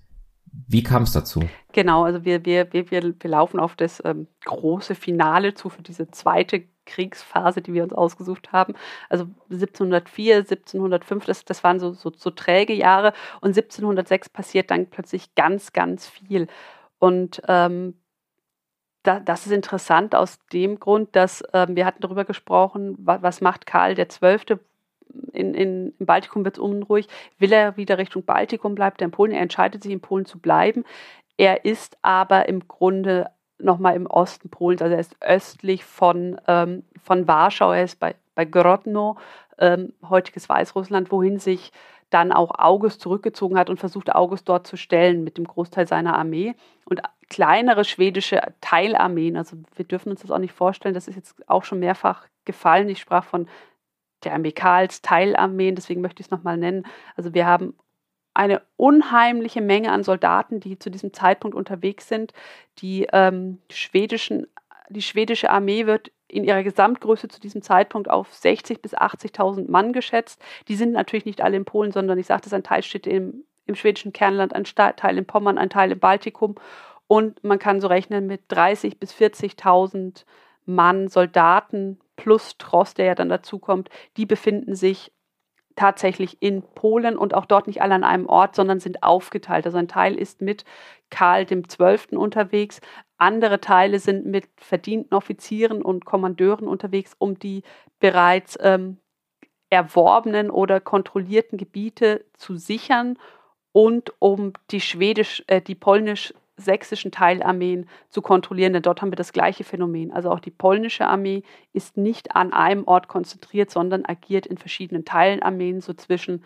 [0.67, 1.41] Wie kam es dazu?
[1.73, 6.09] Genau, also wir, wir, wir, wir laufen auf das ähm, große Finale zu für diese
[6.11, 8.73] zweite Kriegsphase, die wir uns ausgesucht haben.
[9.09, 14.87] Also 1704, 1705, das, das waren so, so, so träge Jahre und 1706 passiert dann
[14.87, 16.47] plötzlich ganz, ganz viel.
[16.99, 17.95] Und ähm,
[19.03, 23.41] da, das ist interessant aus dem Grund, dass ähm, wir hatten darüber gesprochen, was, was
[23.41, 24.59] macht Karl XII.,
[25.33, 27.07] in, in, im Baltikum wird es unruhig.
[27.39, 29.31] Will er wieder Richtung Baltikum, bleibt er in Polen.
[29.31, 30.83] Er entscheidet sich, in Polen zu bleiben.
[31.37, 33.29] Er ist aber im Grunde
[33.63, 38.15] nochmal im Osten Polens, also er ist östlich von, ähm, von Warschau, er ist bei,
[38.35, 39.17] bei Grodno,
[39.57, 41.71] ähm, heutiges Weißrussland, wohin sich
[42.09, 46.17] dann auch August zurückgezogen hat und versuchte August dort zu stellen mit dem Großteil seiner
[46.17, 46.55] Armee.
[46.85, 51.49] Und kleinere schwedische Teilarmeen, also wir dürfen uns das auch nicht vorstellen, das ist jetzt
[51.49, 52.89] auch schon mehrfach gefallen.
[52.89, 53.47] Ich sprach von
[54.23, 56.85] der Amikals, Teilarmeen, deswegen möchte ich es nochmal nennen.
[57.15, 57.75] Also wir haben
[58.33, 62.33] eine unheimliche Menge an Soldaten, die zu diesem Zeitpunkt unterwegs sind.
[62.79, 64.47] Die, ähm, schwedischen,
[64.89, 69.91] die schwedische Armee wird in ihrer Gesamtgröße zu diesem Zeitpunkt auf 60.000 bis 80.000 Mann
[69.91, 70.41] geschätzt.
[70.69, 73.75] Die sind natürlich nicht alle in Polen, sondern ich sagte, ein Teil steht im, im
[73.75, 76.55] schwedischen Kernland, ein Teil in Pommern, ein Teil im Baltikum.
[77.07, 80.23] Und man kann so rechnen mit 30.000 bis 40.000
[80.65, 85.11] Mann, Soldaten plus Tross, der ja dann dazukommt, die befinden sich
[85.75, 89.65] tatsächlich in Polen und auch dort nicht alle an einem Ort, sondern sind aufgeteilt.
[89.65, 90.63] Also ein Teil ist mit
[91.09, 92.79] Karl dem Zwölften unterwegs,
[93.17, 97.63] andere Teile sind mit verdienten Offizieren und Kommandeuren unterwegs, um die
[97.99, 98.97] bereits ähm,
[99.71, 103.17] erworbenen oder kontrollierten Gebiete zu sichern
[103.71, 109.17] und um die schwedisch, äh, die polnisch sächsischen Teilarmeen zu kontrollieren, denn dort haben wir
[109.17, 110.11] das gleiche Phänomen.
[110.11, 111.43] Also auch die polnische Armee
[111.73, 116.43] ist nicht an einem Ort konzentriert, sondern agiert in verschiedenen Teilarmeen, so zwischen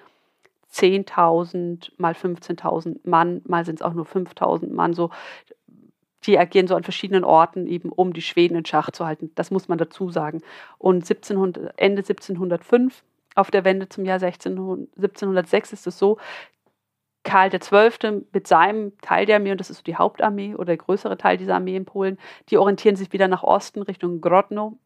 [0.72, 5.10] 10.000 mal 15.000 Mann, mal sind es auch nur 5.000 Mann, so
[6.26, 9.32] die agieren so an verschiedenen Orten eben, um die Schweden in Schach zu halten.
[9.36, 10.42] Das muss man dazu sagen.
[10.78, 13.04] Und 1700, Ende 1705,
[13.36, 16.18] auf der Wende zum Jahr 1600, 1706 ist es so,
[17.26, 18.26] Karl XII.
[18.32, 21.56] mit seinem Teil der Armee, und das ist die Hauptarmee oder der größere Teil dieser
[21.56, 22.18] Armee in Polen,
[22.50, 24.78] die orientieren sich wieder nach Osten, Richtung Grodno,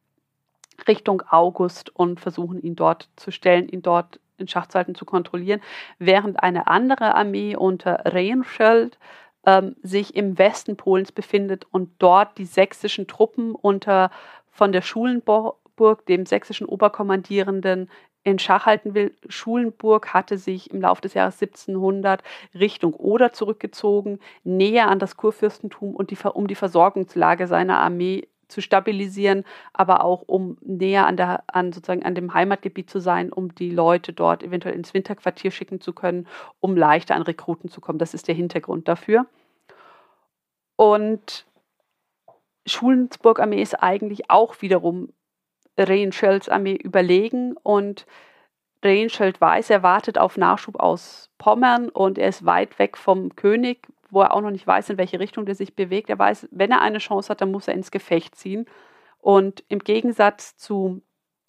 [0.87, 5.61] Richtung August und versuchen ihn dort zu stellen, ihn dort in Schach zu kontrollieren,
[5.99, 8.97] während eine andere Armee unter Rehnschild
[9.45, 14.11] ähm, sich im Westen Polens befindet und dort die sächsischen Truppen unter
[14.49, 15.57] von der Schulenburg,
[16.07, 17.89] dem sächsischen Oberkommandierenden,
[18.31, 19.15] in Schach halten will.
[19.27, 22.23] Schulenburg hatte sich im Laufe des Jahres 1700
[22.53, 28.61] Richtung Oder zurückgezogen, näher an das Kurfürstentum und die, um die Versorgungslage seiner Armee zu
[28.61, 33.53] stabilisieren, aber auch um näher an, der, an, sozusagen an dem Heimatgebiet zu sein, um
[33.53, 36.27] die Leute dort eventuell ins Winterquartier schicken zu können,
[36.59, 37.99] um leichter an Rekruten zu kommen.
[37.99, 39.27] Das ist der Hintergrund dafür.
[40.75, 41.45] Und
[42.65, 45.13] Schulensburg-Armee ist eigentlich auch wiederum
[45.87, 48.05] Rehenschelds Armee überlegen und
[48.83, 53.87] Rehenscheld weiß, er wartet auf Nachschub aus Pommern und er ist weit weg vom König,
[54.09, 56.09] wo er auch noch nicht weiß, in welche Richtung der sich bewegt.
[56.09, 58.65] Er weiß, wenn er eine Chance hat, dann muss er ins Gefecht ziehen.
[59.19, 61.01] Und im Gegensatz zu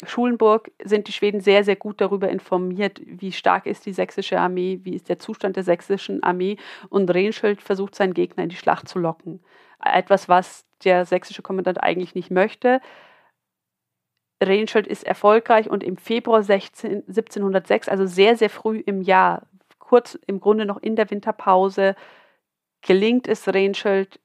[0.07, 4.81] Schulenburg sind die Schweden sehr, sehr gut darüber informiert, wie stark ist die sächsische Armee,
[4.83, 6.57] wie ist der Zustand der sächsischen Armee.
[6.89, 9.41] Und Rehnschild versucht, seinen Gegner in die Schlacht zu locken.
[9.83, 12.81] Etwas, was der sächsische Kommandant eigentlich nicht möchte.
[14.43, 19.43] Rehnschild ist erfolgreich und im Februar 16, 1706, also sehr, sehr früh im Jahr,
[19.79, 21.95] kurz im Grunde noch in der Winterpause,
[22.83, 24.21] gelingt es Rehnschild,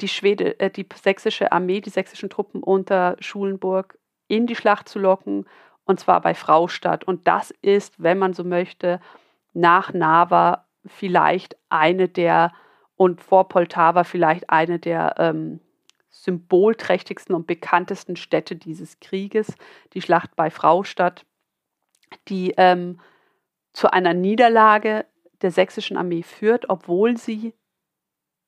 [0.00, 3.98] die, Schwede, äh, die sächsische Armee, die sächsischen Truppen unter Schulenburg
[4.28, 5.46] in die Schlacht zu locken,
[5.84, 7.04] und zwar bei Fraustadt.
[7.04, 9.00] Und das ist, wenn man so möchte,
[9.52, 12.52] nach Nava vielleicht eine der
[12.96, 15.60] und vor Poltava vielleicht eine der ähm,
[16.10, 19.54] symbolträchtigsten und bekanntesten Städte dieses Krieges,
[19.94, 21.24] die Schlacht bei Fraustadt,
[22.28, 23.00] die ähm,
[23.72, 25.06] zu einer Niederlage
[25.42, 27.54] der sächsischen Armee führt, obwohl sie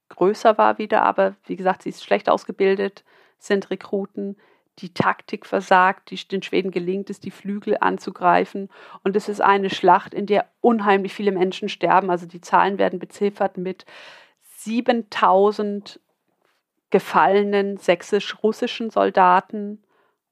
[0.08, 3.04] größer war wieder, aber wie gesagt, sie ist schlecht ausgebildet,
[3.38, 4.36] sind Rekruten,
[4.78, 8.70] die Taktik versagt, die, den Schweden gelingt es, die Flügel anzugreifen.
[9.04, 12.10] Und es ist eine Schlacht, in der unheimlich viele Menschen sterben.
[12.10, 13.84] Also die Zahlen werden beziffert mit
[14.56, 16.00] 7000
[16.92, 19.82] gefallenen sächsisch-russischen Soldaten,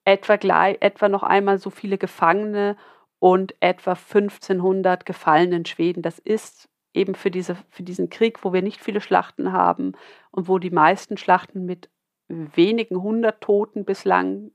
[0.04, 2.76] etwa, gleich, etwa noch einmal so viele Gefangene
[3.18, 6.02] und etwa 1500 gefallenen Schweden.
[6.02, 9.92] Das ist eben für, diese, für diesen Krieg, wo wir nicht viele Schlachten haben
[10.30, 11.90] und wo die meisten Schlachten mit
[12.28, 14.52] wenigen hundert Toten bislang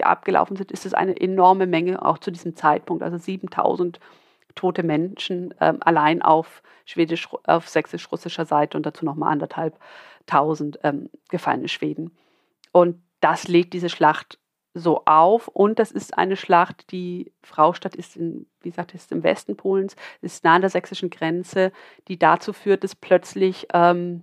[0.00, 3.02] abgelaufen sind, ist es eine enorme Menge auch zu diesem Zeitpunkt.
[3.02, 4.00] Also 7000
[4.54, 6.62] tote Menschen ähm, allein auf
[7.44, 9.78] auf sächsisch-russischer Seite und dazu nochmal anderthalb
[10.26, 12.12] tausend ähm, gefallene Schweden.
[12.72, 14.38] Und das legt diese Schlacht
[14.74, 15.48] so auf.
[15.48, 19.96] Und das ist eine Schlacht, die Fraustadt ist, in, wie gesagt, ist im Westen Polens,
[20.20, 21.72] ist nah an der sächsischen Grenze,
[22.08, 24.22] die dazu führt, dass plötzlich ähm,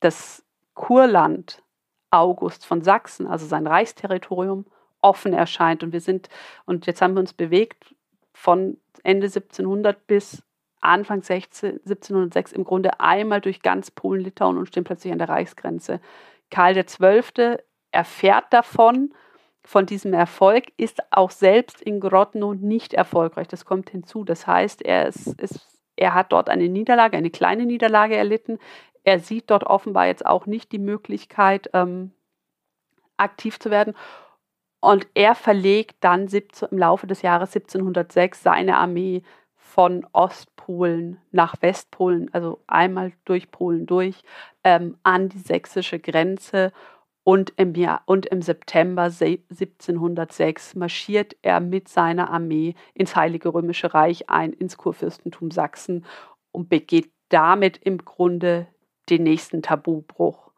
[0.00, 1.62] das Kurland
[2.10, 4.66] August von Sachsen, also sein Reichsterritorium,
[5.00, 5.82] offen erscheint.
[5.82, 6.28] Und wir sind,
[6.64, 7.94] und jetzt haben wir uns bewegt
[8.32, 10.42] von Ende 1700 bis
[10.84, 15.28] Anfang 16, 1706 im Grunde einmal durch ganz Polen, Litauen und stehen plötzlich an der
[15.28, 16.00] Reichsgrenze.
[16.50, 17.56] Karl XII.
[17.90, 19.14] erfährt davon,
[19.64, 23.48] von diesem Erfolg, ist auch selbst in Grodno nicht erfolgreich.
[23.48, 24.24] Das kommt hinzu.
[24.24, 28.58] Das heißt, er, ist, ist, er hat dort eine Niederlage, eine kleine Niederlage erlitten.
[29.04, 32.12] Er sieht dort offenbar jetzt auch nicht die Möglichkeit, ähm,
[33.16, 33.94] aktiv zu werden.
[34.80, 39.22] Und er verlegt dann im Laufe des Jahres 1706 seine Armee
[39.74, 44.22] von Ostpolen nach Westpolen, also einmal durch Polen durch,
[44.62, 46.72] ähm, an die sächsische Grenze.
[47.24, 53.92] Und im, Jahr, und im September 1706 marschiert er mit seiner Armee ins Heilige Römische
[53.94, 56.04] Reich ein, ins Kurfürstentum Sachsen
[56.52, 58.68] und begeht damit im Grunde
[59.10, 60.52] den nächsten Tabubruch.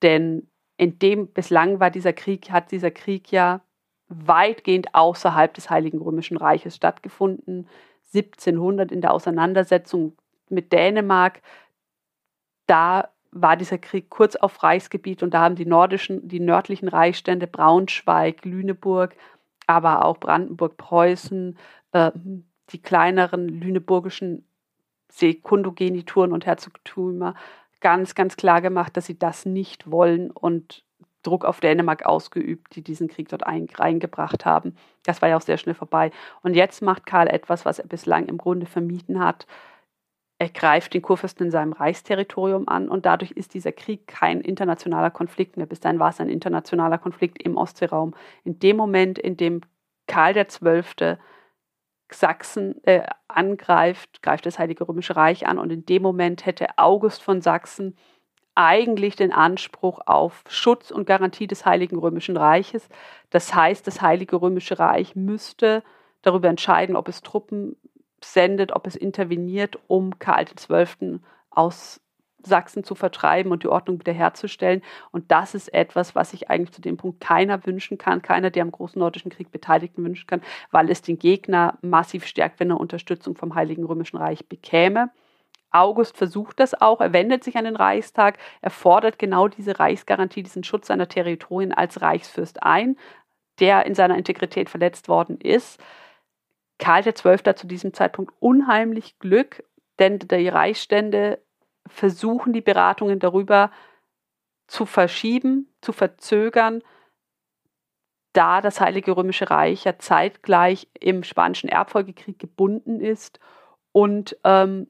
[0.00, 0.48] Denn
[0.78, 3.60] in dem bislang war dieser Krieg, hat dieser Krieg ja
[4.08, 7.68] weitgehend außerhalb des Heiligen Römischen Reiches stattgefunden.
[8.14, 10.16] 1700 in der Auseinandersetzung
[10.48, 11.42] mit Dänemark,
[12.66, 17.46] da war dieser Krieg kurz auf Reichsgebiet und da haben die nordischen, die nördlichen Reichsstände
[17.46, 19.14] Braunschweig, Lüneburg,
[19.66, 21.58] aber auch Brandenburg, Preußen,
[21.92, 22.12] äh,
[22.70, 24.46] die kleineren lüneburgischen
[25.10, 27.34] Sekundogenituren und Herzogtümer
[27.80, 30.84] ganz, ganz klar gemacht, dass sie das nicht wollen und
[31.26, 34.76] Druck auf Dänemark ausgeübt, die diesen Krieg dort ein, reingebracht haben.
[35.04, 36.10] Das war ja auch sehr schnell vorbei.
[36.42, 39.46] Und jetzt macht Karl etwas, was er bislang im Grunde vermieden hat.
[40.38, 45.10] Er greift den Kurfürsten in seinem Reichsterritorium an und dadurch ist dieser Krieg kein internationaler
[45.10, 45.66] Konflikt mehr.
[45.66, 48.14] Bis dahin war es ein internationaler Konflikt im Ostseeraum.
[48.44, 49.62] In dem Moment, in dem
[50.06, 51.16] Karl XII.
[52.12, 57.20] Sachsen äh, angreift, greift das Heilige Römische Reich an und in dem Moment hätte August
[57.22, 57.96] von Sachsen
[58.56, 62.88] eigentlich den Anspruch auf Schutz und Garantie des Heiligen Römischen Reiches.
[63.30, 65.82] Das heißt, das Heilige Römische Reich müsste
[66.22, 67.76] darüber entscheiden, ob es Truppen
[68.20, 71.20] sendet, ob es interveniert, um Karl XII.
[71.50, 72.00] aus
[72.46, 74.82] Sachsen zu vertreiben und die Ordnung wiederherzustellen.
[75.10, 78.62] Und das ist etwas, was sich eigentlich zu dem Punkt keiner wünschen kann, keiner der
[78.62, 82.80] am Großen Nordischen Krieg Beteiligten wünschen kann, weil es den Gegner massiv stärkt, wenn er
[82.80, 85.10] Unterstützung vom Heiligen Römischen Reich bekäme.
[85.80, 90.42] August versucht das auch, er wendet sich an den Reichstag, er fordert genau diese Reichsgarantie,
[90.42, 92.96] diesen Schutz seiner Territorien als Reichsfürst ein,
[93.60, 95.80] der in seiner Integrität verletzt worden ist.
[96.78, 97.38] Karl XII.
[97.46, 99.64] hat zu diesem Zeitpunkt unheimlich Glück,
[99.98, 101.40] denn die Reichsstände
[101.86, 103.70] versuchen, die Beratungen darüber
[104.66, 106.82] zu verschieben, zu verzögern,
[108.32, 113.40] da das Heilige Römische Reich ja zeitgleich im Spanischen Erbfolgekrieg gebunden ist
[113.92, 114.88] und ähm,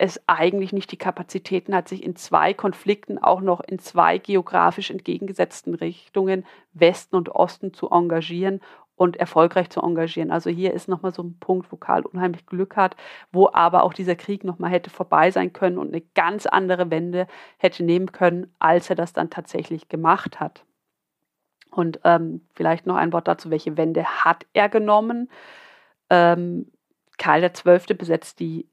[0.00, 4.90] es eigentlich nicht die Kapazitäten hat, sich in zwei Konflikten auch noch in zwei geografisch
[4.90, 8.60] entgegengesetzten Richtungen, Westen und Osten, zu engagieren
[8.96, 10.30] und erfolgreich zu engagieren.
[10.30, 12.96] Also hier ist nochmal so ein Punkt, wo Karl unheimlich Glück hat,
[13.30, 17.26] wo aber auch dieser Krieg nochmal hätte vorbei sein können und eine ganz andere Wende
[17.58, 20.64] hätte nehmen können, als er das dann tatsächlich gemacht hat.
[21.70, 25.30] Und ähm, vielleicht noch ein Wort dazu, welche Wende hat er genommen?
[26.08, 26.72] Ähm,
[27.18, 27.94] Karl XII.
[27.94, 28.66] besetzt die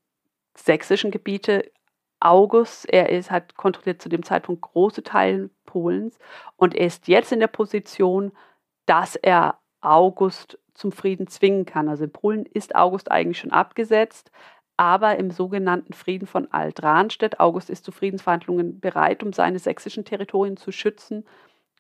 [0.58, 1.72] sächsischen Gebiete.
[2.20, 6.18] August, er ist, hat kontrolliert zu dem Zeitpunkt große Teile Polens
[6.56, 8.32] und er ist jetzt in der Position,
[8.88, 11.88] dass er August zum Frieden zwingen kann.
[11.90, 14.32] Also in Polen ist August eigentlich schon abgesetzt,
[14.78, 20.58] aber im sogenannten Frieden von Alt-Rahnstedt, August ist zu Friedensverhandlungen bereit, um seine sächsischen Territorien
[20.58, 21.26] zu schützen,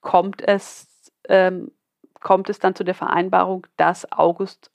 [0.01, 1.71] kommt es, ähm,
[2.19, 4.71] kommt es dann zu der Vereinbarung, dass August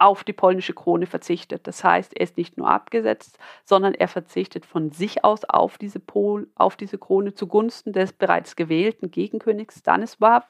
[0.00, 1.66] auf die polnische Krone verzichtet.
[1.66, 6.00] Das heißt, er ist nicht nur abgesetzt, sondern er verzichtet von sich aus auf diese,
[6.00, 10.44] Pol, auf diese Krone zugunsten des bereits gewählten Gegenkönigs Stanisław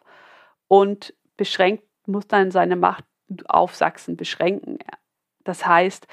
[0.69, 3.05] und beschränkt, muss dann seine Macht
[3.47, 4.79] auf Sachsen beschränken.
[5.45, 6.07] Das heißt,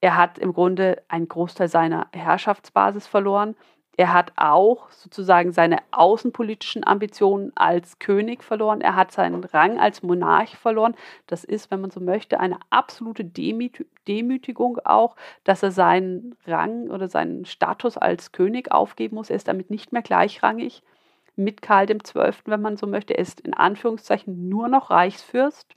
[0.00, 3.56] er hat im Grunde einen Großteil seiner Herrschaftsbasis verloren.
[3.98, 8.80] Er hat auch sozusagen seine außenpolitischen Ambitionen als König verloren.
[8.80, 10.94] Er hat seinen Rang als Monarch verloren.
[11.26, 17.08] Das ist, wenn man so möchte, eine absolute Demütigung auch, dass er seinen Rang oder
[17.08, 19.30] seinen Status als König aufgeben muss.
[19.30, 20.84] Er ist damit nicht mehr gleichrangig
[21.34, 23.14] mit Karl XII., wenn man so möchte.
[23.14, 25.74] Er ist in Anführungszeichen nur noch Reichsfürst.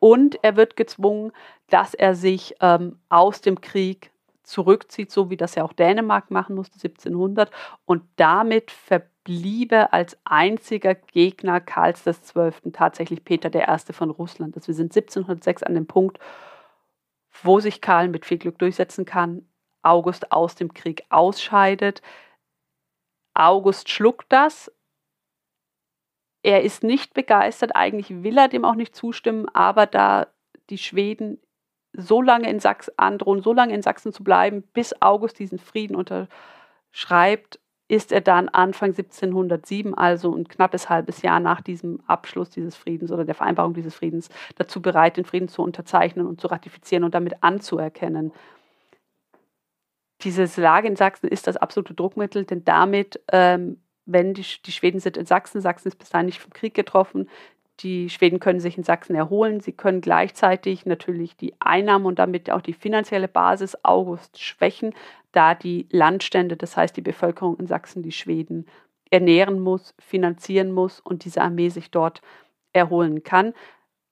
[0.00, 1.32] Und er wird gezwungen,
[1.70, 4.10] dass er sich ähm, aus dem Krieg
[4.48, 7.50] zurückzieht, so wie das ja auch Dänemark machen musste 1700
[7.84, 12.72] und damit verbliebe als einziger Gegner Karls XII.
[12.72, 13.92] tatsächlich Peter I.
[13.92, 14.56] von Russland.
[14.56, 16.18] Also wir sind 1706 an dem Punkt,
[17.42, 19.46] wo sich Karl mit viel Glück durchsetzen kann,
[19.82, 22.02] August aus dem Krieg ausscheidet.
[23.34, 24.72] August schluckt das.
[26.42, 30.28] Er ist nicht begeistert, eigentlich will er dem auch nicht zustimmen, aber da
[30.70, 31.40] die Schweden
[31.92, 35.96] so lange in Sachsen androhen, so lange in Sachsen zu bleiben, bis August diesen Frieden
[35.96, 37.58] unterschreibt,
[37.88, 43.10] ist er dann Anfang 1707, also ein knappes halbes Jahr nach diesem Abschluss dieses Friedens
[43.10, 47.14] oder der Vereinbarung dieses Friedens, dazu bereit, den Frieden zu unterzeichnen und zu ratifizieren und
[47.14, 48.32] damit anzuerkennen.
[50.20, 55.00] Diese Lage in Sachsen ist das absolute Druckmittel, denn damit, ähm, wenn die, die Schweden
[55.00, 57.28] sind in Sachsen, Sachsen ist bis dahin nicht vom Krieg getroffen,
[57.80, 59.60] die Schweden können sich in Sachsen erholen.
[59.60, 64.94] Sie können gleichzeitig natürlich die Einnahmen und damit auch die finanzielle Basis August schwächen,
[65.32, 68.66] da die Landstände, das heißt die Bevölkerung in Sachsen, die Schweden
[69.10, 72.20] ernähren muss, finanzieren muss und diese Armee sich dort
[72.72, 73.54] erholen kann.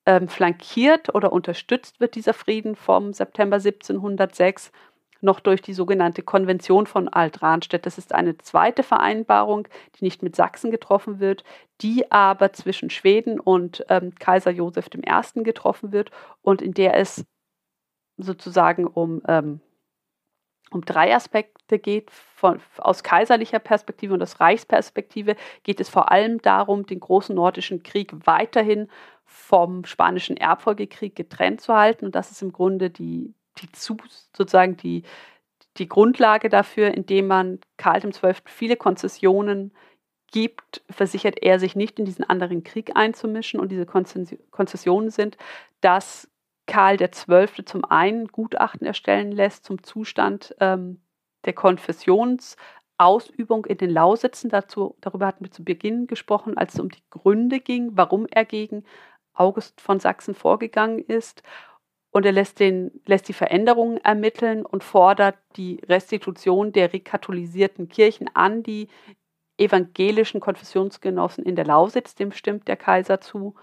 [0.07, 4.71] Ähm, flankiert oder unterstützt wird dieser Frieden vom September 1706
[5.27, 7.85] noch durch die sogenannte Konvention von Alt-Rahnstedt.
[7.85, 11.45] Das ist eine zweite Vereinbarung, die nicht mit Sachsen getroffen wird,
[11.83, 15.43] die aber zwischen Schweden und ähm, Kaiser Joseph I.
[15.43, 17.27] getroffen wird und in der es
[18.17, 19.61] sozusagen um, ähm,
[20.71, 22.11] um drei Aspekte geht.
[22.11, 27.83] Von, aus kaiserlicher Perspektive und aus Reichsperspektive geht es vor allem darum, den großen nordischen
[27.83, 28.89] Krieg weiterhin
[29.25, 32.07] vom spanischen Erbfolgekrieg getrennt zu halten.
[32.07, 35.03] Und das ist im Grunde die, die sozusagen die,
[35.79, 38.35] die Grundlage dafür, indem man Karl XII.
[38.45, 39.73] viele Konzessionen
[40.33, 43.61] gibt, versichert er sich nicht in diesen anderen Krieg einzumischen.
[43.61, 45.37] Und diese Konzessionen sind,
[45.81, 46.29] dass
[46.67, 47.65] Karl XII.
[47.65, 51.01] zum einen Gutachten erstellen lässt zum Zustand ähm,
[51.45, 54.51] der Konfessionsausübung in den Lausitzen.
[54.51, 58.45] Dazu, darüber hatten wir zu Beginn gesprochen, als es um die Gründe ging, warum er
[58.45, 58.85] gegen
[59.33, 61.43] August von Sachsen vorgegangen ist.
[62.11, 68.31] Und er lässt, den, lässt die Veränderungen ermitteln und fordert die Restitution der rekatholisierten Kirchen
[68.35, 68.89] an die
[69.59, 73.55] evangelischen Konfessionsgenossen in der Lausitz, dem stimmt der Kaiser zu.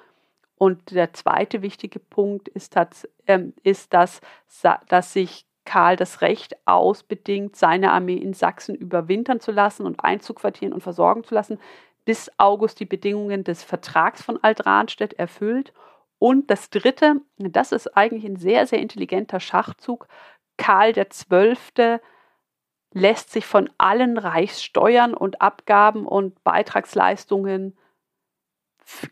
[0.56, 4.22] Und der zweite wichtige Punkt ist, dass, ähm, ist dass,
[4.88, 10.74] dass sich Karl das Recht ausbedingt, seine Armee in Sachsen überwintern zu lassen und einzuquartieren
[10.74, 11.60] und versorgen zu lassen,
[12.06, 15.74] bis August die Bedingungen des Vertrags von Alt-Rahnstedt erfüllt.
[16.24, 20.08] Und das Dritte, das ist eigentlich ein sehr, sehr intelligenter Schachzug,
[20.56, 22.00] Karl XII
[22.94, 27.78] lässt sich von allen Reichssteuern und Abgaben und Beitragsleistungen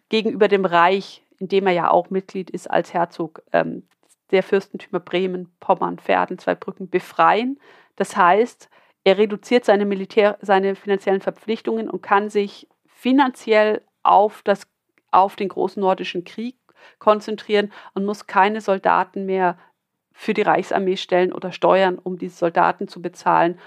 [0.07, 3.85] gegenüber dem Reich, in dem er ja auch Mitglied ist als Herzog ähm,
[4.29, 7.59] der Fürstentümer Bremen, Pommern, Verden, Zweibrücken befreien.
[7.97, 8.69] Das heißt,
[9.03, 14.65] er reduziert seine, Militär, seine finanziellen Verpflichtungen und kann sich finanziell auf, das,
[15.11, 16.55] auf den großen nordischen Krieg
[16.99, 19.57] konzentrieren und muss keine Soldaten mehr
[20.13, 23.59] für die Reichsarmee stellen oder steuern, um diese Soldaten zu bezahlen,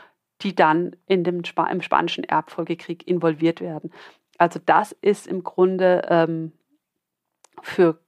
[0.42, 3.92] die dann in dem Sp im Spanischen Erbfolgekrieg involviert werden.
[4.38, 6.52] Also das ist im Grunde ähm,
[7.62, 8.00] für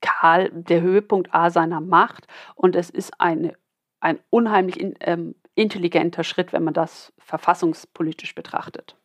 [0.00, 3.54] Karl der Höhepunkt A seiner Macht und es ist eine,
[4.00, 8.96] ein unheimlich in, ähm, intelligenter Schritt, wenn man das verfassungspolitisch betrachtet.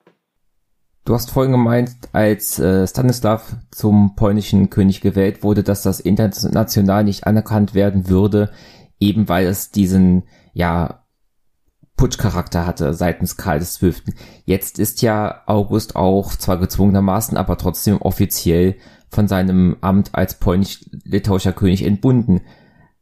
[1.06, 7.03] Du hast vorhin gemeint, als äh, Stanislav zum polnischen König gewählt wurde, dass das international
[7.03, 8.49] nicht anerkannt werden würde,
[8.99, 10.23] eben weil es diesen,
[10.53, 11.03] ja,
[11.95, 13.94] Putschcharakter hatte seitens Karl XII.
[14.45, 18.76] Jetzt ist ja August auch zwar gezwungenermaßen, aber trotzdem offiziell
[19.10, 22.41] von seinem Amt als polnisch-litauischer König entbunden.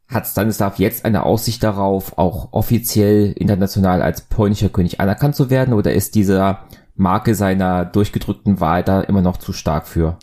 [0.06, 5.72] Hat Stanislav jetzt eine Aussicht darauf, auch offiziell international als polnischer König anerkannt zu werden
[5.72, 10.18] oder ist dieser Marke seiner durchgedrückten Wahl da immer noch zu stark für?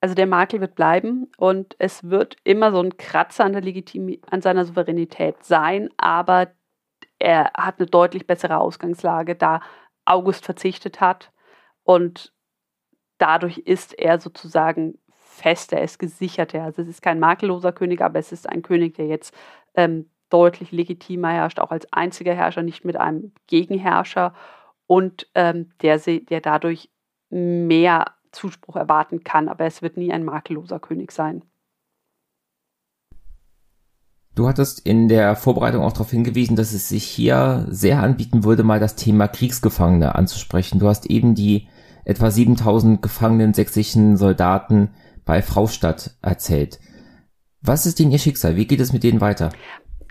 [0.00, 4.18] Also der Makel wird bleiben und es wird immer so ein Kratzer an, der Legitim
[4.30, 6.48] an seiner Souveränität sein, aber
[7.18, 9.60] er hat eine deutlich bessere Ausgangslage, da
[10.06, 11.32] August verzichtet hat
[11.84, 12.32] und
[13.18, 16.62] dadurch ist er sozusagen fester, er ist gesicherter.
[16.62, 19.34] Also es ist kein makelloser König, aber es ist ein König, der jetzt
[19.74, 24.34] ähm, deutlich legitimer herrscht, auch als einziger Herrscher, nicht mit einem Gegenherrscher
[24.90, 26.90] und ähm, der, der dadurch
[27.30, 31.44] mehr Zuspruch erwarten kann, aber es wird nie ein makelloser König sein.
[34.34, 38.64] Du hattest in der Vorbereitung auch darauf hingewiesen, dass es sich hier sehr anbieten würde,
[38.64, 40.80] mal das Thema Kriegsgefangene anzusprechen.
[40.80, 41.68] Du hast eben die
[42.04, 44.90] etwa 7000 gefangenen sächsischen Soldaten
[45.24, 46.80] bei Fraustadt erzählt.
[47.60, 48.56] Was ist denn ihr Schicksal?
[48.56, 49.50] Wie geht es mit denen weiter?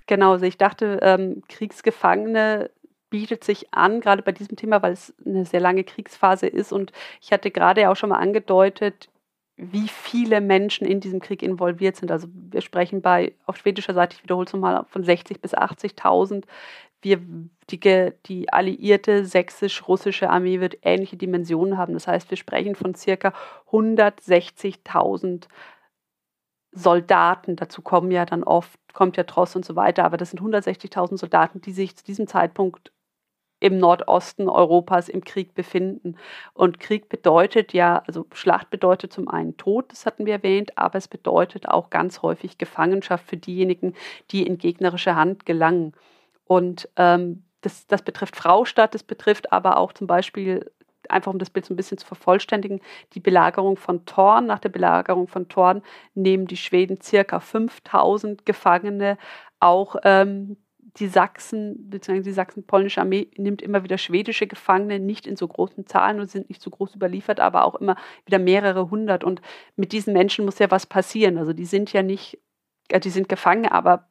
[0.08, 2.70] Genau, also ich dachte, ähm, Kriegsgefangene
[3.10, 6.72] bietet sich an, gerade bei diesem Thema, weil es eine sehr lange Kriegsphase ist.
[6.72, 6.92] Und
[7.22, 9.10] ich hatte gerade auch schon mal angedeutet,
[9.58, 12.12] wie viele Menschen in diesem Krieg involviert sind.
[12.12, 16.46] Also wir sprechen bei auf schwedischer Seite, ich wiederhole es nochmal, von 60 bis 80.000.
[17.02, 17.20] Wir,
[17.70, 21.94] die, die alliierte sächsisch-russische Armee wird ähnliche Dimensionen haben.
[21.94, 23.34] Das heißt, wir sprechen von circa
[23.72, 25.48] 160.000
[26.72, 27.56] Soldaten.
[27.58, 31.18] Dazu kommen ja dann oft, kommt ja Tross und so weiter, aber das sind 160.000
[31.18, 32.92] Soldaten, die sich zu diesem Zeitpunkt
[33.60, 36.16] im Nordosten Europas im Krieg befinden.
[36.54, 40.98] Und Krieg bedeutet ja, also Schlacht bedeutet zum einen Tod, das hatten wir erwähnt, aber
[40.98, 43.96] es bedeutet auch ganz häufig Gefangenschaft für diejenigen,
[44.32, 45.94] die in gegnerische Hand gelangen.
[46.46, 50.72] Und ähm, das, das betrifft Fraustadt, das betrifft aber auch zum Beispiel,
[51.10, 52.82] einfach um das Bild so ein bisschen zu vervollständigen,
[53.14, 54.46] die Belagerung von Thorn.
[54.46, 55.82] Nach der Belagerung von Thorn
[56.14, 59.18] nehmen die Schweden circa 5000 Gefangene.
[59.60, 60.58] Auch ähm,
[61.00, 65.86] die Sachsen, beziehungsweise die sachsen-polnische Armee nimmt immer wieder schwedische Gefangene, nicht in so großen
[65.86, 67.96] Zahlen und sind nicht so groß überliefert, aber auch immer
[68.26, 69.24] wieder mehrere hundert.
[69.24, 69.42] Und
[69.76, 71.38] mit diesen Menschen muss ja was passieren.
[71.38, 72.40] Also die sind ja nicht,
[72.90, 74.10] äh, die sind Gefangene, aber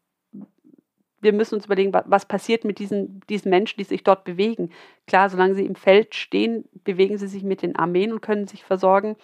[1.21, 4.71] wir müssen uns überlegen, was passiert mit diesen, diesen Menschen, die sich dort bewegen.
[5.07, 8.65] Klar, solange sie im Feld stehen, bewegen sie sich mit den Armeen und können sich
[8.65, 9.17] versorgen.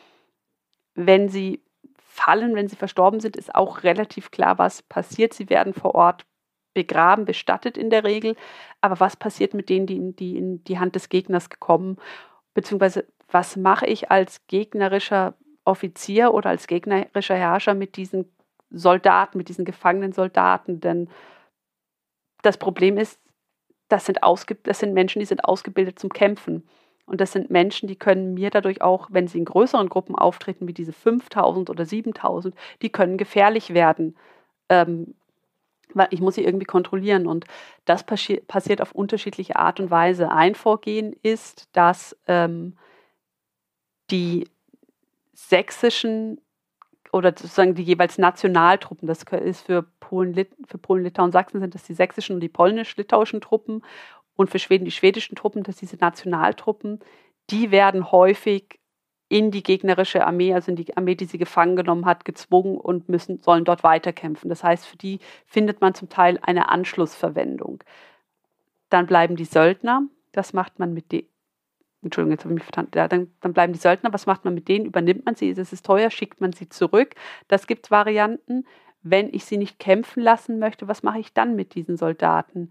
[0.94, 1.62] Wenn sie
[1.96, 5.34] fallen, wenn sie verstorben sind, ist auch relativ klar, was passiert.
[5.34, 6.26] Sie werden vor Ort
[6.74, 8.36] begraben, bestattet in der Regel.
[8.80, 11.96] Aber was passiert mit denen, die in die, in die Hand des Gegners gekommen?
[12.52, 15.34] Beziehungsweise, was mache ich als gegnerischer
[15.64, 18.30] Offizier oder als gegnerischer Herrscher mit diesen
[18.70, 20.80] Soldaten, mit diesen gefangenen Soldaten?
[20.80, 21.08] Denn
[22.42, 23.18] das Problem ist,
[23.88, 24.18] das sind,
[24.64, 26.68] das sind Menschen, die sind ausgebildet zum Kämpfen.
[27.06, 30.66] Und das sind Menschen, die können mir dadurch auch, wenn sie in größeren Gruppen auftreten,
[30.66, 34.16] wie diese 5000 oder 7000, die können gefährlich werden.
[34.70, 35.14] Ähm,
[35.92, 37.26] weil ich muss sie irgendwie kontrollieren.
[37.26, 37.44] Und
[37.84, 40.30] das passi passiert auf unterschiedliche Art und Weise.
[40.30, 42.76] Ein Vorgehen ist, dass ähm,
[44.10, 44.48] die
[45.32, 46.40] sächsischen
[47.12, 50.34] oder sozusagen die jeweils Nationaltruppen, das ist für Polen,
[50.66, 53.84] für Polen, Litauen, Sachsen sind das die sächsischen und die polnisch-litauischen Truppen
[54.34, 56.98] und für Schweden die schwedischen Truppen, das sind diese Nationaltruppen,
[57.50, 58.80] die werden häufig
[59.28, 63.08] in die gegnerische Armee, also in die Armee, die sie gefangen genommen hat, gezwungen und
[63.08, 64.48] müssen, sollen dort weiterkämpfen.
[64.48, 67.82] Das heißt, für die findet man zum Teil eine Anschlussverwendung.
[68.90, 70.02] Dann bleiben die Söldner,
[70.32, 71.26] das macht man mit den,
[72.02, 74.54] Entschuldigung, jetzt habe ich mich verstanden, ja, dann, dann, bleiben die Söldner, was macht man
[74.54, 74.84] mit denen?
[74.84, 77.14] Übernimmt man sie, ist teuer, schickt man sie zurück?
[77.48, 78.66] Das gibt Varianten.
[79.02, 82.70] Wenn ich sie nicht kämpfen lassen möchte, was mache ich dann mit diesen Soldaten?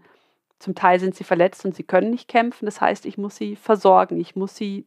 [0.58, 2.64] Zum Teil sind sie verletzt und sie können nicht kämpfen.
[2.64, 4.18] Das heißt, ich muss sie versorgen.
[4.18, 4.86] Ich muss sie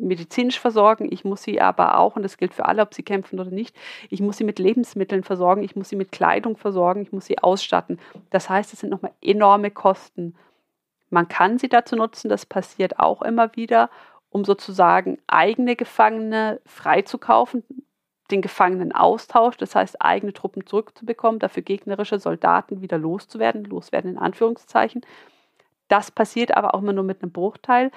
[0.00, 1.08] medizinisch versorgen.
[1.10, 3.76] Ich muss sie aber auch, und das gilt für alle, ob sie kämpfen oder nicht,
[4.08, 5.62] ich muss sie mit Lebensmitteln versorgen.
[5.62, 7.02] Ich muss sie mit Kleidung versorgen.
[7.02, 7.98] Ich muss sie ausstatten.
[8.30, 10.34] Das heißt, es sind nochmal enorme Kosten.
[11.10, 13.90] Man kann sie dazu nutzen, das passiert auch immer wieder,
[14.30, 17.64] um sozusagen eigene Gefangene freizukaufen,
[18.30, 25.02] den Gefangenenaustausch, das heißt eigene Truppen zurückzubekommen, dafür gegnerische Soldaten wieder loszuwerden, loswerden in Anführungszeichen.
[25.88, 27.90] Das passiert aber auch immer nur mit einem Bruchteil.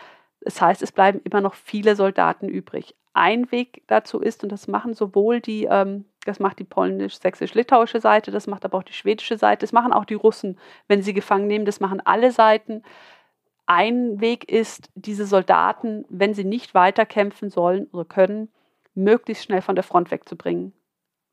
[0.44, 2.96] Das heißt, es bleiben immer noch viele Soldaten übrig.
[3.14, 8.32] Ein Weg dazu ist, und das machen sowohl die, ähm, das macht die polnisch-sächsisch-litauische Seite,
[8.32, 11.48] das macht aber auch die schwedische Seite, das machen auch die Russen, wenn sie gefangen
[11.48, 12.84] nehmen, das machen alle Seiten.
[13.66, 18.50] Ein Weg ist, diese Soldaten, wenn sie nicht weiterkämpfen sollen oder können,
[18.96, 20.74] möglichst schnell von der Front wegzubringen,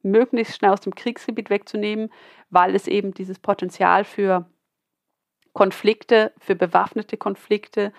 [0.03, 2.11] möglichst schnell aus dem Kriegsgebiet wegzunehmen,
[2.51, 4.47] weil es eben dieses Potenzial für
[5.53, 7.93] Konflikte, für bewaffnete Konflikte,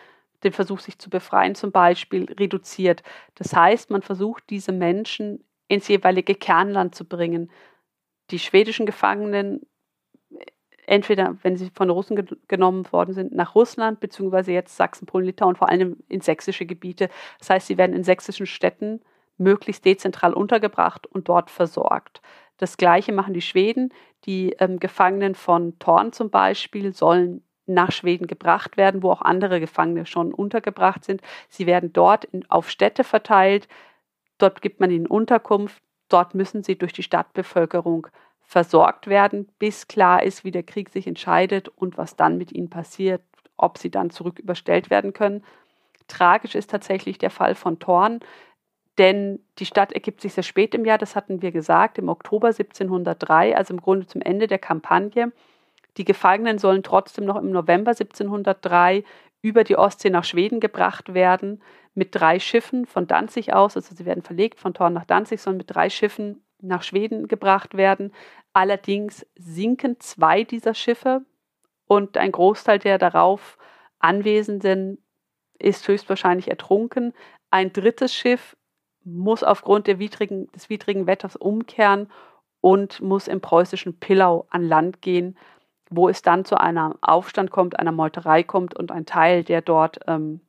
[0.44, 3.04] den Versuch, sich zu befreien zum Beispiel, reduziert.
[3.36, 7.50] Das heißt, man versucht, diese Menschen ins jeweilige Kernland zu bringen.
[8.30, 9.66] Die schwedischen Gefangenen,
[10.86, 15.26] entweder, wenn sie von Russen ge genommen worden sind, nach Russland, beziehungsweise jetzt Sachsen, Polen,
[15.26, 17.10] Litauen, vor allem in sächsische Gebiete.
[17.40, 19.02] Das heißt, sie werden in sächsischen Städten
[19.38, 22.22] möglichst dezentral untergebracht und dort versorgt.
[22.58, 23.94] Das Gleiche machen die Schweden.
[24.26, 29.60] Die ähm, Gefangenen von Thorn zum Beispiel sollen nach Schweden gebracht werden, wo auch andere
[29.60, 31.22] Gefangene schon untergebracht sind.
[31.50, 33.68] Sie werden dort in, auf Städte verteilt.
[34.38, 35.82] Dort gibt man ihnen Unterkunft.
[36.10, 38.08] Dort müssen sie durch die Stadtbevölkerung
[38.42, 42.70] versorgt werden, bis klar ist, wie der Krieg sich entscheidet und was dann mit ihnen
[42.70, 43.22] passiert,
[43.56, 45.46] ob sie dann zurück überstellt werden können.
[46.08, 48.20] Tragisch ist tatsächlich der Fall von Thorn.
[48.98, 52.48] Denn die Stadt ergibt sich sehr spät im Jahr, das hatten wir gesagt, im Oktober
[52.48, 55.32] 1703, also im Grunde zum Ende der Kampagne.
[55.98, 59.04] Die Gefangenen sollen trotzdem noch im November 1703
[59.42, 61.62] über die Ostsee nach Schweden gebracht werden,
[61.94, 65.58] mit drei Schiffen von Danzig aus, also sie werden verlegt von Thorn nach Danzig, sollen
[65.58, 68.14] mit drei Schiffen nach Schweden gebracht werden.
[68.54, 71.26] Allerdings sinken zwei dieser Schiffe
[71.88, 73.58] und ein Großteil der darauf
[74.00, 75.04] Anwesenden
[75.60, 77.14] ist höchstwahrscheinlich ertrunken.
[77.50, 78.56] Ein drittes Schiff
[79.04, 82.10] muss aufgrund widrigen, des widrigen Wetters umkehren
[82.62, 85.38] und muss im preußischen Pillau an Land gehen,
[85.92, 90.00] wo es dann zu einem Aufstand kommt, einer Meuterei kommt und ein Teil der dort
[90.08, 90.42] ähm,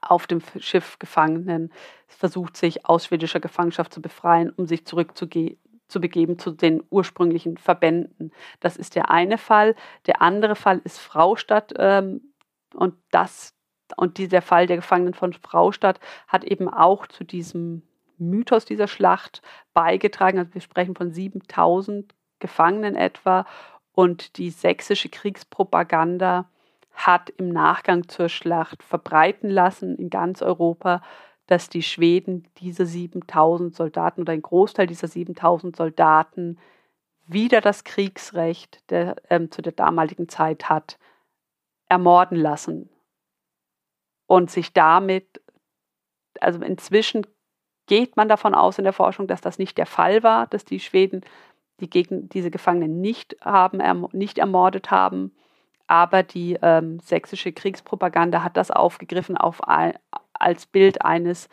[0.00, 1.72] auf dem Schiff Gefangenen
[2.08, 5.58] versucht, sich aus schwedischer Gefangenschaft zu befreien, um sich zurückzugehen
[5.88, 8.32] zu begeben zu den ursprünglichen Verbänden.
[8.60, 9.76] Das ist der eine Fall.
[10.06, 12.32] Der andere Fall ist Fraustadt ähm,
[12.74, 13.54] und das
[13.96, 17.82] und dieser Fall der Gefangenen von Fraustadt hat eben auch zu diesem
[18.16, 19.42] Mythos dieser Schlacht
[19.74, 20.38] beigetragen.
[20.38, 23.44] Also wir sprechen von 7000 Gefangenen etwa.
[23.94, 26.48] Und die sächsische Kriegspropaganda
[26.92, 31.02] hat im Nachgang zur Schlacht verbreiten lassen in ganz Europa,
[31.46, 36.58] dass die Schweden diese 7000 Soldaten oder ein Großteil dieser 7000 Soldaten
[37.26, 40.98] wieder das Kriegsrecht der, ähm, zu der damaligen Zeit hat
[41.88, 42.88] ermorden lassen
[44.26, 45.42] und sich damit,
[46.40, 47.26] also inzwischen
[47.86, 50.80] geht man davon aus in der Forschung, dass das nicht der Fall war, dass die
[50.80, 51.22] Schweden
[51.82, 55.32] die gegen diese Gefangenen nicht, haben, erm nicht ermordet haben.
[55.88, 59.98] Aber die ähm, sächsische Kriegspropaganda hat das aufgegriffen auf ein,
[60.32, 61.48] als Bild eines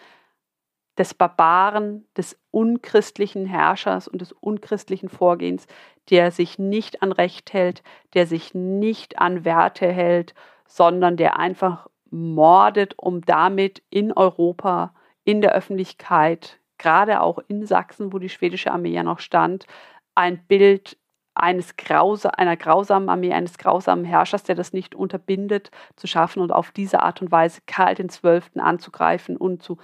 [0.97, 5.65] des Barbaren, des unchristlichen Herrschers und des unchristlichen Vorgehens,
[6.09, 7.81] der sich nicht an Recht hält,
[8.13, 10.35] der sich nicht an Werte hält,
[10.67, 14.93] sondern der einfach mordet, um damit in Europa,
[15.23, 19.65] in der Öffentlichkeit, gerade auch in Sachsen, wo die schwedische Armee ja noch stand,
[20.19, 20.97] ein Bild
[21.33, 26.51] eines grausa einer grausamen Armee, eines grausamen Herrschers, der das nicht unterbindet, zu schaffen und
[26.51, 28.59] auf diese Art und Weise Karl XII.
[28.59, 29.77] anzugreifen und zu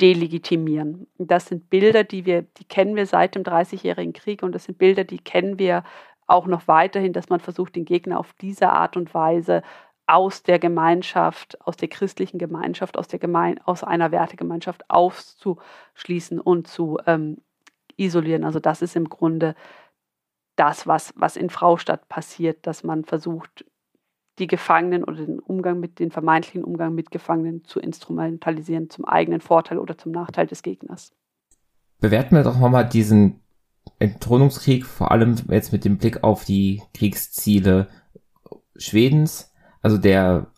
[0.00, 1.06] delegitimieren.
[1.18, 4.78] Das sind Bilder, die wir, die kennen wir seit dem Dreißigjährigen Krieg und das sind
[4.78, 5.84] Bilder, die kennen wir
[6.26, 9.62] auch noch weiterhin, dass man versucht, den Gegner auf diese Art und Weise
[10.06, 16.66] aus der Gemeinschaft, aus der christlichen Gemeinschaft, aus, der Gemein aus einer Wertegemeinschaft auszuschließen und
[16.66, 17.36] zu ähm,
[17.96, 18.44] isolieren.
[18.44, 19.54] Also das ist im Grunde
[20.56, 23.64] das, was, was in Fraustadt passiert, dass man versucht,
[24.38, 29.40] die Gefangenen oder den Umgang mit den vermeintlichen Umgang mit Gefangenen zu instrumentalisieren zum eigenen
[29.40, 31.12] Vorteil oder zum Nachteil des Gegners.
[32.00, 33.40] Bewerten wir doch nochmal diesen
[33.98, 37.88] Entthronungskrieg, vor allem jetzt mit dem Blick auf die Kriegsziele
[38.76, 39.52] Schwedens.
[39.82, 40.51] Also der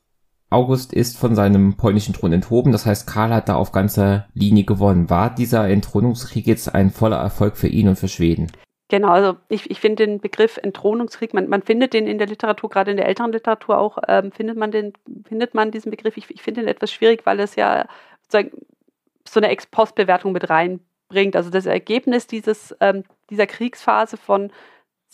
[0.55, 4.64] August ist von seinem polnischen Thron enthoben, das heißt, Karl hat da auf ganzer Linie
[4.64, 5.10] gewonnen.
[5.10, 8.52] War dieser Entthronungskrieg jetzt ein voller Erfolg für ihn und für Schweden?
[8.89, 12.70] Genau, also ich, ich finde den Begriff Entthronungskrieg, man, man findet den in der Literatur,
[12.70, 14.93] gerade in der älteren Literatur auch, ähm, findet man den,
[15.26, 16.16] findet man diesen Begriff.
[16.16, 17.89] Ich, ich finde ihn etwas schwierig, weil es ja
[18.31, 21.35] so eine Ex-Post-Bewertung mit reinbringt.
[21.35, 24.52] Also das Ergebnis dieses, ähm, dieser Kriegsphase von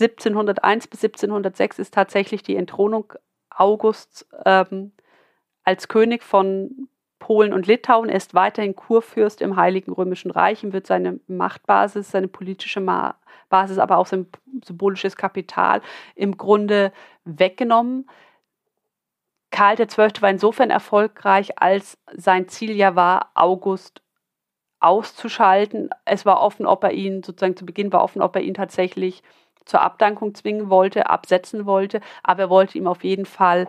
[0.00, 3.12] 1701 bis 1706 ist tatsächlich die Entthronung
[3.50, 4.92] Augusts ähm,
[5.64, 6.88] als König von
[7.18, 8.08] Polen und Litauen.
[8.08, 10.64] Er ist weiterhin Kurfürst im Heiligen Römischen Reich.
[10.64, 12.80] Ihm wird seine Machtbasis, seine politische
[13.48, 14.26] Basis, aber auch sein
[14.64, 15.82] symbolisches Kapital
[16.14, 16.92] im Grunde
[17.24, 18.08] weggenommen.
[19.50, 20.22] Karl XII.
[20.22, 24.02] war insofern erfolgreich, als sein Ziel ja war, August
[24.80, 25.90] auszuschalten.
[26.04, 29.22] Es war offen, ob er ihn, sozusagen zu Beginn war offen, ob er ihn tatsächlich
[29.66, 33.68] zur Abdankung zwingen wollte, absetzen wollte, aber er wollte ihm auf jeden Fall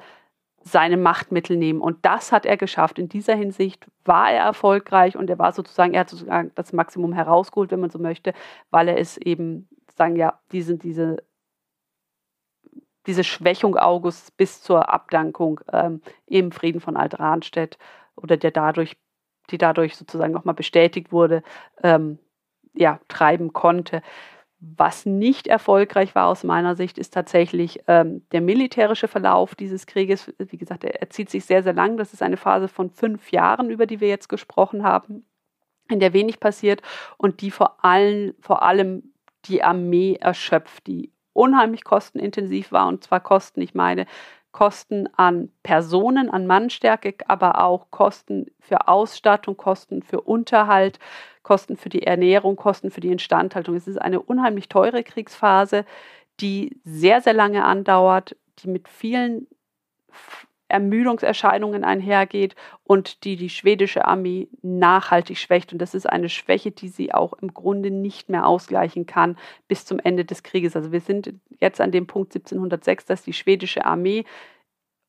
[0.64, 1.82] seine Machtmittel nehmen.
[1.82, 3.00] Und das hat er geschafft.
[3.00, 7.14] In dieser Hinsicht war er erfolgreich und er war sozusagen, er hat sozusagen das Maximum
[7.14, 8.34] herausgeholt, wenn man so möchte,
[8.70, 11.18] weil er es eben, sagen ja, diese, diese,
[13.08, 17.78] diese Schwächung Augusts bis zur Abdankung ähm, im Frieden von Alt-Rahnstedt
[18.16, 18.98] oder der dadurch,
[19.50, 21.42] die dadurch sozusagen nochmal bestätigt wurde,
[21.82, 22.20] ähm,
[22.74, 24.02] ja, treiben konnte.
[24.64, 30.32] Was nicht erfolgreich war aus meiner Sicht, ist tatsächlich ähm, der militärische Verlauf dieses Krieges.
[30.38, 31.98] Wie gesagt, er, zieht sich sehr, sehr lang.
[31.98, 35.26] Das ist eine Phase von fünf Jahren, über die wir jetzt gesprochen haben,
[35.90, 36.84] in der wenig passiert
[37.18, 39.14] und die vor allem, vor allem
[39.46, 42.88] die Armee erschöpft, die unheimlich kostenintensiv war.
[42.88, 44.06] Und zwar Kosten, ich meine,
[44.52, 51.00] Kosten an Personen, an Mannstärke, aber auch Kosten für Ausstattung, Kosten für Unterhalt,
[51.44, 53.76] Kosten für die Ernährung, Kosten für die Instandhaltung.
[53.76, 55.86] Es ist eine unheimlich teure Kriegsphase,
[56.40, 59.48] die sehr, sehr lange andauert, die mit vielen
[60.72, 65.74] Ermüdungserscheinungen einhergeht und die die schwedische Armee nachhaltig schwächt.
[65.74, 69.38] Und das ist eine Schwäche, die sie auch im Grunde nicht mehr ausgleichen kann
[69.68, 70.76] bis zum Ende des Krieges.
[70.76, 74.26] Also wir sind jetzt an dem Punkt 1706, dass die schwedische Armee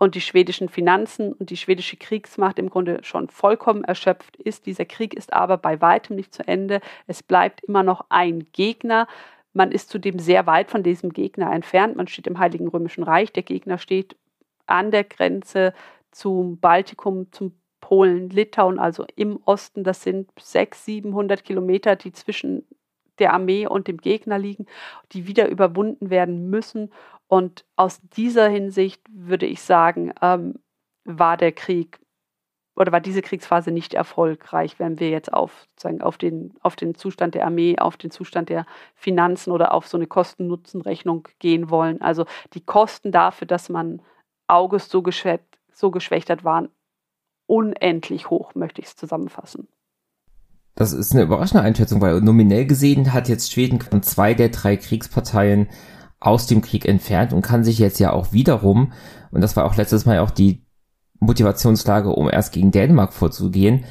[0.03, 4.67] und die schwedischen Finanzen und die schwedische Kriegsmacht im Grunde schon vollkommen erschöpft ist.
[4.67, 6.81] Dieser Krieg ist aber bei weitem nicht zu Ende.
[7.07, 9.07] Es bleibt immer noch ein Gegner.
[9.53, 11.95] Man ist zudem sehr weit von diesem Gegner entfernt.
[11.95, 13.33] Man steht im Heiligen Römischen Reich.
[13.33, 14.17] Der Gegner steht
[14.67, 15.75] an der Grenze
[16.11, 19.85] zum Baltikum, zum Polen, Litauen, also im Osten.
[19.85, 22.67] Das sind 600, 700 Kilometer, die zwischen
[23.19, 24.67] der Armee und dem Gegner liegen,
[25.13, 26.93] die wieder überwunden werden müssen.
[27.27, 30.55] Und aus dieser Hinsicht würde ich sagen, ähm,
[31.05, 31.99] war der Krieg
[32.75, 36.95] oder war diese Kriegsphase nicht erfolgreich, wenn wir jetzt auf, sozusagen auf, den, auf den
[36.95, 38.65] Zustand der Armee, auf den Zustand der
[38.95, 42.01] Finanzen oder auf so eine Kosten-Nutzen-Rechnung gehen wollen.
[42.01, 42.25] Also
[42.55, 44.01] die Kosten dafür, dass man
[44.53, 46.69] August so, geschwächt, so geschwächt hat, waren
[47.47, 49.69] unendlich hoch, möchte ich es zusammenfassen.
[50.75, 55.69] Das ist eine überraschende Einschätzung, weil nominell gesehen hat jetzt Schweden zwei der drei Kriegsparteien
[56.19, 58.93] aus dem Krieg entfernt und kann sich jetzt ja auch wiederum,
[59.33, 60.65] und das war auch letztes Mal auch die
[61.19, 63.85] Motivationslage, um erst gegen Dänemark vorzugehen,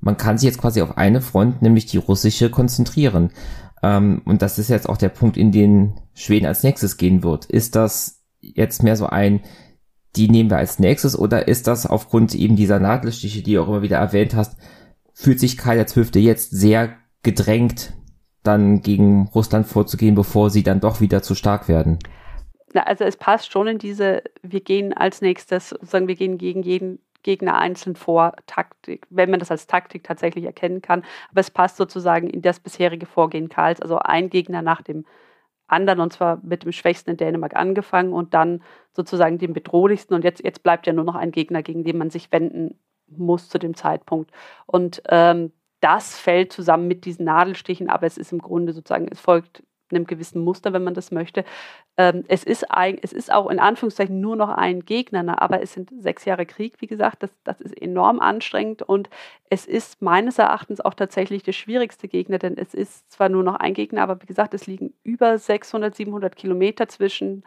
[0.00, 3.30] man kann sich jetzt quasi auf eine Front, nämlich die russische, konzentrieren.
[3.82, 7.46] Ähm, und das ist jetzt auch der Punkt, in den Schweden als nächstes gehen wird.
[7.46, 9.42] Ist das jetzt mehr so ein,
[10.16, 13.68] die nehmen wir als nächstes, oder ist das aufgrund eben dieser Nadelstiche, die du auch
[13.68, 14.56] immer wieder erwähnt hast,
[15.14, 16.20] fühlt sich Karl XII.
[16.20, 17.92] jetzt sehr gedrängt,
[18.42, 21.98] dann gegen Russland vorzugehen, bevor sie dann doch wieder zu stark werden?
[22.74, 26.62] Na, also es passt schon in diese, wir gehen als nächstes, sagen wir gehen gegen
[26.62, 31.04] jeden Gegner einzeln vor, Taktik, wenn man das als Taktik tatsächlich erkennen kann.
[31.30, 35.04] Aber es passt sozusagen in das bisherige Vorgehen Karls, also ein Gegner nach dem
[35.72, 38.62] anderen und zwar mit dem Schwächsten in Dänemark angefangen und dann
[38.92, 40.14] sozusagen dem bedrohlichsten.
[40.14, 43.48] Und jetzt, jetzt bleibt ja nur noch ein Gegner, gegen den man sich wenden muss
[43.48, 44.30] zu dem Zeitpunkt.
[44.66, 49.20] Und ähm, das fällt zusammen mit diesen Nadelstichen, aber es ist im Grunde sozusagen, es
[49.20, 49.64] folgt
[49.94, 51.44] einem gewissen Muster, wenn man das möchte.
[51.96, 55.40] Ähm, es, ist ein, es ist auch in Anführungszeichen nur noch ein Gegner, ne?
[55.40, 59.10] aber es sind sechs Jahre Krieg, wie gesagt, das, das ist enorm anstrengend und
[59.50, 63.56] es ist meines Erachtens auch tatsächlich der schwierigste Gegner, denn es ist zwar nur noch
[63.56, 67.44] ein Gegner, aber wie gesagt, es liegen über 600, 700 Kilometer zwischen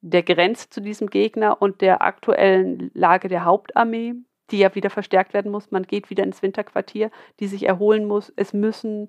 [0.00, 4.14] der Grenze zu diesem Gegner und der aktuellen Lage der Hauptarmee,
[4.50, 5.70] die ja wieder verstärkt werden muss.
[5.70, 7.10] Man geht wieder ins Winterquartier,
[7.40, 8.32] die sich erholen muss.
[8.36, 9.08] Es müssen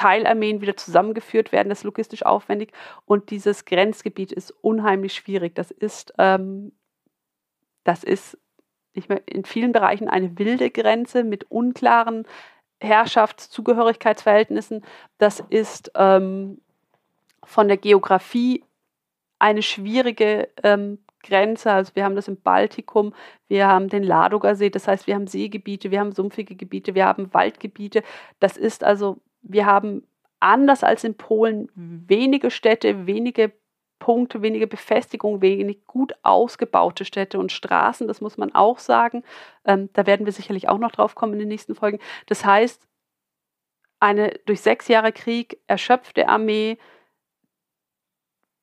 [0.00, 2.72] Teilarmeen wieder zusammengeführt werden, das ist logistisch aufwendig.
[3.04, 5.54] Und dieses Grenzgebiet ist unheimlich schwierig.
[5.54, 6.72] Das ist, ähm,
[7.84, 8.38] das ist
[9.08, 12.26] mehr in vielen Bereichen eine wilde Grenze mit unklaren
[12.80, 14.86] Herrschaftszugehörigkeitsverhältnissen.
[15.18, 16.62] Das ist ähm,
[17.44, 18.64] von der Geografie
[19.38, 21.72] eine schwierige ähm, Grenze.
[21.72, 23.12] Also wir haben das im Baltikum,
[23.48, 27.04] wir haben den Ladoger See, das heißt, wir haben Seegebiete, wir haben sumpfige Gebiete, wir
[27.04, 28.02] haben Waldgebiete.
[28.38, 30.06] Das ist also, wir haben
[30.40, 33.52] anders als in Polen wenige Städte, wenige
[33.98, 39.22] Punkte, wenige Befestigungen, wenig gut ausgebaute Städte und Straßen, das muss man auch sagen.
[39.64, 41.98] Ähm, da werden wir sicherlich auch noch drauf kommen in den nächsten Folgen.
[42.26, 42.88] Das heißt,
[44.00, 46.78] eine durch sechs Jahre Krieg erschöpfte Armee,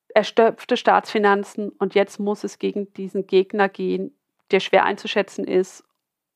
[0.09, 4.17] erstopfte Staatsfinanzen und jetzt muss es gegen diesen Gegner gehen,
[4.49, 5.83] der schwer einzuschätzen ist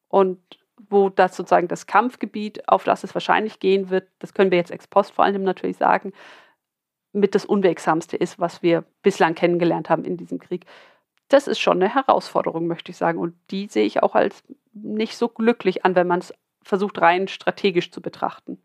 [0.07, 4.57] und wo das sozusagen das Kampfgebiet, auf das es wahrscheinlich gehen wird, das können wir
[4.57, 6.13] jetzt ex post vor allem natürlich sagen,
[7.13, 10.65] mit das Unwegsamste ist, was wir bislang kennengelernt haben in diesem Krieg.
[11.27, 13.19] Das ist schon eine Herausforderung, möchte ich sagen.
[13.19, 14.43] Und die sehe ich auch als
[14.73, 16.33] nicht so glücklich an, wenn man es
[16.63, 18.61] versucht, rein strategisch zu betrachten.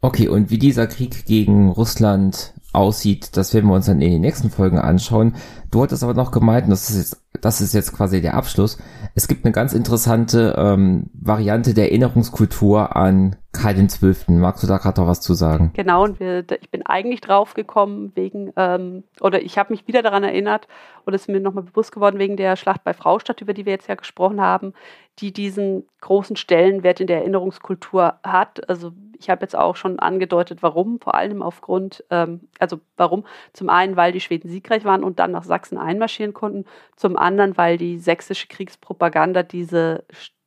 [0.00, 4.20] Okay, und wie dieser Krieg gegen Russland aussieht, das werden wir uns dann in den
[4.20, 5.34] nächsten Folgen anschauen.
[5.70, 8.78] Du hattest aber noch gemeint, und das ist jetzt, das ist jetzt quasi der Abschluss.
[9.14, 14.38] Es gibt eine ganz interessante ähm, Variante der Erinnerungskultur an Karl den Zwölften.
[14.38, 15.72] Magst du da gerade noch was zu sagen?
[15.74, 20.02] Genau, und wir, ich bin eigentlich drauf gekommen wegen, ähm, oder ich habe mich wieder
[20.02, 20.68] daran erinnert,
[21.06, 23.72] oder es ist mir nochmal bewusst geworden, wegen der Schlacht bei Fraustadt, über die wir
[23.72, 24.72] jetzt ja gesprochen haben,
[25.18, 28.68] die diesen großen Stellenwert in der Erinnerungskultur hat.
[28.68, 33.24] Also ich habe jetzt auch schon angedeutet, warum, vor allem aufgrund, ähm, also warum?
[33.52, 36.64] Zum einen, weil die Schweden siegreich waren und dann nach Sachsen einmarschieren konnten,
[36.96, 40.04] zum anderen, weil die sächsische Kriegspropaganda diese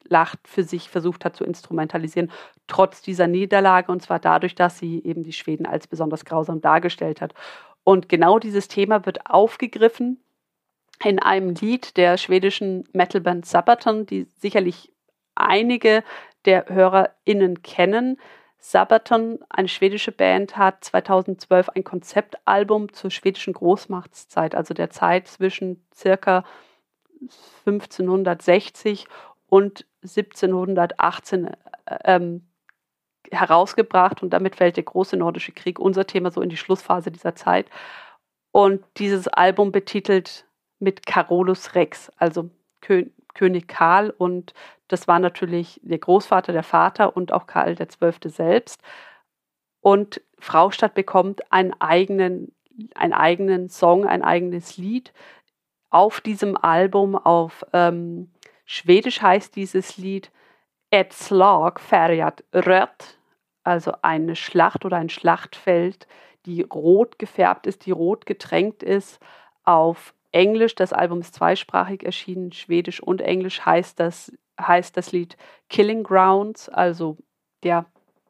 [0.10, 2.31] Schlacht für sich versucht hat zu instrumentalisieren,
[2.65, 7.22] trotz dieser Niederlage, und zwar dadurch, dass sie eben die Schweden als besonders grausam dargestellt
[7.22, 7.36] hat.
[7.84, 10.19] Und genau dieses Thema wird aufgegriffen
[11.03, 14.91] in einem Lied der schwedischen Metalband Sabaton, die sicherlich
[15.36, 16.03] einige
[16.45, 18.18] der HörerInnen kennen.
[18.57, 25.86] Sabaton, eine schwedische Band, hat 2012 ein Konzeptalbum zur schwedischen Großmachtszeit, also der Zeit zwischen
[25.95, 26.44] circa
[27.65, 29.06] 1560
[29.48, 31.54] und 1718 äh,
[32.04, 32.48] ähm,
[33.32, 37.36] herausgebracht und damit fällt der große nordische Krieg, unser Thema, so in die Schlussphase dieser
[37.36, 37.70] Zeit.
[38.52, 40.46] Und dieses Album betitelt
[40.80, 42.50] mit Carolus Rex, also
[42.82, 43.06] Kö
[43.36, 44.54] König Karl und
[44.90, 48.82] das war natürlich der Großvater, der Vater und auch Karl Zwölfte selbst.
[49.82, 52.54] Und Fraustadt bekommt einen eigenen,
[52.96, 55.14] einen eigenen Song, ein eigenes Lied
[55.92, 57.16] auf diesem Album.
[57.16, 58.32] Auf ähm,
[58.72, 60.30] Schwedisch heißt dieses Lied
[60.91, 63.18] Et slag färgat rött,
[63.64, 66.06] also eine Schlacht oder ein Schlachtfeld,
[66.46, 69.20] die rot gefärbt ist, die rot getränkt ist.
[69.64, 74.32] Auf Englisch, das Album ist zweisprachig erschienen, Schwedisch und Englisch heißt das,
[74.62, 75.36] heißt das Lied
[75.70, 77.18] Killing Grounds, also
[77.64, 77.88] der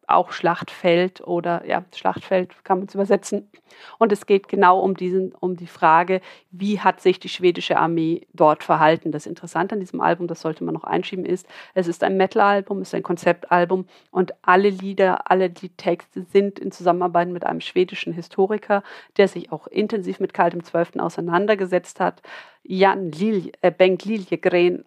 [0.10, 3.49] auch Schlachtfeld oder ja, Schlachtfeld kann man es übersetzen.
[3.98, 6.22] Und es geht genau um diesen, um die Frage,
[6.52, 9.11] wie hat sich die schwedische Armee dort verhalten.
[9.11, 12.81] Das Interessante an diesem Album, das sollte man noch einschieben, ist, es ist ein Metal-Album,
[12.81, 17.61] es ist ein Konzeptalbum und alle Lieder, alle die Texte sind in Zusammenarbeit mit einem
[17.61, 18.84] schwedischen Historiker,
[19.18, 20.99] der sich auch intensiv mit Karl XII.
[20.99, 22.22] auseinandergesetzt hat.
[22.64, 24.86] Jan Lilj, äh, Bengt Liljegren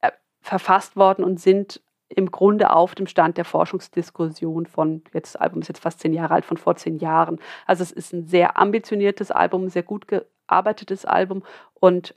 [0.00, 0.10] äh,
[0.40, 1.80] verfasst worden und sind
[2.10, 6.12] im Grunde auf dem Stand der Forschungsdiskussion von, jetzt das Album ist jetzt fast zehn
[6.12, 7.38] Jahre alt, von vor zehn Jahren.
[7.66, 12.14] Also es ist ein sehr ambitioniertes Album, ein sehr gut gearbeitetes Album und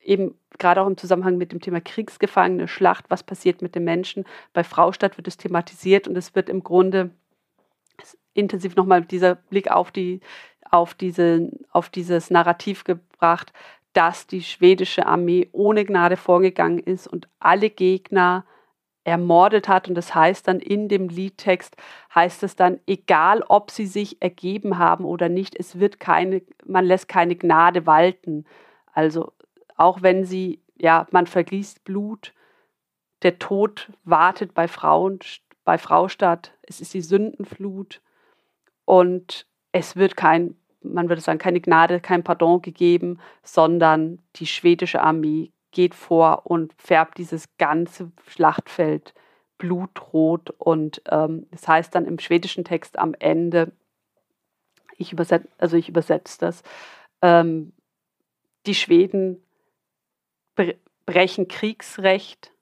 [0.00, 4.24] eben gerade auch im Zusammenhang mit dem Thema Kriegsgefangene, Schlacht, was passiert mit den Menschen.
[4.52, 7.10] Bei Fraustadt wird es thematisiert und es wird im Grunde
[8.32, 10.20] intensiv nochmal dieser Blick auf, die,
[10.70, 13.52] auf, diese, auf dieses Narrativ gebracht,
[13.92, 18.44] dass die schwedische Armee ohne Gnade vorgegangen ist und alle Gegner
[19.04, 19.88] ermordet hat.
[19.88, 21.76] Und das heißt dann in dem Liedtext,
[22.14, 26.84] heißt es dann, egal ob sie sich ergeben haben oder nicht, es wird keine, man
[26.84, 28.44] lässt keine Gnade walten.
[28.92, 29.32] Also
[29.76, 32.34] auch wenn sie, ja, man vergießt Blut,
[33.22, 35.18] der Tod wartet bei Frauen,
[35.64, 38.00] bei Fraustadt, es ist die Sündenflut
[38.84, 45.02] und es wird kein, man würde sagen, keine Gnade, kein Pardon gegeben, sondern die schwedische
[45.02, 49.14] Armee geht vor und färbt dieses ganze Schlachtfeld
[49.58, 50.50] blutrot.
[50.58, 53.72] Und ähm, das heißt dann im schwedischen Text am Ende,
[54.96, 56.62] ich übersetze, also ich übersetze das,
[57.22, 57.72] ähm,
[58.66, 59.42] die Schweden
[61.06, 62.52] brechen Kriegsrecht.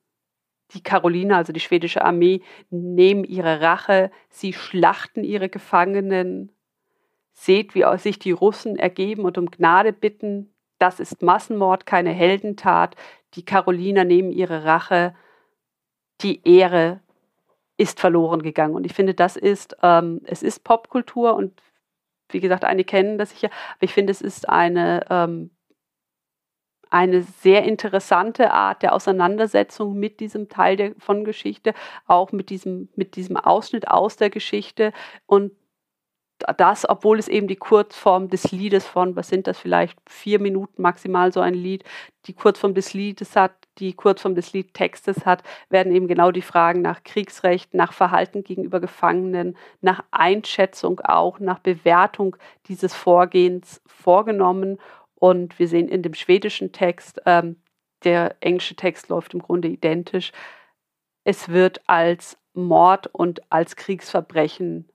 [0.73, 6.53] Die Karoliner, also die schwedische Armee, nehmen ihre Rache, sie schlachten ihre Gefangenen.
[7.33, 10.53] Seht, wie sich die Russen ergeben und um Gnade bitten.
[10.79, 12.97] Das ist Massenmord, keine Heldentat.
[13.35, 15.15] Die Karoliner nehmen ihre Rache.
[16.23, 17.01] Die Ehre
[17.77, 18.75] ist verloren gegangen.
[18.75, 21.61] Und ich finde, das ist, ähm, es ist Popkultur und
[22.31, 25.51] wie gesagt, einige kennen das sicher, aber ich finde, es ist eine ähm,
[26.91, 31.75] eine sehr interessante Art der Auseinandersetzung mit diesem Teil der, von Geschichte,
[32.07, 34.93] auch mit diesem, mit diesem Ausschnitt aus der Geschichte
[35.27, 35.53] und
[36.57, 40.81] das, obwohl es eben die Kurzform des Liedes von, was sind das vielleicht, vier Minuten
[40.81, 41.85] maximal so ein Lied,
[42.27, 46.83] die Kurzform des Liedes hat, die Kurzform des Liedtextes hat, werden eben genau die Fragen
[46.83, 52.37] nach Kriegsrecht, nach Verhalten gegenüber Gefangenen, nach Einschätzung auch, nach Bewertung
[52.67, 54.79] dieses Vorgehens vorgenommen
[55.15, 57.57] und wir sehen in dem schwedischen Text, ähm,
[58.05, 60.33] der englische Text läuft im Grunde identisch.
[61.25, 64.89] Es wird als Mord und als Kriegsverbrechen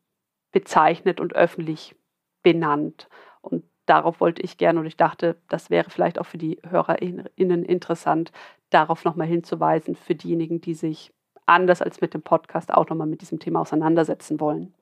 [0.54, 1.96] bezeichnet und öffentlich
[2.44, 3.10] benannt.
[3.42, 7.66] Und darauf wollte ich gerne und ich dachte, das wäre vielleicht auch für die HörerInnen
[7.66, 8.32] interessant,
[8.70, 11.12] darauf nochmal hinzuweisen, für diejenigen, die sich
[11.46, 14.74] anders als mit dem Podcast auch nochmal mit diesem Thema auseinandersetzen wollen.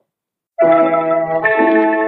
[0.61, 2.01] Musik